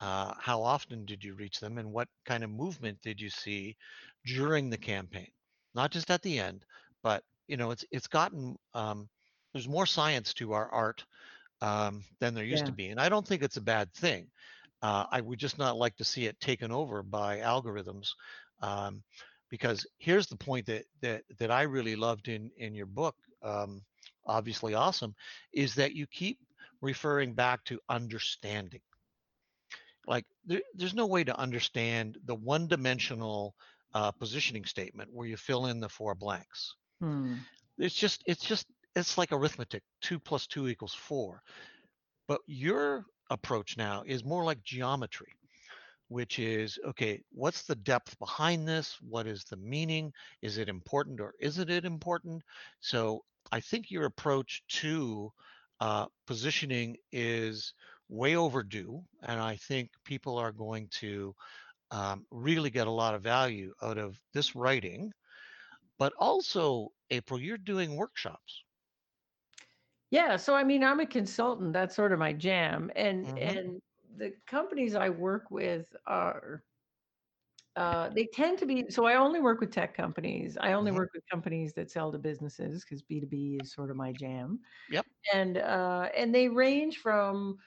uh, 0.00 0.32
how 0.38 0.62
often 0.62 1.04
did 1.04 1.22
you 1.24 1.34
reach 1.34 1.60
them, 1.60 1.78
and 1.78 1.92
what 1.92 2.08
kind 2.24 2.44
of 2.44 2.50
movement 2.50 2.98
did 3.02 3.20
you 3.20 3.30
see 3.30 3.76
during 4.24 4.70
the 4.70 4.78
campaign, 4.78 5.28
not 5.74 5.90
just 5.90 6.10
at 6.10 6.22
the 6.22 6.38
end, 6.38 6.64
but 7.02 7.22
you 7.46 7.56
know, 7.56 7.70
it's 7.70 7.84
it's 7.90 8.06
gotten 8.06 8.56
um, 8.74 9.08
there's 9.52 9.68
more 9.68 9.86
science 9.86 10.34
to 10.34 10.52
our 10.52 10.68
art 10.70 11.04
um, 11.60 12.04
than 12.20 12.34
there 12.34 12.44
used 12.44 12.66
to 12.66 12.72
be, 12.72 12.88
and 12.88 13.00
I 13.00 13.08
don't 13.08 13.26
think 13.26 13.42
it's 13.42 13.56
a 13.56 13.62
bad 13.62 13.92
thing. 13.94 14.28
Uh, 14.82 15.06
I 15.10 15.20
would 15.20 15.38
just 15.38 15.58
not 15.58 15.76
like 15.76 15.96
to 15.96 16.04
see 16.04 16.26
it 16.26 16.38
taken 16.40 16.70
over 16.70 17.02
by 17.02 17.38
algorithms, 17.38 18.10
um, 18.60 19.02
because 19.48 19.86
here's 19.98 20.26
the 20.26 20.36
point 20.36 20.66
that 20.66 20.84
that 21.00 21.22
that 21.38 21.50
I 21.50 21.62
really 21.62 21.96
loved 21.96 22.28
in 22.28 22.50
in 22.56 22.74
your 22.74 22.86
book. 22.86 23.16
Um, 23.42 23.82
obviously, 24.26 24.74
awesome, 24.74 25.14
is 25.52 25.74
that 25.76 25.94
you 25.94 26.06
keep 26.06 26.38
referring 26.80 27.34
back 27.34 27.64
to 27.64 27.80
understanding. 27.88 28.80
Like 30.06 30.24
there, 30.44 30.62
there's 30.74 30.94
no 30.94 31.06
way 31.06 31.24
to 31.24 31.38
understand 31.38 32.18
the 32.24 32.34
one-dimensional 32.34 33.54
uh, 33.94 34.10
positioning 34.12 34.64
statement 34.64 35.10
where 35.12 35.26
you 35.26 35.36
fill 35.36 35.66
in 35.66 35.80
the 35.80 35.88
four 35.88 36.14
blanks. 36.14 36.74
Hmm. 37.00 37.34
It's 37.78 37.94
just 37.94 38.22
it's 38.26 38.44
just 38.44 38.66
it's 38.94 39.18
like 39.18 39.32
arithmetic. 39.32 39.82
Two 40.00 40.18
plus 40.18 40.46
two 40.46 40.68
equals 40.68 40.94
four. 40.94 41.42
But 42.26 42.40
your 42.46 43.04
approach 43.30 43.76
now 43.76 44.02
is 44.06 44.24
more 44.24 44.44
like 44.44 44.62
geometry, 44.62 45.36
which 46.08 46.38
is 46.38 46.78
okay, 46.84 47.22
what's 47.32 47.62
the 47.62 47.76
depth 47.76 48.18
behind 48.18 48.66
this? 48.66 48.98
What 49.00 49.26
is 49.26 49.44
the 49.44 49.56
meaning? 49.56 50.12
Is 50.42 50.58
it 50.58 50.68
important 50.68 51.20
or 51.20 51.34
isn't 51.40 51.70
it 51.70 51.84
important? 51.84 52.42
So 52.80 53.24
I 53.52 53.60
think 53.60 53.90
your 53.90 54.04
approach 54.04 54.62
to 54.68 55.32
uh, 55.80 56.06
positioning 56.26 56.96
is 57.12 57.72
way 58.08 58.36
overdue. 58.36 59.02
And 59.22 59.40
I 59.40 59.56
think 59.56 59.90
people 60.04 60.36
are 60.38 60.52
going 60.52 60.88
to 60.92 61.34
um, 61.90 62.26
really 62.30 62.70
get 62.70 62.86
a 62.86 62.90
lot 62.92 63.14
of 63.14 63.22
value 63.22 63.74
out 63.82 63.98
of 63.98 64.20
this 64.32 64.54
writing. 64.54 65.12
But 65.98 66.14
also, 66.18 66.90
April, 67.10 67.40
you're 67.40 67.58
doing 67.58 67.96
workshops. 67.96 68.64
Yeah, 70.10 70.36
so 70.36 70.54
I 70.54 70.64
mean, 70.64 70.82
I'm 70.84 71.00
a 71.00 71.06
consultant. 71.06 71.72
That's 71.72 71.94
sort 71.94 72.12
of 72.12 72.18
my 72.18 72.32
jam. 72.32 72.90
And 72.96 73.28
hmm 73.28 73.38
and 73.38 73.80
the 74.16 74.32
companies 74.46 74.94
I 74.94 75.10
work 75.10 75.50
with 75.50 75.94
are 76.06 76.64
uh, 77.76 78.10
they 78.10 78.26
tend 78.32 78.58
to 78.58 78.66
be 78.66 78.90
so 78.90 79.04
I 79.04 79.14
only 79.14 79.40
work 79.40 79.60
with 79.60 79.70
tech 79.72 79.94
companies. 79.94 80.56
I 80.60 80.72
only 80.72 80.90
hmm 80.90 80.92
work 80.92 81.10
with 81.14 81.22
companies 81.30 81.74
that 81.74 81.90
sell 81.90 82.10
to 82.12 82.18
businesses 82.18 82.84
because 82.84 83.02
B2B 83.02 83.58
is 83.60 83.72
sort 83.72 83.90
of 83.90 83.96
my 83.96 84.12
jam. 84.12 84.60
Yep. 84.88 85.06
and 85.34 85.58
uh, 85.58 86.10
and 86.16 86.34
they 86.34 86.48
range 86.48 86.98
from 86.98 87.58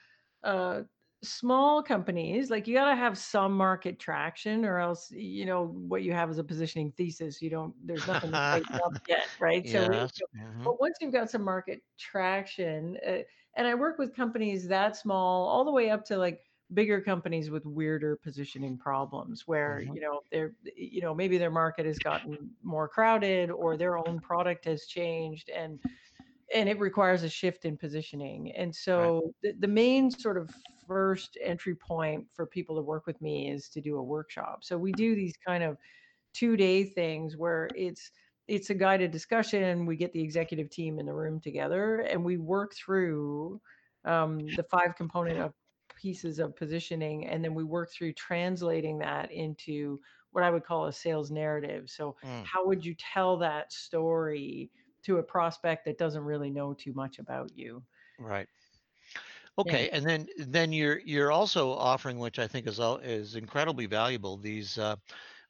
uh, 0.44 0.82
small 1.22 1.82
companies 1.84 2.50
like 2.50 2.66
you 2.66 2.74
got 2.74 2.90
to 2.90 2.96
have 2.96 3.16
some 3.16 3.52
market 3.52 4.00
traction 4.00 4.64
or 4.64 4.78
else 4.78 5.10
you 5.12 5.44
know 5.46 5.66
what 5.68 6.02
you 6.02 6.12
have 6.12 6.28
is 6.30 6.38
a 6.38 6.44
positioning 6.44 6.90
thesis 6.92 7.40
you 7.40 7.48
don't 7.48 7.74
there's 7.86 8.06
nothing 8.08 8.42
up 8.84 8.92
yet 9.06 9.28
right 9.38 9.68
so 9.68 9.86
we, 9.86 10.02
yes. 10.02 10.20
hmm 10.34 10.66
but 10.66 10.80
once 10.80 10.96
you've 11.00 11.12
got 11.12 11.30
some 11.30 11.42
market 11.42 11.82
traction 11.96 12.98
uh, 13.06 13.18
and 13.56 13.66
i 13.68 13.74
work 13.74 13.98
with 13.98 14.14
companies 14.14 14.66
that 14.68 14.96
small 14.96 15.46
all 15.48 15.64
the 15.64 15.70
way 15.72 15.90
up 15.90 16.04
to 16.04 16.16
like 16.16 16.50
bigger 16.74 17.00
companies 17.00 17.50
with 17.50 17.66
weirder 17.66 18.16
positioning 18.16 18.78
problems 18.78 19.46
where 19.46 19.82
hmm 19.82 19.94
you 19.94 20.00
know 20.00 20.22
they're 20.32 20.54
you 20.74 21.02
know 21.02 21.14
maybe 21.14 21.38
their 21.38 21.50
market 21.50 21.86
has 21.86 22.00
gotten 22.00 22.50
more 22.62 22.88
crowded 22.88 23.50
or 23.50 23.76
their 23.76 23.96
own 23.98 24.20
product 24.20 24.64
has 24.64 24.86
changed 24.86 25.50
and 25.50 25.80
and 26.54 26.68
it 26.68 26.78
requires 26.78 27.22
a 27.22 27.28
shift 27.28 27.64
in 27.64 27.76
positioning. 27.76 28.52
And 28.52 28.74
Right. 28.94 29.14
so 29.14 29.34
the, 29.42 29.52
the 29.52 29.68
main 29.68 30.10
sort 30.10 30.36
of 30.36 30.54
first 30.86 31.38
entry 31.42 31.74
point 31.76 32.30
for 32.32 32.46
people 32.46 32.76
to 32.76 32.82
work 32.82 33.06
with 33.06 33.20
me 33.20 33.50
is 33.50 33.68
to 33.70 33.80
do 33.80 33.96
a 33.96 34.02
workshop. 34.02 34.64
So 34.64 34.78
we 34.78 34.92
do 34.92 35.14
these 35.14 35.36
kind 35.46 35.62
of 35.64 35.78
two 36.32 36.56
day 36.56 36.84
things 36.84 37.36
where 37.36 37.72
it's 37.74 38.10
it's 38.48 38.70
a 38.70 38.74
guided 38.74 39.10
discussion. 39.12 39.86
We 39.86 39.96
get 39.96 40.12
the 40.12 40.22
executive 40.22 40.68
team 40.70 40.98
in 40.98 41.06
the 41.06 41.14
room 41.14 41.40
together 41.40 42.00
and 42.00 42.24
we 42.24 42.38
work 42.38 42.74
through 42.74 43.60
um, 44.04 44.54
the 44.54 44.64
five 44.64 44.96
component 44.96 45.38
of 45.38 45.54
pieces 45.94 46.38
of 46.38 46.56
positioning, 46.56 47.26
and 47.26 47.44
then 47.44 47.54
we 47.54 47.62
work 47.64 47.92
through 47.92 48.12
translating 48.14 48.98
that 48.98 49.30
into 49.30 50.00
what 50.30 50.42
I 50.42 50.50
would 50.50 50.64
call 50.64 50.86
a 50.86 50.92
sales 50.92 51.30
narrative. 51.30 51.88
So 51.90 52.16
Mm, 52.22 52.50
how 52.52 52.66
would 52.66 52.84
you 52.84 52.94
tell 52.94 53.36
that 53.38 53.72
story 53.72 54.70
to 55.02 55.18
a 55.18 55.22
prospect 55.22 55.84
that 55.84 55.98
doesn't 55.98 56.24
really 56.24 56.50
know 56.50 56.74
too 56.74 56.92
much 56.94 57.18
about 57.18 57.56
you? 57.56 57.84
right. 58.18 58.48
Yeah. 59.64 59.76
Okay. 59.76 59.90
And 59.90 60.06
then 60.06 60.28
then 60.38 60.72
you're 60.72 60.98
you're 61.00 61.30
also 61.32 61.72
offering, 61.72 62.18
which 62.18 62.38
I 62.38 62.48
think 62.48 62.66
is 62.66 62.80
al- 62.80 62.96
is 62.98 63.34
incredibly 63.34 63.86
valuable, 63.86 64.38
these 64.38 64.78
uh, 64.78 64.96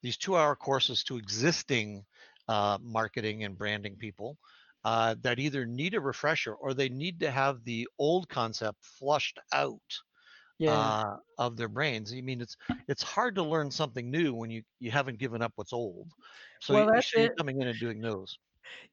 these 0.02 0.16
two 0.18 0.36
hour 0.36 0.56
courses 0.56 1.04
to 1.04 1.18
existing 1.18 2.04
uh, 2.48 2.78
marketing 2.82 3.44
and 3.44 3.58
branding 3.58 3.96
people 3.98 4.38
uh, 4.84 5.16
that 5.22 5.38
either 5.40 5.66
need 5.66 5.94
a 5.94 6.00
refresher 6.00 6.54
or 6.54 6.74
they 6.74 6.88
need 6.88 7.20
to 7.20 7.30
have 7.30 7.64
the 7.64 7.88
old 7.98 8.28
concept 8.28 8.84
flushed 8.84 9.38
out 9.52 9.82
Yeah. 10.58 10.92
uh, 10.92 11.16
of 11.38 11.56
their 11.56 11.68
brains. 11.68 12.12
I 12.14 12.20
mean, 12.22 12.40
it's 12.40 12.56
it's 12.88 13.02
hard 13.02 13.34
to 13.36 13.42
learn 13.44 13.70
something 13.70 14.10
new 14.10 14.34
when 14.34 14.50
you 14.50 14.62
you 14.80 14.90
haven't 14.92 15.18
given 15.18 15.42
up 15.42 15.52
what's 15.56 15.72
old. 15.72 16.12
So 16.60 16.72
Well, 16.72 16.88
you, 16.90 17.02
you're 17.16 17.30
it. 17.30 17.38
coming 17.38 17.60
in 17.60 17.68
and 17.68 17.80
doing 17.80 18.00
those. 18.00 18.38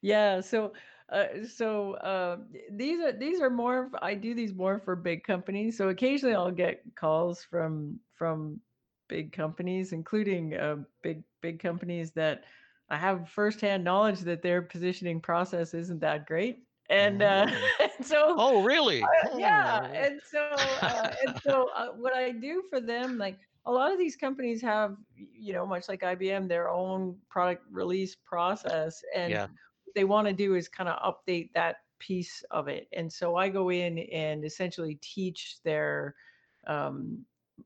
Yeah, 0.00 0.40
so 0.40 0.72
uh, 1.10 1.44
so 1.44 1.94
uh, 1.94 2.38
these 2.70 3.00
are 3.00 3.12
these 3.12 3.40
are 3.40 3.50
more 3.50 3.90
I 4.02 4.14
do 4.14 4.34
these 4.34 4.54
more 4.54 4.78
for 4.78 4.96
big 4.96 5.24
companies. 5.24 5.76
So 5.76 5.88
occasionally 5.88 6.34
I'll 6.34 6.52
get 6.52 6.94
calls 6.96 7.44
from 7.44 8.00
from 8.14 8.62
big 9.08 9.32
companies, 9.32 9.92
including 9.92 10.54
uh, 10.54 10.84
big 11.02 11.24
big 11.40 11.60
companies 11.60 12.12
that 12.12 12.44
I 12.88 12.96
have 12.98 13.28
firsthand 13.28 13.84
knowledge 13.84 14.20
that 14.20 14.42
their 14.42 14.62
positioning 14.62 15.20
process 15.20 15.74
isn't 15.74 16.00
that 16.00 16.26
great. 16.26 16.66
And 16.88 17.22
uh, 17.22 17.46
Mm. 17.48 17.70
and 17.80 18.06
so 18.06 18.36
Oh, 18.36 18.62
really? 18.62 19.02
Uh, 19.02 19.28
yeah, 19.38 19.80
Oh. 19.82 19.94
and 19.94 20.20
so, 20.22 20.40
uh, 20.84 21.10
and 21.22 21.36
so, 21.42 21.68
uh, 21.70 21.92
what 21.92 22.12
I 22.14 22.32
do 22.32 22.62
for 22.68 22.80
them, 22.80 23.18
like 23.18 23.40
a 23.66 23.72
lot 23.72 23.92
of 23.92 23.98
these 23.98 24.16
companies 24.16 24.60
have, 24.62 24.96
you 25.16 25.52
know, 25.52 25.66
much 25.66 25.88
like 25.88 26.02
IBM, 26.02 26.48
their 26.48 26.68
own 26.70 27.20
product 27.28 27.64
release 27.70 28.14
process, 28.14 29.02
and 29.14 29.30
yeah. 29.32 29.48
They 29.94 30.04
want 30.04 30.26
to 30.26 30.32
do 30.32 30.54
is 30.54 30.68
kind 30.68 30.88
of 30.88 31.14
update 31.14 31.50
that 31.54 31.76
piece 31.98 32.42
of 32.50 32.68
it. 32.68 32.88
And 32.92 33.12
so 33.12 33.36
I 33.36 33.48
go 33.48 33.70
in 33.70 33.98
and 33.98 34.44
essentially 34.44 34.98
teach 35.02 35.58
their, 35.64 36.14
um, 36.66 37.24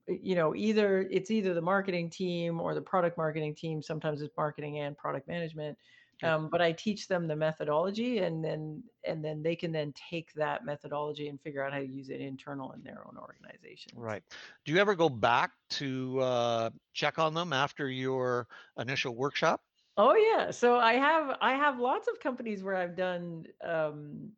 you 0.09 0.35
know, 0.35 0.55
either 0.55 1.07
it's 1.11 1.31
either 1.31 1.55
the 1.55 1.63
marketing 1.63 2.11
team 2.11 2.61
or 2.61 2.75
the 2.75 2.81
product 2.83 3.17
marketing 3.17 3.55
team. 3.55 3.83
Sometimes 3.83 4.23
it's 4.23 4.37
marketing 4.37 4.81
and 4.81 4.97
product 4.97 5.29
management 5.29 5.79
um, 6.23 6.49
but 6.51 6.63
I 6.63 6.73
teach 6.73 7.09
them 7.09 7.27
the 7.27 7.37
methodology, 7.37 8.19
and 8.19 8.45
then 8.45 8.83
and 9.07 9.25
then 9.25 9.43
they 9.43 9.57
can 9.57 9.73
then 9.73 9.93
take 10.11 10.33
that 10.35 10.65
methodology 10.65 11.29
and 11.29 11.41
figure 11.41 11.63
out 11.63 11.73
how 11.73 11.81
to 11.81 11.87
use 11.87 12.09
it 12.09 12.21
internal 12.21 12.73
in 12.73 12.83
their 12.83 13.05
own 13.07 13.17
organization. 13.19 13.93
Right. 13.95 14.23
Do 14.65 14.73
you 14.73 14.79
ever 14.79 14.95
go 14.95 15.09
back 15.09 15.53
to 15.71 16.21
uh, 16.21 16.71
check 16.93 17.19
on 17.19 17.35
them 17.35 17.53
after 17.53 17.89
your 17.91 18.47
initial 18.79 19.15
workshop? 19.15 19.61
Oh 19.97 20.15
yeah, 20.17 20.51
so 20.51 20.77
I 20.79 20.95
have 20.95 21.37
I 21.41 21.55
have 21.55 21.79
lots 21.79 22.09
of 22.09 22.19
companies 22.19 22.63
where 22.65 22.75
I've 22.75 22.97
done 22.97 23.47
um, 23.63 24.37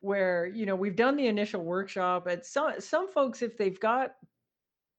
where 0.00 0.46
you 0.46 0.66
know 0.66 0.76
we've 0.76 0.96
done 0.96 1.16
the 1.16 1.26
initial 1.28 1.64
workshop. 1.64 2.28
At 2.28 2.46
some 2.46 2.80
some 2.80 3.08
folks, 3.12 3.42
if 3.42 3.58
they've 3.58 3.78
got 3.80 4.16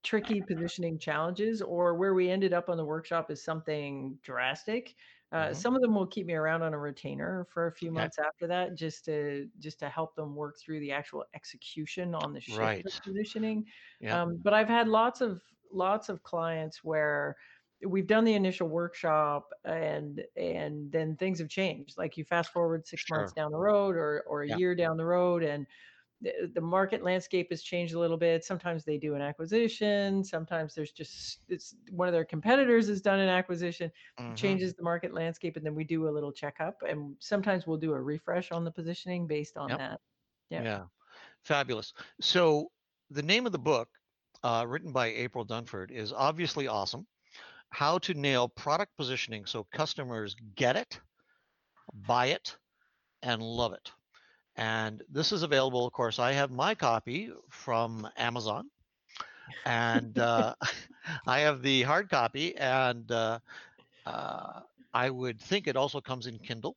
tricky 0.03 0.41
positioning 0.41 0.99
challenges 0.99 1.61
or 1.61 1.95
where 1.95 2.13
we 2.15 2.29
ended 2.31 2.53
up 2.53 2.69
on 2.69 2.77
the 2.77 2.85
workshop 2.85 3.31
is 3.31 3.43
something 3.43 4.19
drastic. 4.23 4.95
Uh, 5.33 5.53
hmm 5.53 5.53
some 5.53 5.75
of 5.75 5.81
them 5.81 5.95
will 5.95 6.07
keep 6.07 6.25
me 6.27 6.33
around 6.35 6.63
on 6.63 6.73
a 6.73 6.79
retainer 6.79 7.45
for 7.51 7.67
a 7.67 7.73
few 7.73 7.91
Okay. 7.95 8.07
months 8.09 8.19
after 8.19 8.47
that, 8.47 8.75
just 8.75 9.05
to 9.05 9.49
just 9.59 9.79
to 9.79 9.89
help 9.89 10.15
them 10.15 10.35
work 10.35 10.57
through 10.59 10.79
the 10.81 10.91
actual 10.91 11.25
execution 11.35 12.15
on 12.15 12.33
the 12.33 12.41
shift 12.41 12.75
Right. 12.77 12.87
positioning. 13.03 13.67
Yeah. 13.99 14.17
Um, 14.17 14.37
but 14.43 14.53
I've 14.53 14.69
had 14.69 14.87
lots 14.87 15.21
of 15.21 15.43
lots 15.71 16.09
of 16.09 16.23
clients 16.23 16.83
where 16.83 17.37
we've 17.85 18.07
done 18.07 18.23
the 18.25 18.33
initial 18.33 18.67
workshop 18.67 19.53
and 19.65 20.25
and 20.35 20.91
then 20.91 21.15
things 21.17 21.39
have 21.39 21.49
changed. 21.49 21.97
Like 21.97 22.17
you 22.17 22.25
fast 22.25 22.51
forward 22.51 22.87
six 22.87 23.07
months 23.09 23.33
down 23.33 23.51
the 23.51 23.57
road 23.59 23.95
or 23.95 24.23
or 24.27 24.43
a 24.43 24.47
Yeah. 24.47 24.59
year 24.59 24.75
down 24.75 24.97
the 24.97 25.05
road, 25.05 25.43
and 25.43 25.67
the, 26.21 26.51
the 26.53 26.61
market 26.61 27.03
landscape 27.03 27.49
has 27.51 27.63
changed 27.63 27.93
a 27.93 27.99
little 27.99 28.17
bit. 28.17 28.43
Sometimes 28.43 28.85
they 28.85 28.97
do 28.97 29.15
an 29.15 29.21
acquisition. 29.21 30.23
Sometimes 30.23 30.75
there's 30.75 30.91
just 30.91 31.45
it's 31.49 31.75
one 31.91 32.07
of 32.07 32.13
their 32.13 32.25
competitors 32.25 32.87
has 32.87 33.01
done 33.01 33.19
an 33.19 33.29
acquisition, 33.29 33.91
hmm 34.17 34.57
changes 34.57 34.73
the 34.73 34.83
market 34.83 35.13
landscape, 35.13 35.57
and 35.57 35.65
then 35.65 35.75
we 35.75 35.83
do 35.83 36.07
a 36.07 36.11
little 36.11 36.31
checkup. 36.31 36.81
And 36.87 37.15
sometimes 37.19 37.67
we'll 37.67 37.77
do 37.77 37.93
a 37.93 38.01
refresh 38.01 38.51
on 38.51 38.63
the 38.65 38.71
positioning 38.71 39.27
based 39.27 39.57
on 39.57 39.73
Yep. 39.73 39.77
that. 39.77 40.01
Yeah. 40.49 40.65
Yeah. 40.65 40.87
Fabulous. 41.43 41.93
So 42.21 42.71
the 43.09 43.23
name 43.23 43.45
of 43.47 43.53
the 43.53 43.59
book, 43.59 43.89
uh, 44.43 44.65
written 44.67 44.93
by 44.93 45.07
April 45.07 45.45
Dunford, 45.45 45.91
is 45.91 46.13
obviously 46.13 46.67
awesome. 46.67 47.07
How 47.69 47.97
to 47.99 48.13
nail 48.13 48.47
product 48.49 48.95
positioning 48.97 49.45
so 49.45 49.63
customers 49.73 50.35
get 50.55 50.75
it, 50.75 50.99
buy 51.93 52.27
it, 52.27 52.57
and 53.21 53.41
love 53.41 53.73
it. 53.73 53.91
And 54.55 55.03
this 55.09 55.31
is 55.31 55.43
available, 55.43 55.85
of 55.85 55.93
course. 55.93 56.19
I 56.19 56.33
have 56.33 56.51
my 56.51 56.75
copy 56.75 57.31
from 57.49 58.07
Amazon, 58.17 58.69
and 59.65 60.17
uh, 60.19 60.55
I 61.27 61.39
have 61.39 61.61
the 61.61 61.83
hard 61.83 62.09
copy, 62.09 62.55
and 62.55 63.09
uh, 63.11 63.39
uh, 64.05 64.61
I 64.93 65.09
would 65.09 65.39
think 65.39 65.67
it 65.67 65.75
also 65.75 66.01
comes 66.01 66.27
in 66.27 66.39
Kindle. 66.39 66.75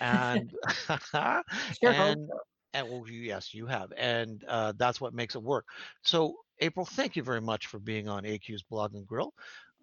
and 0.00 0.52
Sure 1.80 1.94
and 1.94 2.28
and 2.72 2.88
well, 2.88 3.04
yes, 3.08 3.54
you 3.54 3.66
have, 3.66 3.92
and 3.96 4.44
uh, 4.44 4.72
that's 4.76 5.00
what 5.00 5.14
makes 5.14 5.34
it 5.34 5.42
work. 5.42 5.66
So, 6.02 6.36
April, 6.60 6.86
thank 6.86 7.16
you 7.16 7.22
very 7.22 7.40
much 7.40 7.66
for 7.66 7.78
being 7.80 8.08
on 8.08 8.24
AQ's 8.24 8.62
Blog 8.62 8.94
and 8.94 9.06
Grill. 9.06 9.32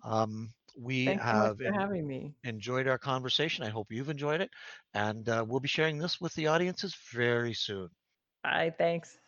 Um, 0.04 0.54
we 0.78 1.14
Thanks 1.14 1.26
so 1.30 1.36
much 1.36 1.52
have 1.52 1.62
en- 1.62 1.90
enjoyed 2.44 2.88
our 2.88 2.98
conversation. 3.00 3.66
I 3.66 3.70
hope 3.70 3.92
you've 3.92 4.10
enjoyed 4.10 4.42
it, 4.42 4.52
and 4.94 5.28
uh, 5.30 5.44
we'll 5.48 5.60
be 5.60 5.68
sharing 5.68 5.98
this 5.98 6.22
with 6.22 6.34
the 6.36 6.48
audiences 6.48 6.96
very 7.14 7.54
soon. 7.54 7.90
Bye, 8.44 8.74
thanks. 8.78 9.20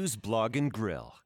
AQ's 0.00 0.16
Blog 0.16 0.56
and 0.56 0.72
Grill. 0.72 1.19